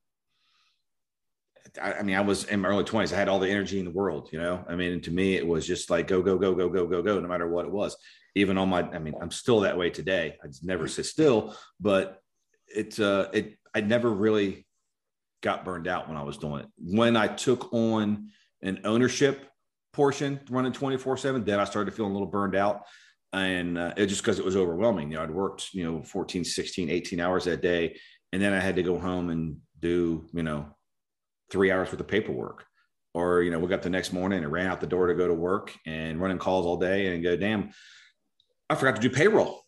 I, 1.82 1.94
I 1.94 2.04
mean, 2.04 2.16
I 2.16 2.22
was 2.22 2.46
in 2.46 2.62
my 2.62 2.70
early 2.70 2.84
20s. 2.84 3.12
I 3.12 3.18
had 3.18 3.28
all 3.28 3.40
the 3.40 3.50
energy 3.50 3.80
in 3.80 3.86
the 3.86 3.92
world, 3.92 4.30
you 4.32 4.40
know. 4.40 4.64
I 4.70 4.76
mean, 4.76 5.02
to 5.02 5.12
me, 5.12 5.36
it 5.36 5.46
was 5.46 5.66
just 5.68 5.90
like 5.90 6.08
go, 6.08 6.22
go, 6.22 6.38
go, 6.38 6.54
go, 6.56 6.70
go, 6.70 6.86
go, 6.88 7.02
go, 7.02 7.20
no 7.20 7.28
matter 7.28 7.50
what 7.50 7.66
it 7.66 7.72
was. 7.72 7.98
Even 8.36 8.58
on 8.58 8.70
my, 8.70 8.82
I 8.82 9.00
mean, 9.00 9.16
I'm 9.22 9.32
still 9.32 9.62
that 9.62 9.78
way 9.78 9.90
today. 9.90 10.38
I 10.44 10.48
just 10.48 10.64
never 10.64 10.88
sit 10.88 11.06
still, 11.06 11.56
but 11.80 12.22
it's 12.68 13.00
uh 13.00 13.30
it 13.34 13.58
I 13.76 13.82
never 13.82 14.10
really 14.10 14.66
got 15.44 15.66
burned 15.66 15.88
out 15.88 16.08
when 16.08 16.18
I 16.18 16.24
was 16.24 16.38
doing 16.38 16.62
it. 16.62 16.68
When 16.78 17.18
I 17.18 17.28
took 17.28 17.72
on 17.74 18.30
an 18.64 18.80
ownership 18.86 19.48
portion 19.94 20.40
running 20.50 20.72
24-7, 20.72 21.46
then 21.46 21.60
I 21.60 21.66
started 21.66 21.94
feeling 21.94 22.12
a 22.12 22.14
little 22.14 22.28
burned 22.28 22.56
out. 22.56 22.84
And 23.34 23.78
uh, 23.78 23.94
it 23.98 24.08
just 24.08 24.22
because 24.22 24.40
it 24.40 24.46
was 24.46 24.56
overwhelming. 24.56 25.12
You 25.12 25.18
know, 25.18 25.24
I'd 25.24 25.32
worked, 25.32 25.74
you 25.74 25.84
know, 25.84 26.02
14, 26.02 26.46
16, 26.46 26.90
18 26.90 27.20
hours 27.20 27.44
that 27.44 27.62
day. 27.62 28.00
And 28.32 28.42
then 28.42 28.54
I 28.54 28.60
had 28.60 28.78
to 28.78 28.84
go 28.84 28.98
home 28.98 29.30
and 29.30 29.58
do, 29.82 30.26
you 30.34 30.42
know, 30.42 30.68
three 31.52 31.70
hours 31.70 31.92
worth 31.92 32.00
of 32.00 32.08
paperwork. 32.08 32.66
Or, 33.14 33.42
you 33.42 33.52
know, 33.52 33.60
we 33.60 33.68
got 33.68 33.82
the 33.82 33.90
next 33.90 34.14
morning 34.14 34.44
and 34.44 34.52
ran 34.52 34.68
out 34.68 34.80
the 34.80 34.88
door 34.88 35.08
to 35.08 35.16
go 35.16 35.28
to 35.28 35.34
work 35.34 35.74
and 35.86 36.20
running 36.20 36.38
calls 36.38 36.66
all 36.66 36.78
day 36.78 37.14
and 37.14 37.24
go, 37.24 37.36
damn, 37.36 37.72
I 38.70 38.76
forgot 38.76 38.96
to 38.96 39.02
do 39.02 39.10
payroll. 39.10 39.65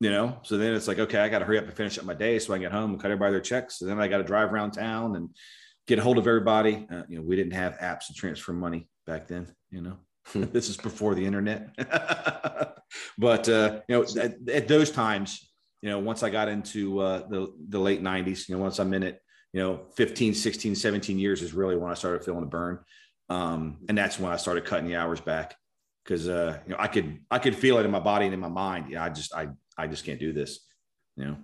You 0.00 0.10
know, 0.10 0.38
so 0.42 0.58
then 0.58 0.74
it's 0.74 0.88
like, 0.88 0.98
okay, 0.98 1.18
I 1.18 1.28
got 1.28 1.38
to 1.38 1.44
hurry 1.44 1.56
up 1.56 1.64
and 1.64 1.72
finish 1.72 1.98
up 1.98 2.04
my 2.04 2.14
day 2.14 2.38
so 2.38 2.52
I 2.52 2.56
can 2.56 2.62
get 2.62 2.72
home 2.72 2.90
and 2.90 3.00
cut 3.00 3.10
everybody 3.10 3.32
their 3.32 3.40
checks. 3.40 3.80
And 3.80 3.88
then 3.88 4.00
I 4.00 4.08
got 4.08 4.18
to 4.18 4.24
drive 4.24 4.52
around 4.52 4.72
town 4.72 5.16
and 5.16 5.30
get 5.86 5.98
a 5.98 6.02
hold 6.02 6.18
of 6.18 6.26
everybody. 6.26 6.86
Uh, 6.90 7.02
you 7.08 7.18
know, 7.18 7.24
we 7.24 7.36
didn't 7.36 7.52
have 7.52 7.78
apps 7.78 8.08
to 8.08 8.14
transfer 8.14 8.52
money 8.52 8.88
back 9.06 9.28
then, 9.28 9.54
you 9.70 9.80
know. 9.80 9.98
this 10.34 10.68
is 10.68 10.76
before 10.76 11.14
the 11.14 11.24
internet. 11.24 11.74
but 13.18 13.48
uh, 13.48 13.80
you 13.88 13.96
know, 13.96 14.04
at, 14.20 14.36
at 14.48 14.68
those 14.68 14.90
times, 14.90 15.50
you 15.80 15.90
know, 15.90 15.98
once 15.98 16.22
I 16.22 16.30
got 16.30 16.48
into 16.48 17.00
uh, 17.00 17.28
the 17.28 17.54
the 17.68 17.78
late 17.78 18.02
90s, 18.02 18.48
you 18.48 18.56
know, 18.56 18.62
once 18.62 18.78
I'm 18.78 18.92
in 18.94 19.02
it, 19.02 19.20
you 19.52 19.60
know, 19.60 19.86
15, 19.96 20.34
16, 20.34 20.74
17 20.74 21.18
years 21.18 21.42
is 21.42 21.52
really 21.52 21.76
when 21.76 21.90
I 21.90 21.94
started 21.94 22.24
feeling 22.24 22.40
the 22.40 22.46
burn. 22.46 22.78
Um, 23.28 23.78
and 23.88 23.96
that's 23.96 24.18
when 24.18 24.32
I 24.32 24.36
started 24.36 24.64
cutting 24.64 24.88
the 24.88 24.96
hours 24.96 25.20
back 25.20 25.56
because 26.04 26.28
uh, 26.28 26.58
you 26.66 26.72
know, 26.72 26.76
I 26.78 26.88
could 26.88 27.20
I 27.30 27.38
could 27.38 27.54
feel 27.54 27.78
it 27.78 27.84
in 27.84 27.90
my 27.90 28.00
body 28.00 28.24
and 28.26 28.34
in 28.34 28.40
my 28.40 28.48
mind. 28.48 28.86
Yeah, 28.90 29.04
I 29.04 29.10
just 29.10 29.34
I 29.34 29.48
I 29.76 29.86
just 29.86 30.04
can't 30.04 30.20
do 30.20 30.32
this, 30.32 30.60
you 31.16 31.24
know. 31.24 31.36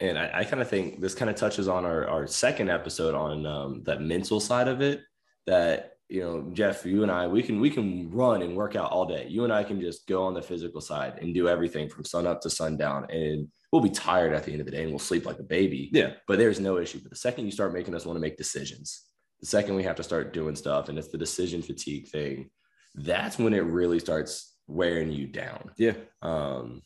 And 0.00 0.18
I, 0.18 0.30
I 0.32 0.44
kind 0.44 0.62
of 0.62 0.68
think 0.68 1.00
this 1.00 1.14
kind 1.14 1.30
of 1.30 1.36
touches 1.36 1.66
on 1.66 1.84
our, 1.84 2.06
our 2.06 2.26
second 2.26 2.70
episode 2.70 3.14
on 3.14 3.46
um, 3.46 3.82
that 3.84 4.00
mental 4.00 4.40
side 4.40 4.68
of 4.68 4.80
it. 4.80 5.00
That 5.46 5.94
you 6.08 6.20
know, 6.20 6.50
Jeff, 6.52 6.86
you 6.86 7.02
and 7.02 7.12
I, 7.12 7.26
we 7.26 7.42
can 7.42 7.60
we 7.60 7.70
can 7.70 8.10
run 8.10 8.42
and 8.42 8.56
work 8.56 8.76
out 8.76 8.90
all 8.90 9.06
day. 9.06 9.26
You 9.28 9.44
and 9.44 9.52
I 9.52 9.64
can 9.64 9.80
just 9.80 10.06
go 10.06 10.24
on 10.24 10.34
the 10.34 10.42
physical 10.42 10.80
side 10.80 11.18
and 11.20 11.34
do 11.34 11.48
everything 11.48 11.88
from 11.88 12.04
sun 12.04 12.26
up 12.26 12.40
to 12.42 12.50
sundown, 12.50 13.06
and 13.10 13.48
we'll 13.72 13.82
be 13.82 13.90
tired 13.90 14.32
at 14.32 14.44
the 14.44 14.52
end 14.52 14.60
of 14.60 14.66
the 14.66 14.72
day 14.72 14.82
and 14.82 14.90
we'll 14.90 14.98
sleep 14.98 15.26
like 15.26 15.38
a 15.38 15.44
baby. 15.44 15.90
Yeah. 15.92 16.12
But 16.26 16.38
there's 16.38 16.60
no 16.60 16.78
issue. 16.78 17.00
But 17.02 17.10
the 17.10 17.16
second 17.16 17.44
you 17.44 17.50
start 17.50 17.72
making 17.72 17.94
us 17.94 18.06
want 18.06 18.16
to 18.16 18.20
make 18.20 18.36
decisions, 18.36 19.04
the 19.40 19.46
second 19.46 19.74
we 19.74 19.82
have 19.82 19.96
to 19.96 20.02
start 20.02 20.32
doing 20.32 20.56
stuff, 20.56 20.88
and 20.88 20.98
it's 20.98 21.08
the 21.08 21.18
decision 21.18 21.62
fatigue 21.62 22.08
thing, 22.08 22.50
that's 22.94 23.38
when 23.38 23.54
it 23.54 23.64
really 23.64 23.98
starts 23.98 24.56
wearing 24.66 25.12
you 25.12 25.26
down. 25.26 25.70
Yeah. 25.76 25.94
Um, 26.22 26.82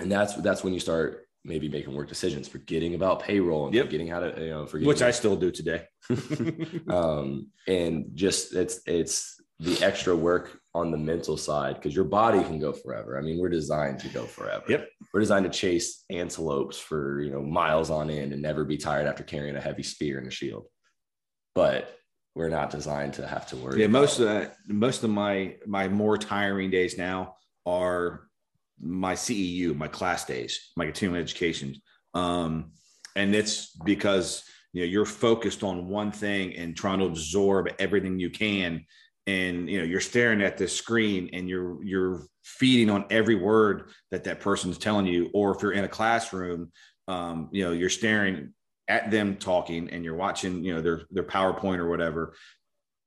and 0.00 0.10
that's 0.10 0.34
that's 0.36 0.62
when 0.64 0.72
you 0.74 0.80
start 0.80 1.26
maybe 1.44 1.68
making 1.68 1.94
work 1.94 2.08
decisions, 2.08 2.48
forgetting 2.48 2.94
about 2.94 3.22
payroll 3.22 3.66
and 3.66 3.74
Yep. 3.74 3.84
forgetting 3.86 4.08
how 4.08 4.18
to, 4.20 4.40
you 4.40 4.50
know, 4.50 4.66
forgetting 4.66 4.88
Which 4.88 5.02
I 5.02 5.12
still 5.12 5.36
do 5.36 5.52
today. 5.52 5.84
um, 6.88 7.50
and 7.68 8.10
just 8.14 8.54
it's 8.54 8.80
it's 8.86 9.40
the 9.60 9.82
extra 9.82 10.14
work 10.14 10.58
on 10.74 10.90
the 10.90 10.98
mental 10.98 11.36
side 11.36 11.76
because 11.76 11.94
your 11.94 12.04
body 12.04 12.42
can 12.42 12.58
go 12.58 12.72
forever. 12.72 13.16
I 13.18 13.22
mean, 13.22 13.38
we're 13.38 13.48
designed 13.48 14.00
to 14.00 14.08
go 14.08 14.24
forever. 14.24 14.64
Yep. 14.68 14.88
We're 15.14 15.20
designed 15.20 15.50
to 15.50 15.58
chase 15.58 16.04
antelopes 16.10 16.78
for 16.78 17.20
you 17.20 17.30
know 17.30 17.42
miles 17.42 17.90
on 17.90 18.10
end 18.10 18.32
and 18.32 18.42
never 18.42 18.64
be 18.64 18.76
tired 18.76 19.06
after 19.06 19.22
carrying 19.24 19.56
a 19.56 19.60
heavy 19.60 19.82
spear 19.82 20.18
and 20.18 20.26
a 20.26 20.30
shield. 20.30 20.66
But 21.54 21.96
we're 22.34 22.50
not 22.50 22.70
designed 22.70 23.14
to 23.14 23.26
have 23.26 23.46
to 23.48 23.56
worry. 23.56 23.80
yeah, 23.80 23.86
most 23.86 24.18
of 24.18 24.26
that, 24.26 24.56
most 24.66 25.04
of 25.04 25.10
my 25.10 25.56
my 25.66 25.88
more 25.88 26.18
tiring 26.18 26.70
days 26.70 26.98
now 26.98 27.36
are 27.64 28.28
my 28.80 29.14
CEU, 29.14 29.76
my 29.76 29.88
class 29.88 30.24
days, 30.24 30.72
my 30.76 30.84
continuing 30.84 31.22
education. 31.22 31.76
Um, 32.14 32.72
and 33.14 33.34
it's 33.34 33.76
because 33.84 34.44
you 34.72 34.82
know 34.82 34.86
you're 34.86 35.06
focused 35.06 35.62
on 35.62 35.88
one 35.88 36.12
thing 36.12 36.54
and 36.56 36.76
trying 36.76 36.98
to 36.98 37.06
absorb 37.06 37.68
everything 37.78 38.18
you 38.18 38.30
can. 38.30 38.84
And 39.26 39.68
you 39.68 39.78
know 39.78 39.84
you're 39.84 40.00
staring 40.00 40.42
at 40.42 40.56
this 40.56 40.76
screen 40.76 41.30
and 41.32 41.48
you're 41.48 41.82
you're 41.82 42.22
feeding 42.44 42.90
on 42.90 43.06
every 43.10 43.34
word 43.34 43.90
that 44.10 44.24
that 44.24 44.40
person's 44.40 44.78
telling 44.78 45.06
you. 45.06 45.30
Or 45.34 45.54
if 45.54 45.62
you're 45.62 45.72
in 45.72 45.84
a 45.84 45.88
classroom, 45.88 46.70
um, 47.08 47.48
you 47.52 47.64
know 47.64 47.72
you're 47.72 47.90
staring 47.90 48.52
at 48.88 49.10
them 49.10 49.36
talking 49.36 49.90
and 49.90 50.04
you're 50.04 50.14
watching 50.14 50.62
you 50.62 50.74
know 50.74 50.82
their 50.82 51.02
their 51.10 51.24
PowerPoint 51.24 51.78
or 51.78 51.88
whatever 51.88 52.34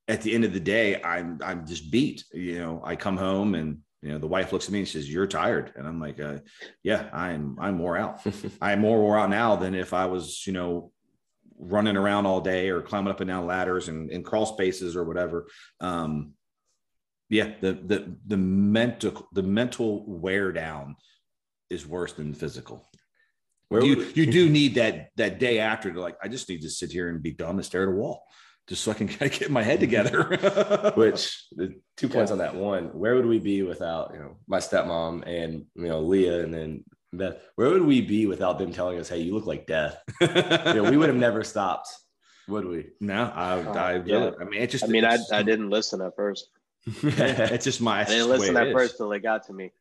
at 0.09 0.23
the 0.23 0.33
end 0.33 0.43
of 0.43 0.53
the 0.53 0.59
day, 0.59 1.01
I'm 1.01 1.39
I'm 1.43 1.65
just 1.65 1.91
beat. 1.91 2.25
You 2.33 2.59
know, 2.59 2.81
I 2.83 2.95
come 2.95 3.15
home 3.15 3.55
and 3.55 3.77
you 4.01 4.11
know 4.11 4.17
the 4.17 4.27
wife 4.27 4.53
looks 4.53 4.65
at 4.65 4.71
me 4.71 4.79
and 4.79 4.87
says, 4.87 5.11
"You're 5.11 5.27
tired," 5.27 5.73
and 5.75 5.87
I'm 5.87 5.99
like, 5.99 6.19
uh, 6.19 6.39
"Yeah, 6.83 7.09
I'm 7.11 7.57
I'm 7.61 7.79
wore 7.79 7.97
out. 7.97 8.21
I'm 8.61 8.79
more 8.79 8.99
wore 8.99 9.19
out 9.19 9.29
now 9.29 9.55
than 9.55 9.75
if 9.75 9.93
I 9.93 10.05
was 10.05 10.45
you 10.47 10.53
know 10.53 10.91
running 11.57 11.97
around 11.97 12.25
all 12.25 12.39
day 12.39 12.69
or 12.69 12.81
climbing 12.81 13.11
up 13.11 13.19
and 13.19 13.27
down 13.27 13.45
ladders 13.45 13.89
and, 13.89 14.09
and 14.11 14.23
crawl 14.23 14.45
spaces 14.45 14.95
or 14.95 15.03
whatever." 15.03 15.47
Um, 15.81 16.33
yeah, 17.29 17.53
the 17.59 17.73
the 17.73 18.15
the 18.25 18.37
mental 18.37 19.27
the 19.33 19.43
mental 19.43 20.05
wear 20.07 20.51
down 20.51 20.95
is 21.69 21.85
worse 21.85 22.13
than 22.13 22.31
the 22.31 22.37
physical. 22.37 22.89
Where 23.67 23.83
you 23.83 24.11
you 24.15 24.25
do 24.31 24.49
need 24.49 24.75
that 24.75 25.09
that 25.17 25.39
day 25.39 25.59
after 25.59 25.91
to 25.91 25.99
like 25.99 26.17
I 26.23 26.27
just 26.29 26.49
need 26.49 26.61
to 26.61 26.69
sit 26.69 26.91
here 26.91 27.09
and 27.09 27.21
be 27.21 27.31
dumb 27.31 27.57
and 27.57 27.65
stare 27.65 27.83
at 27.83 27.89
a 27.89 27.91
wall 27.91 28.23
just 28.69 28.83
so 28.83 28.91
I 28.91 28.93
can 28.93 29.07
kind 29.07 29.31
of 29.31 29.37
get 29.37 29.51
my 29.51 29.63
head 29.63 29.79
together. 29.79 30.91
Which 30.95 31.43
the 31.51 31.75
two 31.97 32.07
points 32.07 32.31
on 32.31 32.37
that. 32.37 32.55
One, 32.55 32.85
where 32.97 33.15
would 33.15 33.25
we 33.25 33.39
be 33.39 33.63
without 33.63 34.11
you 34.13 34.19
know 34.19 34.37
my 34.47 34.59
stepmom 34.59 35.27
and 35.27 35.65
you 35.75 35.87
know 35.89 36.01
Leah 36.01 36.43
and 36.43 36.53
then 36.53 36.83
Beth? 37.11 37.37
Where 37.55 37.69
would 37.71 37.83
we 37.83 38.01
be 38.01 38.27
without 38.27 38.59
them 38.59 38.71
telling 38.71 38.99
us, 38.99 39.09
"Hey, 39.09 39.19
you 39.19 39.33
look 39.33 39.47
like 39.47 39.65
death"? 39.65 40.01
you 40.21 40.27
know, 40.27 40.89
we 40.89 40.95
would 40.95 41.09
have 41.09 41.17
never 41.17 41.43
stopped, 41.43 41.89
would 42.47 42.65
we? 42.65 42.91
no, 43.01 43.23
I, 43.35 43.59
I, 43.59 43.95
Uh, 43.95 44.03
yeah. 44.05 44.31
I 44.39 44.43
mean, 44.45 44.61
it 44.61 44.69
just 44.69 44.85
I 44.85 44.87
mean, 44.87 45.03
I, 45.03 45.17
I 45.33 45.41
didn't 45.41 45.71
listen 45.71 46.01
at 46.01 46.15
first. 46.15 46.49
it's 46.85 47.65
just 47.65 47.81
my 47.81 48.01
I 48.01 48.05
didn't 48.05 48.29
listen 48.29 48.55
way 48.55 48.69
at 48.69 48.73
first 48.73 48.97
till 48.97 49.09
they 49.09 49.19
got 49.19 49.47
to 49.47 49.53
me. 49.53 49.73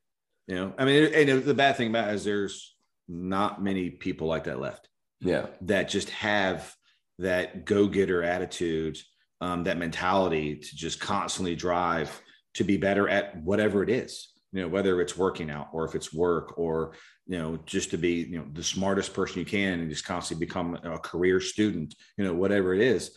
You 0.46 0.54
know, 0.54 0.74
I 0.78 0.86
mean, 0.86 1.12
and 1.12 1.44
the 1.44 1.54
bad 1.54 1.76
thing 1.76 1.90
about 1.90 2.08
it 2.08 2.14
is 2.14 2.24
there's 2.24 2.74
not 3.06 3.62
many 3.62 3.90
people 3.90 4.28
like 4.28 4.44
that 4.44 4.58
left. 4.58 4.88
Yeah, 5.20 5.46
that 5.62 5.90
just 5.90 6.08
have 6.10 6.74
that 7.18 7.64
go-getter 7.64 8.22
attitude 8.22 8.98
um, 9.40 9.64
that 9.64 9.78
mentality 9.78 10.56
to 10.56 10.76
just 10.76 11.00
constantly 11.00 11.54
drive 11.54 12.20
to 12.54 12.64
be 12.64 12.76
better 12.76 13.08
at 13.08 13.40
whatever 13.42 13.82
it 13.82 13.90
is 13.90 14.32
you 14.52 14.62
know 14.62 14.68
whether 14.68 15.00
it's 15.00 15.16
working 15.16 15.50
out 15.50 15.68
or 15.72 15.84
if 15.84 15.94
it's 15.94 16.12
work 16.12 16.58
or 16.58 16.94
you 17.26 17.38
know 17.38 17.58
just 17.66 17.90
to 17.90 17.98
be 17.98 18.14
you 18.14 18.38
know 18.38 18.46
the 18.52 18.62
smartest 18.62 19.12
person 19.12 19.38
you 19.38 19.44
can 19.44 19.80
and 19.80 19.90
just 19.90 20.04
constantly 20.04 20.44
become 20.44 20.74
a 20.84 20.98
career 20.98 21.40
student 21.40 21.94
you 22.16 22.24
know 22.24 22.34
whatever 22.34 22.74
it 22.74 22.80
is 22.80 23.16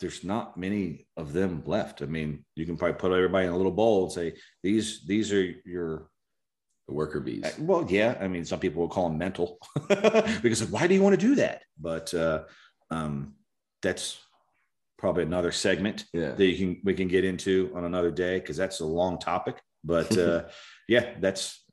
there's 0.00 0.24
not 0.24 0.58
many 0.58 1.06
of 1.16 1.32
them 1.32 1.62
left 1.64 2.02
i 2.02 2.06
mean 2.06 2.44
you 2.54 2.66
can 2.66 2.76
probably 2.76 2.98
put 2.98 3.12
everybody 3.12 3.46
in 3.46 3.52
a 3.52 3.56
little 3.56 3.72
bowl 3.72 4.04
and 4.04 4.12
say 4.12 4.34
these 4.62 5.06
these 5.06 5.32
are 5.32 5.54
your 5.64 6.10
the 6.88 6.94
worker 6.94 7.20
bees. 7.20 7.44
uh, 7.44 7.50
Well, 7.58 7.86
yeah. 7.88 8.16
I 8.20 8.28
mean, 8.28 8.44
some 8.44 8.60
people 8.60 8.82
will 8.82 8.88
call 8.88 9.08
them 9.08 9.18
mental 9.18 9.58
because 10.42 10.64
why 10.64 10.86
do 10.86 10.94
you 10.94 11.02
want 11.02 11.18
to 11.18 11.26
do 11.26 11.34
that? 11.36 11.62
But 11.80 12.12
uh, 12.14 12.44
um, 12.90 13.34
that's 13.82 14.18
probably 14.98 15.22
another 15.22 15.52
segment 15.52 16.04
Yeah, 16.12 16.32
that 16.32 16.44
you 16.44 16.56
can 16.56 16.80
we 16.84 16.94
can 16.94 17.08
get 17.08 17.24
into 17.24 17.70
on 17.74 17.84
another 17.84 18.10
day 18.10 18.38
because 18.38 18.56
that's 18.56 18.80
a 18.80 18.86
long 18.86 19.18
topic. 19.18 19.60
But 19.84 20.16
uh, 20.16 20.44
yeah, 20.88 21.14
that's 21.20 21.64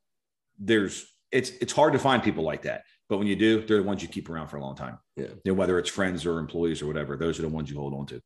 there's 0.60 1.06
it's 1.32 1.50
it's 1.62 1.74
hard 1.74 1.94
to 1.94 2.00
find 2.00 2.22
people 2.22 2.44
like 2.44 2.64
that. 2.64 2.84
But 3.10 3.18
when 3.18 3.28
you 3.28 3.36
do, 3.36 3.66
they're 3.66 3.78
the 3.78 3.84
ones 3.84 4.02
you 4.02 4.08
keep 4.08 4.30
around 4.30 4.48
for 4.48 4.58
a 4.58 4.62
long 4.62 4.76
time. 4.76 4.98
Yeah. 5.16 5.26
You 5.44 5.52
know, 5.52 5.54
whether 5.54 5.78
it's 5.78 5.90
friends 5.90 6.26
or 6.26 6.40
employees 6.40 6.82
or 6.82 6.88
whatever, 6.88 7.18
those 7.18 7.38
are 7.40 7.44
the 7.44 7.50
ones 7.50 7.70
you 7.70 7.78
hold 7.78 7.94
on 7.94 8.06
to. 8.08 8.22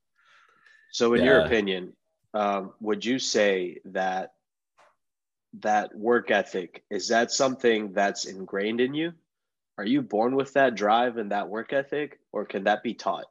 So, 0.91 1.13
in 1.13 1.23
your 1.23 1.41
opinion, 1.41 1.93
um, 2.34 2.73
would 2.80 3.04
you 3.04 3.19
say 3.19 3.80
that 3.86 4.32
that 5.62 5.95
work 5.95 6.30
ethic 6.30 6.84
is 6.89 7.08
that 7.08 7.32
something 7.32 7.93
that's 7.93 8.26
ingrained 8.26 8.82
in 8.82 8.93
you? 8.93 9.13
Are 9.77 9.85
you 9.85 10.01
born 10.01 10.35
with 10.35 10.53
that 10.53 10.75
drive 10.75 11.17
and 11.17 11.31
that 11.31 11.49
work 11.49 11.73
ethic, 11.73 12.19
or 12.31 12.45
can 12.45 12.63
that 12.63 12.83
be 12.83 12.93
taught? 12.93 13.25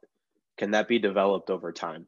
Can 0.57 0.71
that 0.71 0.87
be 0.87 0.99
developed 0.99 1.49
over 1.49 1.71
time? 1.71 2.05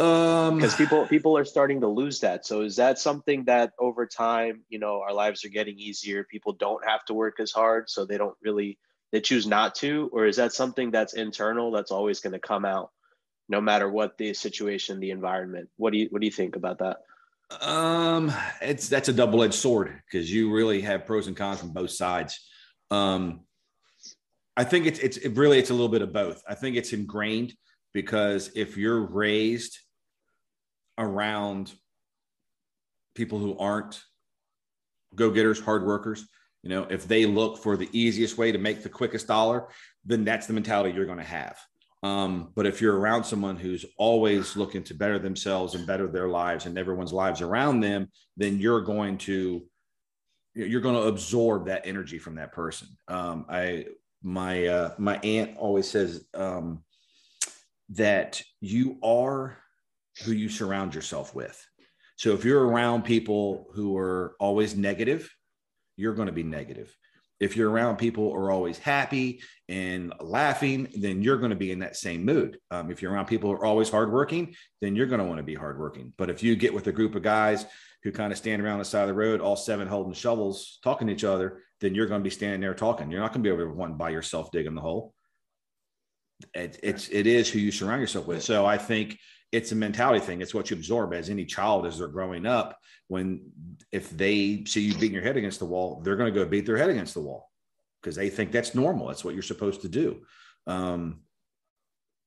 Um, 0.00 0.56
Because 0.56 0.74
people 0.74 1.06
people 1.06 1.36
are 1.36 1.44
starting 1.44 1.80
to 1.80 1.88
lose 1.88 2.20
that. 2.20 2.44
So, 2.44 2.62
is 2.62 2.76
that 2.76 2.98
something 2.98 3.44
that 3.44 3.72
over 3.78 4.06
time, 4.06 4.62
you 4.68 4.78
know, 4.78 5.00
our 5.00 5.12
lives 5.12 5.44
are 5.44 5.48
getting 5.48 5.78
easier? 5.78 6.24
People 6.24 6.52
don't 6.52 6.84
have 6.84 7.04
to 7.06 7.14
work 7.14 7.40
as 7.40 7.52
hard, 7.52 7.88
so 7.88 8.04
they 8.04 8.18
don't 8.18 8.36
really 8.42 8.78
they 9.12 9.20
choose 9.20 9.46
not 9.46 9.74
to, 9.76 10.10
or 10.12 10.26
is 10.26 10.36
that 10.36 10.52
something 10.52 10.90
that's 10.90 11.14
internal 11.14 11.70
that's 11.70 11.90
always 11.90 12.20
going 12.20 12.34
to 12.34 12.38
come 12.38 12.64
out? 12.64 12.90
no 13.48 13.60
matter 13.60 13.88
what 13.90 14.18
the 14.18 14.34
situation, 14.34 15.00
the 15.00 15.10
environment. 15.10 15.68
What 15.76 15.92
do 15.92 15.98
you 15.98 16.08
what 16.10 16.20
do 16.20 16.26
you 16.26 16.32
think 16.32 16.56
about 16.56 16.78
that? 16.78 16.98
Um, 17.60 18.32
it's 18.60 18.88
that's 18.88 19.08
a 19.08 19.12
double 19.12 19.42
edged 19.42 19.54
sword 19.54 20.02
because 20.04 20.30
you 20.30 20.52
really 20.52 20.82
have 20.82 21.06
pros 21.06 21.26
and 21.26 21.36
cons 21.36 21.60
from 21.60 21.72
both 21.72 21.90
sides. 21.90 22.38
Um, 22.90 23.40
I 24.58 24.64
think 24.64 24.86
it's 24.86 24.98
it's 24.98 25.18
it 25.18 25.36
really 25.36 25.60
it's 25.60 25.70
a 25.70 25.72
little 25.72 25.88
bit 25.88 26.02
of 26.02 26.12
both. 26.12 26.42
I 26.48 26.56
think 26.56 26.74
it's 26.74 26.92
ingrained 26.92 27.54
because 27.94 28.50
if 28.56 28.76
you're 28.76 29.00
raised 29.00 29.78
around 30.98 31.72
people 33.14 33.38
who 33.38 33.56
aren't 33.56 34.02
go 35.14 35.30
getters, 35.30 35.60
hard 35.60 35.86
workers, 35.86 36.26
you 36.64 36.70
know, 36.70 36.88
if 36.90 37.06
they 37.06 37.24
look 37.24 37.62
for 37.62 37.76
the 37.76 37.88
easiest 37.92 38.36
way 38.36 38.50
to 38.50 38.58
make 38.58 38.82
the 38.82 38.88
quickest 38.88 39.28
dollar, 39.28 39.68
then 40.04 40.24
that's 40.24 40.48
the 40.48 40.52
mentality 40.52 40.92
you're 40.92 41.06
going 41.06 41.18
to 41.18 41.24
have. 41.24 41.56
Um, 42.02 42.50
but 42.56 42.66
if 42.66 42.80
you're 42.80 42.98
around 42.98 43.22
someone 43.22 43.56
who's 43.56 43.84
always 43.96 44.56
looking 44.56 44.82
to 44.84 44.94
better 44.94 45.20
themselves 45.20 45.76
and 45.76 45.86
better 45.86 46.08
their 46.08 46.28
lives 46.28 46.66
and 46.66 46.76
everyone's 46.76 47.12
lives 47.12 47.42
around 47.42 47.78
them, 47.78 48.08
then 48.36 48.58
you're 48.58 48.80
going 48.80 49.18
to 49.18 49.64
you're 50.54 50.80
going 50.80 50.96
to 50.96 51.02
absorb 51.02 51.66
that 51.66 51.86
energy 51.86 52.18
from 52.18 52.34
that 52.34 52.52
person. 52.52 52.88
Um, 53.06 53.46
I 53.48 53.84
my 54.22 54.66
uh, 54.66 54.94
my 54.98 55.18
aunt 55.18 55.56
always 55.56 55.88
says 55.88 56.24
um, 56.34 56.82
that 57.90 58.42
you 58.60 58.98
are 59.02 59.58
who 60.24 60.32
you 60.32 60.48
surround 60.48 60.94
yourself 60.94 61.34
with. 61.34 61.64
So 62.16 62.32
if 62.32 62.44
you're 62.44 62.66
around 62.66 63.02
people 63.04 63.68
who 63.74 63.96
are 63.96 64.34
always 64.40 64.76
negative, 64.76 65.30
you're 65.96 66.14
going 66.14 66.26
to 66.26 66.32
be 66.32 66.42
negative. 66.42 66.94
If 67.38 67.56
you're 67.56 67.70
around 67.70 67.98
people 67.98 68.30
who 68.30 68.36
are 68.36 68.50
always 68.50 68.78
happy 68.78 69.40
and 69.68 70.12
laughing, 70.20 70.88
then 70.96 71.22
you're 71.22 71.38
going 71.38 71.50
to 71.50 71.56
be 71.56 71.70
in 71.70 71.78
that 71.78 71.96
same 71.96 72.24
mood. 72.24 72.58
Um, 72.72 72.90
if 72.90 73.00
you're 73.00 73.12
around 73.12 73.26
people 73.26 73.50
who 73.50 73.56
are 73.56 73.64
always 73.64 73.88
hardworking, 73.88 74.56
then 74.80 74.96
you're 74.96 75.06
going 75.06 75.20
to 75.20 75.24
want 75.26 75.38
to 75.38 75.44
be 75.44 75.54
hardworking. 75.54 76.12
But 76.18 76.30
if 76.30 76.42
you 76.42 76.56
get 76.56 76.74
with 76.74 76.88
a 76.88 76.92
group 76.92 77.14
of 77.14 77.22
guys 77.22 77.64
who 78.02 78.10
kind 78.10 78.32
of 78.32 78.38
stand 78.38 78.60
around 78.60 78.80
the 78.80 78.84
side 78.84 79.02
of 79.02 79.08
the 79.08 79.14
road, 79.14 79.40
all 79.40 79.54
seven 79.54 79.86
holding 79.86 80.12
shovels, 80.12 80.80
talking 80.82 81.06
to 81.06 81.12
each 81.12 81.22
other, 81.22 81.62
then 81.80 81.94
you're 81.94 82.06
going 82.06 82.20
to 82.20 82.24
be 82.24 82.30
standing 82.30 82.60
there 82.60 82.74
talking. 82.74 83.10
You're 83.10 83.20
not 83.20 83.32
going 83.32 83.42
to 83.44 83.48
be 83.48 83.54
able 83.54 83.70
to 83.70 83.76
one 83.76 83.94
by 83.94 84.10
yourself 84.10 84.50
digging 84.50 84.74
the 84.74 84.80
hole. 84.80 85.14
It, 86.54 86.78
it's 86.82 87.08
it 87.08 87.26
is 87.26 87.48
who 87.48 87.58
you 87.58 87.72
surround 87.72 88.00
yourself 88.00 88.26
with. 88.26 88.42
So 88.42 88.64
I 88.64 88.78
think 88.78 89.18
it's 89.50 89.72
a 89.72 89.76
mentality 89.76 90.24
thing. 90.24 90.40
It's 90.40 90.54
what 90.54 90.70
you 90.70 90.76
absorb 90.76 91.14
as 91.14 91.30
any 91.30 91.44
child 91.44 91.86
as 91.86 91.98
they're 91.98 92.08
growing 92.08 92.46
up. 92.46 92.78
When 93.08 93.50
if 93.90 94.10
they 94.10 94.64
see 94.66 94.82
you 94.82 94.94
beating 94.94 95.14
your 95.14 95.22
head 95.22 95.36
against 95.36 95.58
the 95.58 95.64
wall, 95.64 96.00
they're 96.02 96.16
going 96.16 96.32
to 96.32 96.38
go 96.38 96.48
beat 96.48 96.66
their 96.66 96.76
head 96.76 96.90
against 96.90 97.14
the 97.14 97.22
wall 97.22 97.50
because 98.00 98.14
they 98.14 98.30
think 98.30 98.52
that's 98.52 98.74
normal. 98.74 99.08
That's 99.08 99.24
what 99.24 99.34
you're 99.34 99.42
supposed 99.42 99.82
to 99.82 99.88
do. 99.88 100.22
Um, 100.66 101.20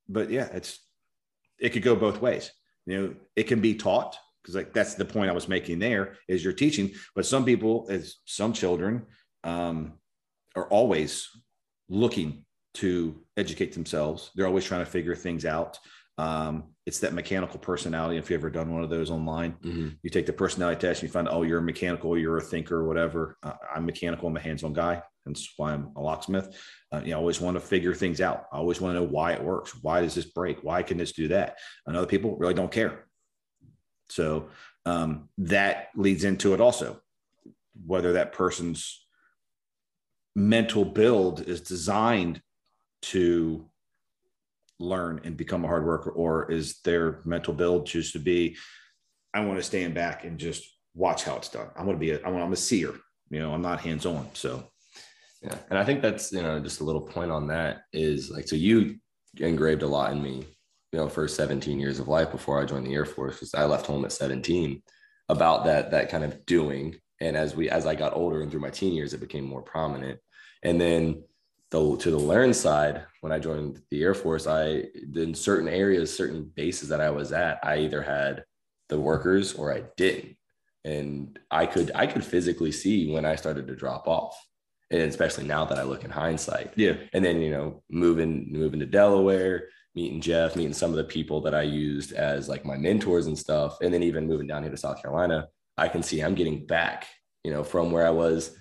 but 0.08 0.30
yeah, 0.30 0.48
it's 0.52 0.78
it 1.58 1.70
could 1.70 1.82
go 1.82 1.94
both 1.94 2.20
ways. 2.20 2.50
You 2.86 3.00
know, 3.00 3.14
it 3.36 3.44
can 3.44 3.60
be 3.60 3.74
taught 3.74 4.16
because 4.42 4.56
like 4.56 4.72
that's 4.72 4.94
the 4.94 5.04
point 5.04 5.30
I 5.30 5.34
was 5.34 5.48
making 5.48 5.78
there 5.78 6.16
is 6.28 6.42
you're 6.42 6.52
teaching, 6.52 6.90
but 7.14 7.26
some 7.26 7.44
people, 7.44 7.86
as 7.88 8.16
some 8.24 8.52
children, 8.52 9.06
um, 9.44 9.94
are 10.54 10.68
always 10.68 11.28
looking 11.88 12.44
to 12.74 13.20
educate 13.36 13.72
themselves. 13.72 14.30
They're 14.34 14.46
always 14.46 14.64
trying 14.64 14.84
to 14.84 14.90
figure 14.90 15.14
things 15.14 15.44
out. 15.44 15.78
Um, 16.18 16.64
it's 16.86 16.98
that 17.00 17.14
mechanical 17.14 17.58
personality. 17.58 18.16
If 18.16 18.30
you've 18.30 18.40
ever 18.40 18.50
done 18.50 18.72
one 18.72 18.82
of 18.82 18.90
those 18.90 19.10
online, 19.10 19.52
mm-hmm. 19.62 19.88
you 20.02 20.10
take 20.10 20.26
the 20.26 20.32
personality 20.32 20.80
test 20.80 21.02
and 21.02 21.08
you 21.08 21.12
find, 21.12 21.28
oh, 21.28 21.42
you're 21.42 21.58
a 21.58 21.62
mechanical, 21.62 22.18
you're 22.18 22.38
a 22.38 22.42
thinker, 22.42 22.76
or 22.76 22.84
whatever. 22.84 23.36
Uh, 23.42 23.54
I'm 23.74 23.86
mechanical. 23.86 24.28
I'm 24.28 24.36
a 24.36 24.40
hands-on 24.40 24.72
guy. 24.72 25.02
That's 25.24 25.52
why 25.56 25.72
I'm 25.72 25.92
a 25.96 26.00
locksmith. 26.00 26.56
Uh, 26.92 27.00
you 27.04 27.10
know, 27.10 27.16
I 27.16 27.20
always 27.20 27.40
want 27.40 27.56
to 27.56 27.60
figure 27.60 27.94
things 27.94 28.20
out. 28.20 28.46
I 28.52 28.56
always 28.56 28.80
want 28.80 28.94
to 28.94 29.00
know 29.00 29.06
why 29.06 29.32
it 29.32 29.42
works. 29.42 29.72
Why 29.80 30.00
does 30.00 30.14
this 30.14 30.24
break? 30.24 30.62
Why 30.62 30.82
can 30.82 30.98
this 30.98 31.12
do 31.12 31.28
that? 31.28 31.58
And 31.86 31.96
other 31.96 32.06
people 32.06 32.36
really 32.36 32.54
don't 32.54 32.72
care. 32.72 33.06
So 34.10 34.48
um, 34.84 35.28
that 35.38 35.88
leads 35.96 36.24
into 36.24 36.54
it 36.54 36.60
also, 36.60 37.00
whether 37.86 38.14
that 38.14 38.32
person's 38.32 39.01
mental 40.34 40.84
build 40.84 41.42
is 41.42 41.60
designed 41.60 42.40
to 43.02 43.68
learn 44.78 45.20
and 45.24 45.36
become 45.36 45.64
a 45.64 45.68
hard 45.68 45.84
worker, 45.84 46.10
or 46.10 46.50
is 46.50 46.80
their 46.82 47.20
mental 47.24 47.54
build 47.54 47.86
choose 47.86 48.12
to 48.12 48.18
be, 48.18 48.56
I 49.34 49.40
want 49.44 49.58
to 49.58 49.62
stand 49.62 49.94
back 49.94 50.24
and 50.24 50.38
just 50.38 50.64
watch 50.94 51.24
how 51.24 51.36
it's 51.36 51.48
done. 51.48 51.68
I 51.76 51.82
want 51.82 51.98
to 51.98 52.00
be 52.00 52.10
a, 52.10 52.20
I 52.24 52.30
want, 52.30 52.42
I'm 52.42 52.52
a 52.52 52.56
seer, 52.56 52.94
you 53.30 53.40
know, 53.40 53.52
I'm 53.52 53.62
not 53.62 53.80
hands 53.80 54.06
on. 54.06 54.28
So, 54.34 54.64
yeah. 55.42 55.56
And 55.70 55.78
I 55.78 55.84
think 55.84 56.02
that's, 56.02 56.32
you 56.32 56.42
know, 56.42 56.60
just 56.60 56.80
a 56.80 56.84
little 56.84 57.00
point 57.00 57.30
on 57.30 57.46
that 57.48 57.82
is 57.92 58.30
like, 58.30 58.48
so 58.48 58.56
you 58.56 58.96
engraved 59.38 59.82
a 59.82 59.88
lot 59.88 60.12
in 60.12 60.22
me, 60.22 60.46
you 60.92 60.98
know, 60.98 61.08
first 61.08 61.36
17 61.36 61.80
years 61.80 61.98
of 61.98 62.08
life 62.08 62.30
before 62.30 62.60
I 62.60 62.66
joined 62.66 62.86
the 62.86 62.94
Air 62.94 63.06
Force, 63.06 63.36
because 63.36 63.54
I 63.54 63.64
left 63.64 63.86
home 63.86 64.04
at 64.04 64.12
17 64.12 64.82
about 65.28 65.64
that, 65.64 65.90
that 65.92 66.10
kind 66.10 66.24
of 66.24 66.44
doing. 66.46 66.96
And 67.22 67.36
as 67.36 67.54
we, 67.54 67.70
as 67.70 67.86
I 67.86 67.94
got 67.94 68.16
older 68.16 68.42
and 68.42 68.50
through 68.50 68.60
my 68.60 68.70
teen 68.70 68.92
years, 68.92 69.14
it 69.14 69.20
became 69.20 69.44
more 69.44 69.62
prominent. 69.62 70.18
And 70.64 70.80
then 70.80 71.22
the 71.70 71.96
to 71.96 72.10
the 72.10 72.18
learn 72.18 72.52
side, 72.52 73.04
when 73.20 73.32
I 73.32 73.38
joined 73.38 73.80
the 73.90 74.02
Air 74.02 74.14
Force, 74.14 74.46
I 74.48 74.84
in 75.14 75.34
certain 75.34 75.68
areas, 75.68 76.14
certain 76.14 76.50
bases 76.54 76.88
that 76.88 77.00
I 77.00 77.10
was 77.10 77.32
at, 77.32 77.60
I 77.62 77.78
either 77.78 78.02
had 78.02 78.44
the 78.88 79.00
workers 79.00 79.54
or 79.54 79.72
I 79.72 79.84
didn't. 79.96 80.36
And 80.84 81.38
I 81.48 81.66
could 81.66 81.92
I 81.94 82.08
could 82.08 82.24
physically 82.24 82.72
see 82.72 83.12
when 83.12 83.24
I 83.24 83.36
started 83.36 83.68
to 83.68 83.76
drop 83.76 84.08
off. 84.08 84.36
And 84.90 85.02
especially 85.02 85.44
now 85.44 85.64
that 85.64 85.78
I 85.78 85.84
look 85.84 86.04
in 86.04 86.10
hindsight. 86.10 86.72
Yeah. 86.76 86.94
And 87.12 87.24
then, 87.24 87.40
you 87.40 87.52
know, 87.52 87.82
moving 87.88 88.48
moving 88.50 88.80
to 88.80 88.86
Delaware, 88.86 89.68
meeting 89.94 90.20
Jeff, 90.20 90.56
meeting 90.56 90.74
some 90.74 90.90
of 90.90 90.96
the 90.96 91.04
people 91.04 91.40
that 91.42 91.54
I 91.54 91.62
used 91.62 92.12
as 92.12 92.48
like 92.48 92.64
my 92.64 92.76
mentors 92.76 93.28
and 93.28 93.38
stuff. 93.38 93.78
And 93.80 93.94
then 93.94 94.02
even 94.02 94.26
moving 94.26 94.48
down 94.48 94.64
here 94.64 94.72
to 94.72 94.76
South 94.76 95.00
Carolina, 95.00 95.46
I 95.76 95.88
can 95.88 96.02
see 96.02 96.20
I'm 96.20 96.34
getting 96.34 96.66
back, 96.66 97.06
you 97.44 97.50
know, 97.50 97.64
from 97.64 97.90
where 97.92 98.06
I 98.06 98.10
was 98.10 98.56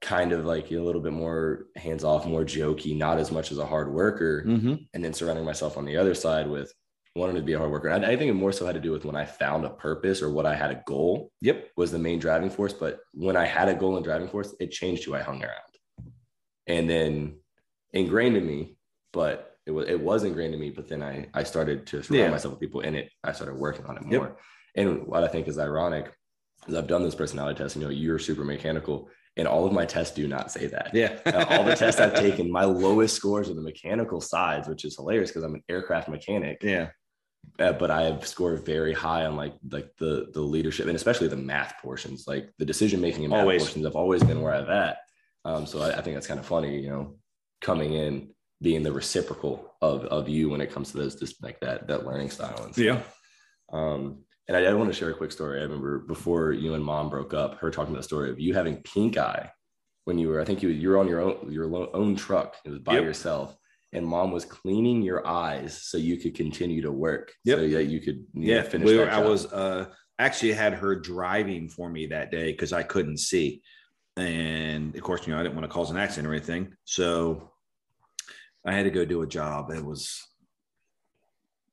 kind 0.00 0.32
of 0.32 0.44
like 0.44 0.70
a 0.70 0.78
little 0.78 1.00
bit 1.00 1.12
more 1.12 1.66
hands 1.76 2.04
off, 2.04 2.26
more 2.26 2.44
jokey, 2.44 2.96
not 2.96 3.18
as 3.18 3.30
much 3.30 3.50
as 3.50 3.58
a 3.58 3.66
hard 3.66 3.92
worker. 3.92 4.44
Mm-hmm. 4.46 4.74
And 4.94 5.04
then 5.04 5.12
surrounding 5.12 5.44
myself 5.44 5.76
on 5.76 5.84
the 5.84 5.96
other 5.96 6.14
side 6.14 6.48
with 6.48 6.72
wanting 7.16 7.36
to 7.36 7.42
be 7.42 7.54
a 7.54 7.58
hard 7.58 7.70
worker. 7.70 7.90
I, 7.90 7.96
I, 7.96 8.16
think 8.16 8.30
it 8.30 8.34
more 8.34 8.52
so 8.52 8.66
had 8.66 8.74
to 8.74 8.80
do 8.80 8.92
with 8.92 9.04
when 9.04 9.16
I 9.16 9.24
found 9.24 9.64
a 9.64 9.70
purpose 9.70 10.20
or 10.22 10.30
what 10.30 10.46
I 10.46 10.54
had 10.54 10.70
a 10.70 10.82
goal. 10.86 11.32
Yep. 11.40 11.70
Was 11.76 11.90
the 11.90 11.98
main 11.98 12.18
driving 12.18 12.50
force. 12.50 12.72
But 12.72 13.00
when 13.12 13.36
I 13.36 13.46
had 13.46 13.68
a 13.68 13.74
goal 13.74 13.96
and 13.96 14.04
driving 14.04 14.28
force, 14.28 14.54
it 14.60 14.70
changed 14.70 15.04
who 15.04 15.14
I 15.14 15.22
hung 15.22 15.42
around. 15.42 16.12
And 16.66 16.88
then 16.90 17.38
ingrained 17.92 18.36
in 18.36 18.46
me, 18.46 18.76
but 19.12 19.56
it 19.64 19.70
was 19.70 19.88
it 19.88 20.00
was 20.00 20.24
ingrained 20.24 20.54
in 20.54 20.60
me. 20.60 20.70
But 20.70 20.88
then 20.88 21.02
I 21.02 21.26
I 21.32 21.42
started 21.44 21.86
to 21.88 22.02
surround 22.02 22.24
yeah. 22.24 22.30
myself 22.30 22.52
with 22.52 22.60
people 22.60 22.80
in 22.80 22.94
it. 22.94 23.10
I 23.24 23.32
started 23.32 23.56
working 23.56 23.86
on 23.86 23.96
it 23.96 24.04
more. 24.04 24.12
Yep. 24.12 24.40
And 24.76 25.06
what 25.06 25.24
I 25.24 25.28
think 25.28 25.48
is 25.48 25.58
ironic 25.58 26.12
is 26.68 26.74
I've 26.74 26.86
done 26.86 27.02
this 27.02 27.14
personality 27.14 27.58
test. 27.58 27.76
You 27.76 27.82
know, 27.82 27.90
you're 27.90 28.18
super 28.18 28.44
mechanical 28.44 29.08
and 29.36 29.46
all 29.46 29.66
of 29.66 29.72
my 29.72 29.84
tests 29.84 30.14
do 30.14 30.26
not 30.26 30.50
say 30.50 30.66
that. 30.66 30.90
Yeah. 30.94 31.18
uh, 31.26 31.44
all 31.50 31.64
the 31.64 31.76
tests 31.76 32.00
I've 32.00 32.14
taken, 32.14 32.50
my 32.50 32.64
lowest 32.64 33.14
scores 33.14 33.50
are 33.50 33.54
the 33.54 33.60
mechanical 33.60 34.20
sides, 34.20 34.68
which 34.68 34.84
is 34.84 34.96
hilarious 34.96 35.30
because 35.30 35.44
I'm 35.44 35.54
an 35.54 35.62
aircraft 35.68 36.08
mechanic. 36.08 36.62
Yeah. 36.62 36.90
Uh, 37.58 37.72
but 37.72 37.90
I 37.90 38.02
have 38.02 38.26
scored 38.26 38.64
very 38.66 38.92
high 38.92 39.24
on 39.24 39.36
like 39.36 39.54
like 39.70 39.90
the 39.98 40.26
the 40.34 40.40
leadership 40.40 40.88
and 40.88 40.96
especially 40.96 41.28
the 41.28 41.36
math 41.36 41.74
portions, 41.80 42.26
like 42.26 42.50
the 42.58 42.64
decision 42.64 43.00
making 43.00 43.24
and 43.24 43.30
math 43.30 43.42
always. 43.42 43.62
portions 43.62 43.84
have 43.84 43.94
always 43.94 44.22
been 44.24 44.42
where 44.42 44.52
I've 44.52 44.68
at. 44.68 44.98
Um, 45.44 45.64
so 45.64 45.80
I, 45.80 45.96
I 45.96 46.02
think 46.02 46.16
that's 46.16 46.26
kind 46.26 46.40
of 46.40 46.46
funny, 46.46 46.80
you 46.80 46.90
know, 46.90 47.16
coming 47.60 47.92
in 47.92 48.30
being 48.60 48.82
the 48.82 48.90
reciprocal 48.92 49.74
of 49.80 50.06
of 50.06 50.28
you 50.28 50.48
when 50.50 50.60
it 50.60 50.72
comes 50.72 50.90
to 50.90 50.96
those 50.96 51.14
just 51.14 51.40
like 51.42 51.60
that 51.60 51.86
that 51.86 52.04
learning 52.04 52.30
style 52.30 52.64
and 52.64 52.74
stuff. 52.74 52.84
Yeah. 52.84 53.00
Um, 53.72 54.24
and 54.48 54.56
I, 54.56 54.64
I 54.64 54.74
want 54.74 54.90
to 54.90 54.96
share 54.96 55.10
a 55.10 55.14
quick 55.14 55.32
story. 55.32 55.60
I 55.60 55.64
remember 55.64 55.98
before 55.98 56.52
you 56.52 56.74
and 56.74 56.84
mom 56.84 57.10
broke 57.10 57.34
up, 57.34 57.58
her 57.58 57.70
talking 57.70 57.92
about 57.92 58.00
the 58.00 58.08
story 58.08 58.30
of 58.30 58.38
you 58.38 58.54
having 58.54 58.82
pink 58.82 59.16
eye 59.16 59.50
when 60.04 60.18
you 60.18 60.28
were, 60.28 60.40
I 60.40 60.44
think 60.44 60.62
you, 60.62 60.68
you 60.68 60.90
were 60.90 60.98
on 60.98 61.08
your 61.08 61.20
own, 61.20 61.50
your 61.50 61.66
own 61.96 62.14
truck. 62.14 62.56
It 62.64 62.70
was 62.70 62.78
by 62.78 62.94
yep. 62.94 63.02
yourself. 63.02 63.56
And 63.92 64.06
mom 64.06 64.30
was 64.30 64.44
cleaning 64.44 65.02
your 65.02 65.26
eyes 65.26 65.82
so 65.82 65.96
you 65.96 66.16
could 66.16 66.34
continue 66.34 66.82
to 66.82 66.92
work. 66.92 67.32
Yep. 67.44 67.58
So 67.58 67.68
that 67.68 67.84
you 67.84 68.00
could 68.00 68.24
you 68.34 68.52
yeah, 68.52 68.60
know, 68.60 68.68
finish. 68.68 68.86
We 68.86 68.98
were, 68.98 69.10
I 69.10 69.20
was 69.20 69.46
uh, 69.46 69.86
actually 70.18 70.52
had 70.52 70.74
her 70.74 70.94
driving 70.94 71.68
for 71.68 71.88
me 71.88 72.06
that 72.06 72.30
day 72.30 72.52
because 72.52 72.72
I 72.72 72.82
couldn't 72.82 73.18
see. 73.18 73.62
And 74.16 74.94
of 74.94 75.02
course, 75.02 75.26
you 75.26 75.32
know, 75.32 75.40
I 75.40 75.42
didn't 75.42 75.56
want 75.56 75.64
to 75.64 75.74
cause 75.74 75.90
an 75.90 75.96
accident 75.96 76.28
or 76.28 76.34
anything. 76.34 76.72
So 76.84 77.52
I 78.64 78.72
had 78.72 78.84
to 78.84 78.90
go 78.90 79.04
do 79.04 79.22
a 79.22 79.26
job. 79.26 79.70
It 79.70 79.84
was 79.84 80.22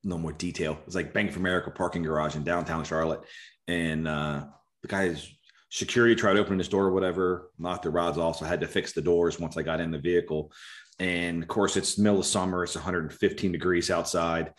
no 0.03 0.17
more 0.17 0.33
detail. 0.33 0.77
It's 0.85 0.95
like 0.95 1.13
Bank 1.13 1.29
of 1.31 1.37
America 1.37 1.71
parking 1.71 2.03
garage 2.03 2.35
in 2.35 2.43
downtown 2.43 2.83
Charlotte. 2.83 3.21
And 3.67 4.07
uh, 4.07 4.45
the 4.81 4.87
guy's 4.87 5.29
security 5.69 6.15
tried 6.15 6.37
opening 6.37 6.57
this 6.57 6.67
door 6.67 6.85
or 6.85 6.91
whatever, 6.91 7.49
knocked 7.57 7.83
the 7.83 7.89
rods 7.89 8.17
off. 8.17 8.37
So 8.37 8.45
I 8.45 8.49
had 8.49 8.61
to 8.61 8.67
fix 8.67 8.93
the 8.93 9.01
doors 9.01 9.39
once 9.39 9.57
I 9.57 9.63
got 9.63 9.79
in 9.79 9.91
the 9.91 9.99
vehicle. 9.99 10.51
And 10.99 11.41
of 11.41 11.49
course, 11.49 11.77
it's 11.77 11.97
middle 11.97 12.19
of 12.19 12.25
summer, 12.25 12.63
it's 12.63 12.75
115 12.75 13.51
degrees 13.51 13.89
outside. 13.89 14.53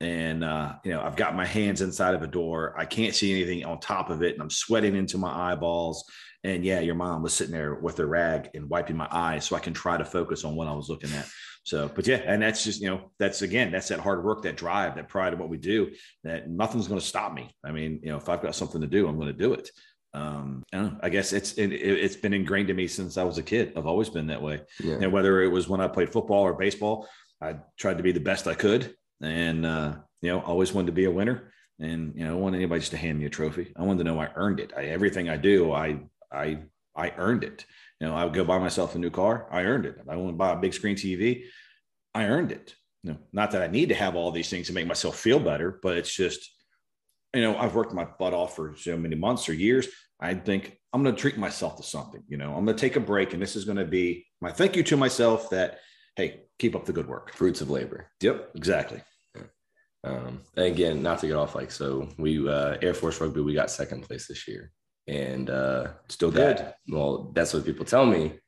And, 0.00 0.44
uh, 0.44 0.74
you 0.84 0.90
know, 0.90 1.00
I've 1.00 1.16
got 1.16 1.36
my 1.36 1.46
hands 1.46 1.80
inside 1.80 2.14
of 2.14 2.22
a 2.22 2.26
door. 2.26 2.74
I 2.76 2.84
can't 2.84 3.14
see 3.14 3.32
anything 3.32 3.64
on 3.64 3.80
top 3.80 4.10
of 4.10 4.22
it. 4.22 4.34
And 4.34 4.42
I'm 4.42 4.50
sweating 4.50 4.96
into 4.96 5.18
my 5.18 5.52
eyeballs. 5.52 6.04
And 6.44 6.64
yeah, 6.64 6.80
your 6.80 6.94
mom 6.94 7.22
was 7.22 7.32
sitting 7.32 7.52
there 7.52 7.74
with 7.74 7.98
a 7.98 8.06
rag 8.06 8.50
and 8.54 8.68
wiping 8.68 8.96
my 8.96 9.08
eyes 9.10 9.46
so 9.46 9.56
I 9.56 9.60
can 9.60 9.72
try 9.72 9.96
to 9.96 10.04
focus 10.04 10.44
on 10.44 10.54
what 10.54 10.68
I 10.68 10.74
was 10.74 10.88
looking 10.88 11.12
at. 11.12 11.26
So, 11.66 11.90
but 11.92 12.06
yeah, 12.06 12.22
and 12.24 12.40
that's 12.40 12.62
just, 12.62 12.80
you 12.80 12.88
know, 12.88 13.10
that's 13.18 13.42
again, 13.42 13.72
that's 13.72 13.88
that 13.88 13.98
hard 13.98 14.22
work, 14.22 14.42
that 14.42 14.56
drive, 14.56 14.94
that 14.94 15.08
pride 15.08 15.32
of 15.32 15.40
what 15.40 15.48
we 15.48 15.56
do, 15.56 15.90
that 16.22 16.48
nothing's 16.48 16.86
going 16.86 17.00
to 17.00 17.06
stop 17.06 17.34
me. 17.34 17.52
I 17.64 17.72
mean, 17.72 17.98
you 18.04 18.10
know, 18.10 18.18
if 18.18 18.28
I've 18.28 18.40
got 18.40 18.54
something 18.54 18.80
to 18.82 18.86
do, 18.86 19.08
I'm 19.08 19.16
going 19.16 19.26
to 19.26 19.32
do 19.32 19.52
it. 19.52 19.68
Um, 20.14 20.62
I, 20.72 20.76
know, 20.76 20.96
I 21.02 21.08
guess 21.08 21.32
it's, 21.32 21.54
it, 21.54 21.72
has 22.00 22.14
been 22.14 22.34
ingrained 22.34 22.70
in 22.70 22.76
me 22.76 22.86
since 22.86 23.18
I 23.18 23.24
was 23.24 23.38
a 23.38 23.42
kid. 23.42 23.72
I've 23.76 23.88
always 23.88 24.08
been 24.08 24.28
that 24.28 24.40
way. 24.40 24.60
Yeah. 24.78 24.98
And 25.00 25.12
whether 25.12 25.42
it 25.42 25.48
was 25.48 25.68
when 25.68 25.80
I 25.80 25.88
played 25.88 26.12
football 26.12 26.42
or 26.42 26.54
baseball, 26.54 27.08
I 27.42 27.56
tried 27.76 27.96
to 27.96 28.04
be 28.04 28.12
the 28.12 28.20
best 28.20 28.46
I 28.46 28.54
could. 28.54 28.94
And, 29.20 29.66
uh, 29.66 29.96
you 30.22 30.30
know, 30.30 30.42
always 30.42 30.72
wanted 30.72 30.86
to 30.86 30.92
be 30.92 31.06
a 31.06 31.10
winner. 31.10 31.52
And, 31.80 32.14
you 32.14 32.20
know, 32.20 32.26
I 32.26 32.32
don't 32.34 32.42
want 32.42 32.54
anybody 32.54 32.78
just 32.78 32.92
to 32.92 32.96
hand 32.96 33.18
me 33.18 33.24
a 33.24 33.28
trophy. 33.28 33.72
I 33.76 33.82
wanted 33.82 34.04
to 34.04 34.04
know 34.04 34.20
I 34.20 34.28
earned 34.36 34.60
it. 34.60 34.72
I, 34.76 34.84
everything 34.84 35.28
I 35.28 35.36
do, 35.36 35.72
I, 35.72 35.98
I, 36.30 36.60
I 36.94 37.12
earned 37.16 37.42
it. 37.42 37.64
You 38.00 38.08
know, 38.08 38.14
I 38.14 38.24
would 38.24 38.34
go 38.34 38.44
buy 38.44 38.58
myself 38.58 38.94
a 38.94 38.98
new 38.98 39.10
car. 39.10 39.46
I 39.50 39.62
earned 39.62 39.86
it. 39.86 39.96
I 40.08 40.16
want 40.16 40.34
to 40.34 40.36
buy 40.36 40.52
a 40.52 40.56
big 40.56 40.74
screen 40.74 40.96
TV. 40.96 41.44
I 42.14 42.24
earned 42.24 42.52
it. 42.52 42.74
You 43.02 43.12
know, 43.12 43.18
not 43.32 43.52
that 43.52 43.62
I 43.62 43.68
need 43.68 43.88
to 43.88 43.94
have 43.94 44.16
all 44.16 44.30
these 44.30 44.50
things 44.50 44.66
to 44.66 44.72
make 44.72 44.86
myself 44.86 45.16
feel 45.18 45.38
better, 45.38 45.78
but 45.82 45.96
it's 45.96 46.14
just, 46.14 46.50
you 47.32 47.40
know, 47.40 47.56
I've 47.56 47.74
worked 47.74 47.94
my 47.94 48.06
butt 48.18 48.34
off 48.34 48.56
for 48.56 48.76
so 48.76 48.96
many 48.96 49.16
months 49.16 49.48
or 49.48 49.54
years. 49.54 49.88
I 50.20 50.34
think 50.34 50.76
I'm 50.92 51.02
going 51.02 51.14
to 51.14 51.20
treat 51.20 51.38
myself 51.38 51.76
to 51.76 51.82
something. 51.82 52.22
You 52.28 52.36
know, 52.36 52.54
I'm 52.54 52.64
going 52.64 52.76
to 52.76 52.80
take 52.80 52.96
a 52.96 53.00
break, 53.00 53.32
and 53.32 53.40
this 53.40 53.56
is 53.56 53.64
going 53.64 53.78
to 53.78 53.84
be 53.84 54.26
my 54.40 54.50
thank 54.50 54.76
you 54.76 54.82
to 54.84 54.96
myself. 54.96 55.50
That 55.50 55.78
hey, 56.16 56.42
keep 56.58 56.74
up 56.74 56.84
the 56.84 56.92
good 56.92 57.08
work. 57.08 57.32
Fruits 57.34 57.60
of 57.60 57.70
labor. 57.70 58.10
Yep, 58.20 58.50
exactly. 58.54 59.02
Um, 60.04 60.42
again, 60.56 61.02
not 61.02 61.18
to 61.20 61.26
get 61.26 61.36
off 61.36 61.54
like 61.54 61.70
so, 61.70 62.08
we 62.18 62.48
uh, 62.48 62.76
Air 62.80 62.94
Force 62.94 63.20
Rugby 63.20 63.40
we 63.40 63.54
got 63.54 63.70
second 63.70 64.02
place 64.02 64.26
this 64.26 64.46
year 64.46 64.72
and 65.08 65.50
uh, 65.50 65.88
still 66.08 66.30
that, 66.32 66.56
good. 66.86 66.94
Well, 66.94 67.30
that's 67.34 67.54
what 67.54 67.64
people 67.64 67.84
tell 67.84 68.06
me. 68.06 68.38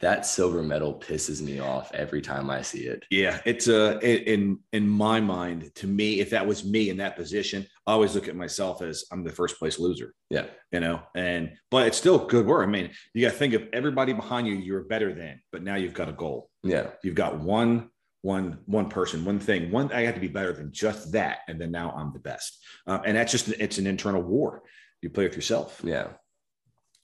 That 0.00 0.26
silver 0.26 0.64
medal 0.64 0.94
pisses 0.94 1.40
me 1.40 1.60
off 1.60 1.92
every 1.94 2.20
time 2.20 2.50
I 2.50 2.62
see 2.62 2.86
it. 2.86 3.04
Yeah, 3.08 3.40
it's 3.44 3.68
uh 3.68 4.00
in 4.02 4.58
in 4.72 4.88
my 4.88 5.20
mind, 5.20 5.70
to 5.76 5.86
me, 5.86 6.18
if 6.18 6.30
that 6.30 6.44
was 6.44 6.64
me 6.64 6.90
in 6.90 6.96
that 6.96 7.14
position, 7.14 7.64
I 7.86 7.92
always 7.92 8.16
look 8.16 8.26
at 8.26 8.34
myself 8.34 8.82
as 8.82 9.04
I'm 9.12 9.22
the 9.22 9.30
first 9.30 9.60
place 9.60 9.78
loser. 9.78 10.12
Yeah, 10.28 10.46
you 10.72 10.80
know, 10.80 11.02
and 11.14 11.52
but 11.70 11.86
it's 11.86 11.98
still 11.98 12.18
good 12.18 12.46
work. 12.46 12.66
I 12.66 12.70
mean, 12.70 12.90
you 13.14 13.24
got 13.24 13.32
to 13.32 13.38
think 13.38 13.54
of 13.54 13.68
everybody 13.72 14.12
behind 14.12 14.48
you. 14.48 14.54
You're 14.54 14.82
better 14.82 15.14
than, 15.14 15.40
but 15.52 15.62
now 15.62 15.76
you've 15.76 15.94
got 15.94 16.08
a 16.08 16.12
goal. 16.12 16.50
Yeah, 16.64 16.88
you've 17.04 17.14
got 17.14 17.38
one 17.38 17.88
one 18.22 18.58
one 18.66 18.88
person 18.88 19.24
one 19.24 19.40
thing 19.40 19.70
one 19.70 19.92
i 19.92 20.02
have 20.02 20.14
to 20.14 20.20
be 20.20 20.28
better 20.28 20.52
than 20.52 20.72
just 20.72 21.10
that 21.10 21.38
and 21.48 21.60
then 21.60 21.72
now 21.72 21.90
i'm 21.96 22.12
the 22.12 22.20
best 22.20 22.64
uh, 22.86 23.00
and 23.04 23.16
that's 23.16 23.32
just 23.32 23.48
it's 23.48 23.78
an 23.78 23.86
internal 23.86 24.22
war 24.22 24.62
you 25.02 25.10
play 25.10 25.24
with 25.24 25.34
yourself. 25.36 25.80
Yeah. 25.84 26.08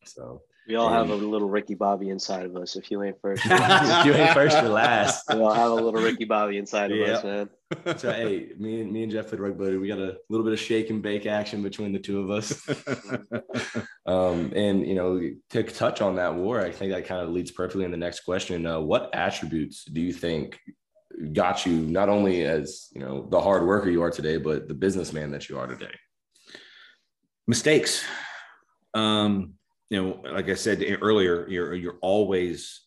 So 0.05 0.42
We 0.66 0.76
all 0.76 0.88
have 0.88 1.11
a 1.11 1.14
little 1.14 1.49
Ricky 1.51 1.74
Bobby 1.74 2.09
inside 2.09 2.46
of 2.46 2.57
us. 2.57 2.76
If 2.76 2.90
you 2.90 3.03
ain't 3.03 3.20
first, 3.20 3.42
if 3.46 4.07
you 4.07 4.14
ain't 4.14 4.32
first, 4.32 4.57
you're 4.61 4.70
last. 4.70 5.24
we 5.28 5.40
all 5.40 5.53
have 5.53 5.70
a 5.70 5.74
little 5.74 6.01
Ricky 6.01 6.24
Bobby 6.24 6.57
inside 6.57 6.92
of 6.92 6.99
Yep. 6.99 7.16
us, 7.16 7.24
man. 7.24 7.51
So 7.99 8.11
hey, 8.11 8.53
me 8.59 8.80
and 8.80 8.90
me 8.90 9.03
and 9.03 9.12
Jeff 9.12 9.26
Fitwright, 9.26 9.59
buddy, 9.59 9.76
we 9.76 9.88
got 9.88 9.99
a 9.99 10.16
little 10.30 10.44
bit 10.44 10.55
of 10.55 10.59
shake 10.61 10.88
and 10.88 11.03
bake 11.03 11.26
action 11.26 11.62
between 11.62 11.92
the 11.92 11.99
two 11.99 12.20
of 12.20 12.30
us. 12.30 12.66
um, 14.07 14.53
and 14.55 14.86
you 14.86 14.94
know, 14.94 15.20
to 15.51 15.62
touch 15.64 16.01
on 16.01 16.14
that 16.16 16.34
war, 16.34 16.61
I 16.61 16.70
think 16.70 16.92
that 16.92 17.05
kind 17.07 17.20
of 17.20 17.28
leads 17.30 17.51
perfectly 17.51 17.84
in 17.84 17.90
the 17.90 17.96
next 17.99 18.20
question. 18.20 18.64
Uh, 18.64 18.80
what 18.80 19.11
attributes 19.14 19.84
do 19.84 20.01
you 20.01 20.12
think 20.14 20.59
got 21.32 21.66
you 21.66 21.72
not 21.72 22.09
only 22.09 22.44
as 22.44 22.88
you 22.94 23.01
know 23.01 23.26
the 23.28 23.40
hard 23.40 23.66
worker 23.66 23.90
you 23.90 24.03
are 24.03 24.11
today, 24.11 24.38
but 24.38 24.68
the 24.68 24.74
businessman 24.74 25.30
that 25.32 25.49
you 25.51 25.59
are 25.59 25.66
today? 25.66 25.92
Mistakes. 27.49 28.05
Um 28.94 29.55
you 29.90 30.01
know 30.01 30.20
like 30.30 30.51
i 30.51 30.55
said 30.55 30.84
earlier 31.01 31.49
you're 31.49 31.74
you're 31.74 31.99
always 32.03 32.82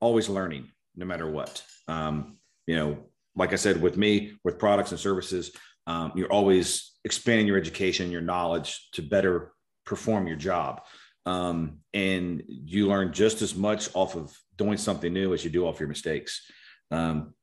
always 0.00 0.28
learning 0.28 0.68
no 0.96 1.06
matter 1.06 1.30
what. 1.30 1.62
Um 1.88 2.36
you 2.66 2.76
know 2.76 2.98
like 3.36 3.52
i 3.52 3.56
said 3.56 3.80
with 3.80 3.96
me 3.96 4.36
with 4.44 4.58
products 4.58 4.90
and 4.90 5.00
services 5.00 5.52
um, 5.86 6.12
you're 6.14 6.32
always 6.32 6.92
expanding 7.04 7.46
your 7.46 7.56
education 7.56 8.10
your 8.10 8.20
knowledge 8.20 8.90
to 8.92 9.02
better 9.02 9.52
perform 9.86 10.26
your 10.26 10.36
job. 10.36 10.82
Um, 11.26 11.78
and 11.94 12.42
you 12.46 12.86
learn 12.86 13.12
just 13.12 13.42
as 13.42 13.54
much 13.56 13.88
off 13.94 14.14
of 14.14 14.36
doing 14.56 14.76
something 14.76 15.12
new 15.12 15.32
as 15.32 15.42
you 15.42 15.50
do 15.50 15.66
off 15.66 15.80
your 15.80 15.88
mistakes. 15.88 16.48
Um, 16.90 17.34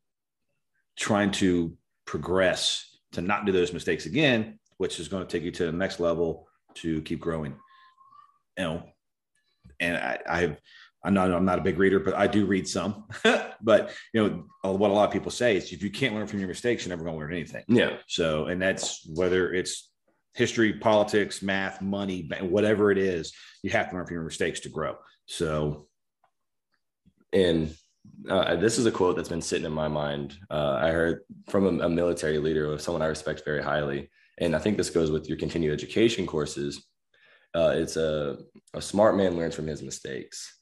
trying 0.98 1.32
to 1.32 1.78
progress 2.06 2.98
to 3.14 3.22
not 3.22 3.46
do 3.46 3.52
those 3.52 3.74
mistakes 3.74 4.06
again 4.06 4.60
which 4.78 5.00
is 5.00 5.08
going 5.08 5.26
to 5.26 5.30
take 5.30 5.44
you 5.44 5.52
to 5.52 5.66
the 5.66 5.72
next 5.72 6.00
level 6.00 6.47
to 6.82 7.02
keep 7.02 7.20
growing. 7.20 7.56
You 8.58 8.64
know, 8.64 8.84
and 9.80 9.98
I, 9.98 10.20
I 10.28 10.58
I'm 11.04 11.14
not 11.14 11.32
I'm 11.32 11.46
not 11.46 11.60
a 11.60 11.62
big 11.62 11.78
reader, 11.78 12.00
but 12.00 12.16
I 12.16 12.28
do 12.28 12.46
read 12.46 12.68
some. 12.68 13.06
but 13.62 13.92
you 14.14 14.46
know, 14.64 14.72
what 14.74 14.92
a 14.92 14.94
lot 14.94 15.06
of 15.06 15.14
people 15.14 15.32
say 15.32 15.56
is 15.56 15.72
if 15.72 15.82
you 15.82 15.90
can't 15.90 16.16
learn 16.16 16.28
from 16.28 16.40
your 16.40 16.48
mistakes, 16.48 16.86
you're 16.86 16.90
never 16.90 17.04
going 17.04 17.16
to 17.16 17.20
learn 17.20 17.34
anything. 17.34 17.64
Yeah. 17.68 17.98
So, 18.08 18.46
and 18.46 18.62
that's 18.62 19.08
whether 19.14 19.54
it's 19.54 19.90
history, 20.34 20.74
politics, 20.74 21.42
math, 21.42 21.82
money, 21.82 22.30
whatever 22.42 22.92
it 22.92 22.98
is, 22.98 23.34
you 23.64 23.70
have 23.72 23.90
to 23.90 23.96
learn 23.96 24.06
from 24.06 24.16
your 24.16 24.24
mistakes 24.24 24.60
to 24.62 24.70
grow. 24.70 24.96
So, 25.26 25.88
and 27.32 27.76
uh, 28.30 28.56
this 28.56 28.78
is 28.78 28.86
a 28.86 28.92
quote 28.92 29.16
that's 29.16 29.30
been 29.30 29.42
sitting 29.42 29.66
in 29.66 29.72
my 29.72 29.88
mind. 29.88 30.38
Uh, 30.50 30.78
I 30.82 30.92
heard 30.92 31.22
from 31.50 31.80
a, 31.80 31.86
a 31.86 31.90
military 31.90 32.38
leader 32.38 32.72
of 32.72 32.82
someone 32.82 33.02
I 33.02 33.08
respect 33.08 33.44
very 33.46 33.64
highly 33.64 34.10
and 34.38 34.56
I 34.56 34.60
think 34.60 34.78
this 34.78 34.90
goes 34.90 35.12
with 35.12 35.28
your 35.28 35.38
continued 35.38 35.74
education 35.74 36.26
courses. 36.26 36.86
Uh, 37.54 37.74
it's 37.76 37.98
a, 37.98 38.38
a 38.74 38.82
smart 38.82 39.16
man 39.16 39.36
learns 39.38 39.56
from 39.56 39.68
his 39.68 39.82
mistakes, 39.82 40.60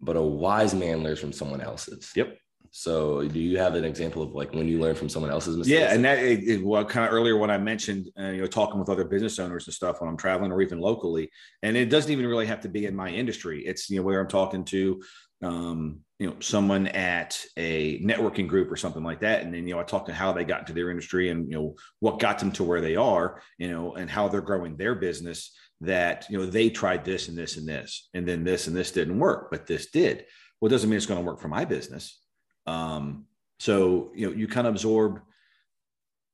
but 0.00 0.16
a 0.16 0.22
wise 0.22 0.74
man 0.74 1.02
learns 1.02 1.18
from 1.20 1.32
someone 1.32 1.60
else's. 1.60 2.10
Yep. 2.14 2.38
So, 2.70 3.26
do 3.26 3.40
you 3.40 3.58
have 3.58 3.74
an 3.74 3.84
example 3.84 4.22
of 4.22 4.34
like 4.34 4.52
when 4.52 4.68
you 4.68 4.78
learn 4.78 4.94
from 4.94 5.08
someone 5.08 5.30
else's 5.30 5.56
mistakes? 5.56 5.80
Yeah, 5.80 5.94
and 5.94 6.04
that 6.04 6.18
it, 6.18 6.62
well, 6.62 6.84
kind 6.84 7.06
of 7.06 7.12
earlier 7.12 7.36
when 7.36 7.50
I 7.50 7.56
mentioned, 7.56 8.10
uh, 8.18 8.28
you 8.28 8.40
know, 8.42 8.46
talking 8.46 8.78
with 8.78 8.90
other 8.90 9.04
business 9.04 9.38
owners 9.38 9.66
and 9.66 9.74
stuff 9.74 10.00
when 10.00 10.10
I'm 10.10 10.16
traveling 10.16 10.52
or 10.52 10.60
even 10.60 10.78
locally, 10.78 11.30
and 11.62 11.76
it 11.76 11.86
doesn't 11.88 12.12
even 12.12 12.26
really 12.26 12.46
have 12.46 12.60
to 12.62 12.68
be 12.68 12.84
in 12.84 12.94
my 12.94 13.08
industry. 13.08 13.64
It's 13.64 13.88
you 13.88 13.96
know 13.96 14.02
where 14.02 14.20
I'm 14.20 14.28
talking 14.28 14.64
to, 14.66 15.02
um, 15.42 16.00
you 16.18 16.28
know, 16.28 16.36
someone 16.40 16.88
at 16.88 17.40
a 17.56 18.00
networking 18.00 18.48
group 18.48 18.70
or 18.72 18.76
something 18.76 19.04
like 19.04 19.20
that, 19.20 19.42
and 19.42 19.54
then 19.54 19.66
you 19.66 19.74
know 19.74 19.80
I 19.80 19.84
talk 19.84 20.06
to 20.06 20.14
how 20.14 20.32
they 20.32 20.44
got 20.44 20.60
into 20.60 20.72
their 20.72 20.90
industry 20.90 21.30
and 21.30 21.50
you 21.50 21.58
know 21.58 21.76
what 22.00 22.20
got 22.20 22.38
them 22.38 22.52
to 22.52 22.64
where 22.64 22.80
they 22.80 22.96
are, 22.96 23.40
you 23.58 23.70
know, 23.70 23.94
and 23.94 24.10
how 24.10 24.28
they're 24.28 24.40
growing 24.40 24.76
their 24.76 24.94
business. 24.94 25.52
That 25.80 26.26
you 26.28 26.38
know 26.38 26.46
they 26.46 26.70
tried 26.70 27.04
this 27.04 27.28
and 27.28 27.38
this 27.38 27.56
and 27.56 27.68
this, 27.68 28.08
and 28.14 28.26
then 28.26 28.42
this 28.42 28.66
and 28.66 28.76
this 28.76 28.90
didn't 28.90 29.18
work, 29.18 29.48
but 29.50 29.66
this 29.66 29.90
did. 29.90 30.24
Well, 30.60 30.66
it 30.66 30.72
doesn't 30.72 30.90
mean 30.90 30.96
it's 30.96 31.06
going 31.06 31.20
to 31.20 31.26
work 31.26 31.40
for 31.40 31.46
my 31.46 31.64
business 31.64 32.20
um, 32.68 33.24
so 33.58 34.12
you 34.14 34.26
know, 34.26 34.36
you 34.36 34.46
kind 34.46 34.66
of 34.66 34.74
absorb 34.74 35.20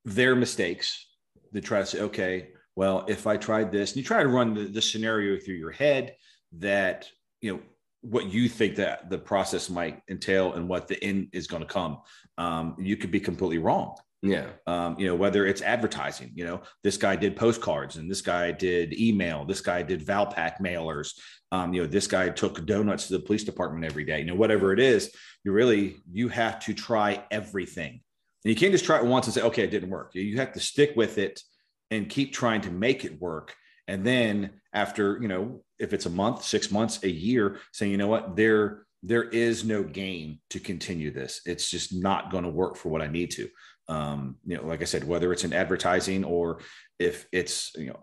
their 0.04 0.34
mistakes 0.34 1.06
to 1.54 1.60
try 1.60 1.80
to 1.80 1.86
say, 1.86 2.00
okay, 2.00 2.48
well, 2.76 3.04
if 3.08 3.26
I 3.26 3.36
tried 3.36 3.70
this, 3.70 3.92
and 3.92 3.98
you 3.98 4.02
try 4.02 4.22
to 4.22 4.28
run 4.28 4.54
the, 4.54 4.64
the 4.64 4.82
scenario 4.82 5.38
through 5.38 5.54
your 5.54 5.70
head 5.70 6.16
that 6.58 7.08
you 7.40 7.54
know 7.54 7.62
what 8.04 8.32
you 8.32 8.48
think 8.48 8.76
that 8.76 9.10
the 9.10 9.18
process 9.18 9.70
might 9.70 10.02
entail 10.08 10.52
and 10.54 10.68
what 10.68 10.88
the 10.88 11.02
end 11.02 11.28
is 11.32 11.46
going 11.46 11.62
to 11.62 11.68
come. 11.68 11.98
Um, 12.36 12.76
you 12.78 12.96
could 12.96 13.10
be 13.10 13.20
completely 13.20 13.58
wrong. 13.58 13.96
Yeah. 14.22 14.46
Um, 14.66 14.98
you 14.98 15.06
know, 15.06 15.14
whether 15.14 15.44
it's 15.46 15.60
advertising, 15.60 16.32
you 16.34 16.44
know, 16.44 16.62
this 16.82 16.96
guy 16.96 17.14
did 17.14 17.36
postcards 17.36 17.96
and 17.96 18.10
this 18.10 18.22
guy 18.22 18.52
did 18.52 18.98
email, 18.98 19.44
this 19.44 19.60
guy 19.60 19.82
did 19.82 20.04
Valpak 20.04 20.60
mailers. 20.60 21.12
Um, 21.52 21.74
you 21.74 21.82
know, 21.82 21.86
this 21.86 22.06
guy 22.06 22.30
took 22.30 22.64
donuts 22.64 23.06
to 23.08 23.14
the 23.14 23.20
police 23.20 23.44
department 23.44 23.84
every 23.84 24.04
day, 24.04 24.20
you 24.20 24.24
know, 24.24 24.34
whatever 24.34 24.72
it 24.72 24.80
is, 24.80 25.14
you 25.44 25.52
really, 25.52 25.96
you 26.10 26.28
have 26.28 26.58
to 26.60 26.72
try 26.72 27.22
everything. 27.30 28.00
And 28.44 28.50
you 28.50 28.56
can't 28.56 28.72
just 28.72 28.86
try 28.86 28.98
it 28.98 29.04
once 29.04 29.26
and 29.26 29.34
say, 29.34 29.42
okay, 29.42 29.64
it 29.64 29.70
didn't 29.70 29.90
work. 29.90 30.14
You 30.14 30.38
have 30.38 30.52
to 30.52 30.60
stick 30.60 30.92
with 30.96 31.18
it 31.18 31.42
and 31.90 32.08
keep 32.08 32.32
trying 32.32 32.62
to 32.62 32.70
make 32.70 33.04
it 33.04 33.20
work. 33.20 33.54
And 33.88 34.04
then 34.04 34.60
after, 34.72 35.18
you 35.20 35.28
know, 35.28 35.62
if 35.78 35.92
it's 35.92 36.06
a 36.06 36.10
month, 36.10 36.44
six 36.44 36.70
months, 36.70 37.02
a 37.02 37.10
year, 37.10 37.58
saying, 37.72 37.92
you 37.92 37.98
know 37.98 38.08
what, 38.08 38.36
there, 38.36 38.86
there 39.02 39.24
is 39.24 39.64
no 39.64 39.82
gain 39.82 40.38
to 40.50 40.58
continue 40.58 41.10
this. 41.10 41.42
It's 41.44 41.70
just 41.70 41.92
not 41.94 42.30
going 42.30 42.44
to 42.44 42.50
work 42.50 42.76
for 42.76 42.88
what 42.88 43.02
I 43.02 43.06
need 43.06 43.30
to 43.32 43.48
um, 43.88 44.36
you 44.44 44.56
know, 44.56 44.64
like 44.66 44.82
I 44.82 44.84
said, 44.84 45.04
whether 45.04 45.32
it's 45.32 45.44
in 45.44 45.52
advertising 45.52 46.24
or 46.24 46.60
if 46.98 47.26
it's, 47.32 47.72
you 47.76 47.88
know, 47.88 48.00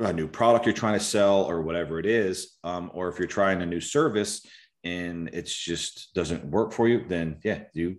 a 0.00 0.12
new 0.12 0.26
product 0.26 0.66
you're 0.66 0.74
trying 0.74 0.98
to 0.98 1.04
sell 1.04 1.44
or 1.44 1.62
whatever 1.62 2.00
it 2.00 2.06
is, 2.06 2.56
um, 2.64 2.90
or 2.94 3.08
if 3.08 3.18
you're 3.18 3.28
trying 3.28 3.62
a 3.62 3.66
new 3.66 3.80
service 3.80 4.44
and 4.82 5.30
it's 5.32 5.54
just 5.54 6.12
doesn't 6.14 6.44
work 6.44 6.72
for 6.72 6.88
you, 6.88 7.04
then 7.08 7.38
yeah, 7.44 7.60
you, 7.74 7.98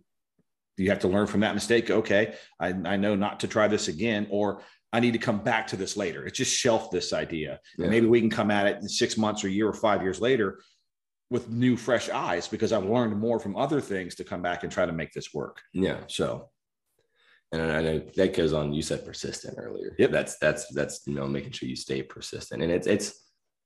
you 0.78 0.90
have 0.90 1.00
to 1.00 1.08
learn 1.08 1.26
from 1.26 1.40
that 1.40 1.56
mistake. 1.56 1.90
Okay. 1.90 2.36
I, 2.60 2.68
I 2.68 2.98
know 2.98 3.16
not 3.16 3.40
to 3.42 3.48
try 3.48 3.70
this 3.70 3.88
again, 3.88 4.28
or 4.30 4.62
I 4.96 5.00
need 5.00 5.14
to 5.14 5.20
come 5.20 5.40
back 5.40 5.68
to 5.68 5.76
this 5.76 5.98
later. 5.98 6.26
It's 6.26 6.38
just 6.38 6.56
shelf 6.56 6.90
this 6.90 7.12
idea. 7.12 7.60
Yeah. 7.78 7.88
Maybe 7.88 8.08
we 8.08 8.22
can 8.22 8.30
come 8.30 8.50
at 8.50 8.66
it 8.66 8.78
in 8.82 8.88
six 8.88 9.18
months 9.18 9.44
or 9.44 9.48
a 9.48 9.52
year 9.52 9.68
or 9.68 9.74
five 9.74 10.02
years 10.02 10.22
later 10.22 10.60
with 11.30 11.50
new, 11.50 11.76
fresh 11.76 12.10
eyes 12.10 12.48
because 12.48 12.72
I've 12.72 12.86
learned 12.86 13.20
more 13.20 13.40
from 13.40 13.58
other 13.58 13.82
things 13.82 14.16
to 14.16 14.24
come 14.24 14.42
back 14.42 14.64
and 14.64 14.72
try 14.72 14.86
to 14.86 14.94
make 14.94 15.12
this 15.12 15.34
work. 15.34 15.62
Yeah. 15.74 16.00
So 16.08 16.50
And 17.52 17.62
I 17.62 17.82
know 17.82 18.00
that 18.16 18.36
goes 18.36 18.54
on. 18.54 18.74
You 18.74 18.82
said 18.82 19.06
persistent 19.06 19.56
earlier. 19.58 19.96
Yep. 19.98 20.12
That's 20.12 20.38
that's 20.40 20.68
that's 20.74 21.02
you 21.08 21.14
know 21.14 21.28
making 21.28 21.52
sure 21.52 21.70
you 21.70 21.76
stay 21.76 22.02
persistent. 22.04 22.64
And 22.64 22.72
it's 22.72 22.88
it's 22.88 23.08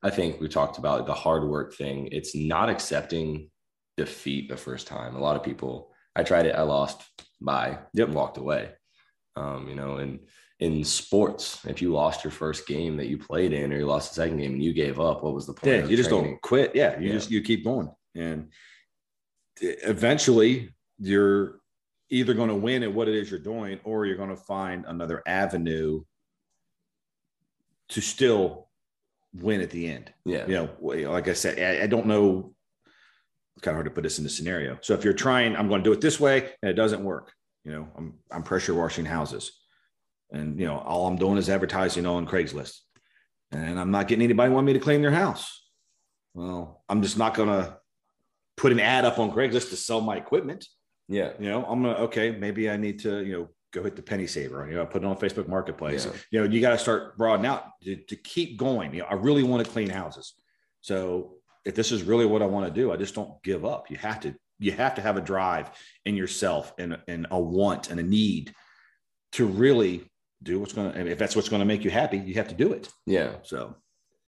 I 0.01 0.09
think 0.09 0.39
we 0.39 0.47
talked 0.47 0.77
about 0.77 1.05
the 1.05 1.13
hard 1.13 1.43
work 1.47 1.75
thing. 1.75 2.07
It's 2.11 2.35
not 2.35 2.69
accepting 2.69 3.49
defeat 3.97 4.49
the 4.49 4.57
first 4.57 4.87
time. 4.87 5.15
A 5.15 5.19
lot 5.19 5.35
of 5.35 5.43
people. 5.43 5.91
I 6.15 6.23
tried 6.23 6.45
it. 6.45 6.55
I 6.55 6.63
lost. 6.63 7.03
Bye. 7.39 7.79
Yep. 7.93 8.09
Walked 8.09 8.37
away. 8.37 8.71
Um, 9.35 9.67
you 9.69 9.75
know, 9.75 9.97
and 9.97 10.19
in 10.59 10.83
sports, 10.83 11.65
if 11.65 11.81
you 11.81 11.91
lost 11.93 12.23
your 12.23 12.31
first 12.31 12.67
game 12.67 12.97
that 12.97 13.07
you 13.07 13.17
played 13.17 13.53
in, 13.53 13.71
or 13.71 13.77
you 13.77 13.85
lost 13.85 14.09
the 14.09 14.15
second 14.21 14.37
game 14.37 14.53
and 14.53 14.63
you 14.63 14.73
gave 14.73 14.99
up, 14.99 15.23
what 15.23 15.33
was 15.33 15.45
the 15.47 15.53
point? 15.53 15.73
Yeah, 15.73 15.85
you 15.85 15.95
just 15.95 16.09
training? 16.09 16.31
don't 16.31 16.41
quit. 16.41 16.75
Yeah, 16.75 16.99
you 16.99 17.07
Yeah. 17.07 17.13
just 17.13 17.31
you 17.31 17.41
keep 17.41 17.63
going, 17.63 17.89
and 18.15 18.49
eventually 19.61 20.73
you're 20.99 21.59
either 22.09 22.33
going 22.33 22.49
to 22.49 22.55
win 22.55 22.83
at 22.83 22.93
what 22.93 23.07
it 23.07 23.15
is 23.15 23.29
you're 23.29 23.39
doing, 23.39 23.79
or 23.83 24.05
you're 24.05 24.17
going 24.17 24.29
to 24.29 24.35
find 24.35 24.85
another 24.87 25.21
avenue 25.25 26.01
to 27.89 28.01
still 28.01 28.67
win 29.33 29.61
at 29.61 29.69
the 29.69 29.87
end. 29.89 30.11
Yeah. 30.25 30.45
You 30.47 30.53
know, 30.55 30.69
like 31.11 31.27
I 31.27 31.33
said, 31.33 31.59
I, 31.59 31.83
I 31.83 31.87
don't 31.87 32.07
know. 32.07 32.53
It's 33.55 33.63
kind 33.63 33.73
of 33.73 33.77
hard 33.77 33.85
to 33.85 33.91
put 33.91 34.03
this 34.03 34.17
in 34.17 34.23
the 34.23 34.29
scenario. 34.29 34.77
So 34.81 34.93
if 34.93 35.03
you're 35.03 35.13
trying, 35.13 35.55
I'm 35.55 35.67
going 35.67 35.81
to 35.83 35.89
do 35.89 35.93
it 35.93 36.01
this 36.01 36.19
way, 36.19 36.51
and 36.61 36.69
it 36.69 36.73
doesn't 36.75 37.03
work. 37.03 37.31
You 37.63 37.71
know, 37.73 37.87
I'm 37.97 38.13
I'm 38.31 38.43
pressure 38.43 38.73
washing 38.73 39.05
houses, 39.05 39.51
and 40.31 40.59
you 40.59 40.65
know, 40.65 40.77
all 40.77 41.07
I'm 41.07 41.17
doing 41.17 41.37
is 41.37 41.49
advertising 41.49 42.05
on 42.05 42.27
Craigslist, 42.27 42.79
and 43.51 43.79
I'm 43.79 43.91
not 43.91 44.07
getting 44.07 44.23
anybody 44.23 44.51
want 44.51 44.65
me 44.65 44.73
to 44.73 44.79
clean 44.79 45.01
their 45.01 45.11
house. 45.11 45.67
Well, 46.33 46.83
I'm 46.87 47.01
just 47.01 47.17
not 47.17 47.33
going 47.33 47.49
to 47.49 47.77
put 48.55 48.71
an 48.71 48.79
ad 48.79 49.05
up 49.05 49.19
on 49.19 49.31
Craigslist 49.31 49.69
to 49.69 49.75
sell 49.75 50.01
my 50.01 50.17
equipment. 50.17 50.67
Yeah. 51.07 51.31
You 51.39 51.49
know, 51.49 51.65
I'm 51.65 51.81
gonna 51.81 51.95
okay, 52.03 52.31
maybe 52.31 52.69
I 52.69 52.77
need 52.77 52.99
to, 52.99 53.23
you 53.23 53.33
know, 53.33 53.49
go 53.71 53.83
hit 53.83 53.95
the 53.95 54.01
penny 54.01 54.27
saver, 54.27 54.67
you 54.69 54.75
know, 54.75 54.85
put 54.85 55.03
it 55.03 55.05
on 55.05 55.17
Facebook 55.17 55.47
Marketplace. 55.47 56.05
Yeah. 56.05 56.11
You 56.31 56.39
know, 56.39 56.53
you 56.53 56.61
got 56.61 56.71
to 56.71 56.77
start 56.77 57.17
broadening 57.17 57.49
out 57.49 57.65
to, 57.83 57.95
to 57.95 58.15
keep 58.15 58.57
going. 58.57 58.93
You 58.93 59.01
know, 59.01 59.05
I 59.05 59.15
really 59.15 59.43
want 59.43 59.65
to 59.65 59.71
clean 59.71 59.89
houses. 59.89 60.33
So 60.81 61.35
if 61.65 61.75
this 61.75 61.91
is 61.91 62.03
really 62.03 62.25
what 62.25 62.41
I 62.41 62.45
want 62.45 62.67
to 62.67 62.81
do, 62.81 62.91
I 62.91 62.97
just 62.97 63.15
don't 63.15 63.41
give 63.43 63.65
up. 63.65 63.89
You 63.89 63.97
have 63.97 64.19
to, 64.21 64.35
you 64.59 64.71
have 64.71 64.95
to 64.95 65.01
have 65.01 65.17
a 65.17 65.21
drive 65.21 65.71
in 66.05 66.15
yourself 66.15 66.73
and, 66.77 66.97
and 67.07 67.27
a 67.31 67.39
want 67.39 67.89
and 67.89 67.99
a 67.99 68.03
need 68.03 68.53
to 69.33 69.45
really 69.45 70.08
do 70.43 70.59
what's 70.59 70.73
going 70.73 70.91
to, 70.91 70.97
and 70.97 71.09
if 71.09 71.17
that's 71.17 71.35
what's 71.35 71.49
going 71.49 71.59
to 71.61 71.65
make 71.65 71.83
you 71.83 71.91
happy, 71.91 72.17
you 72.17 72.35
have 72.35 72.47
to 72.49 72.55
do 72.55 72.73
it. 72.73 72.89
Yeah. 73.05 73.35
So 73.43 73.75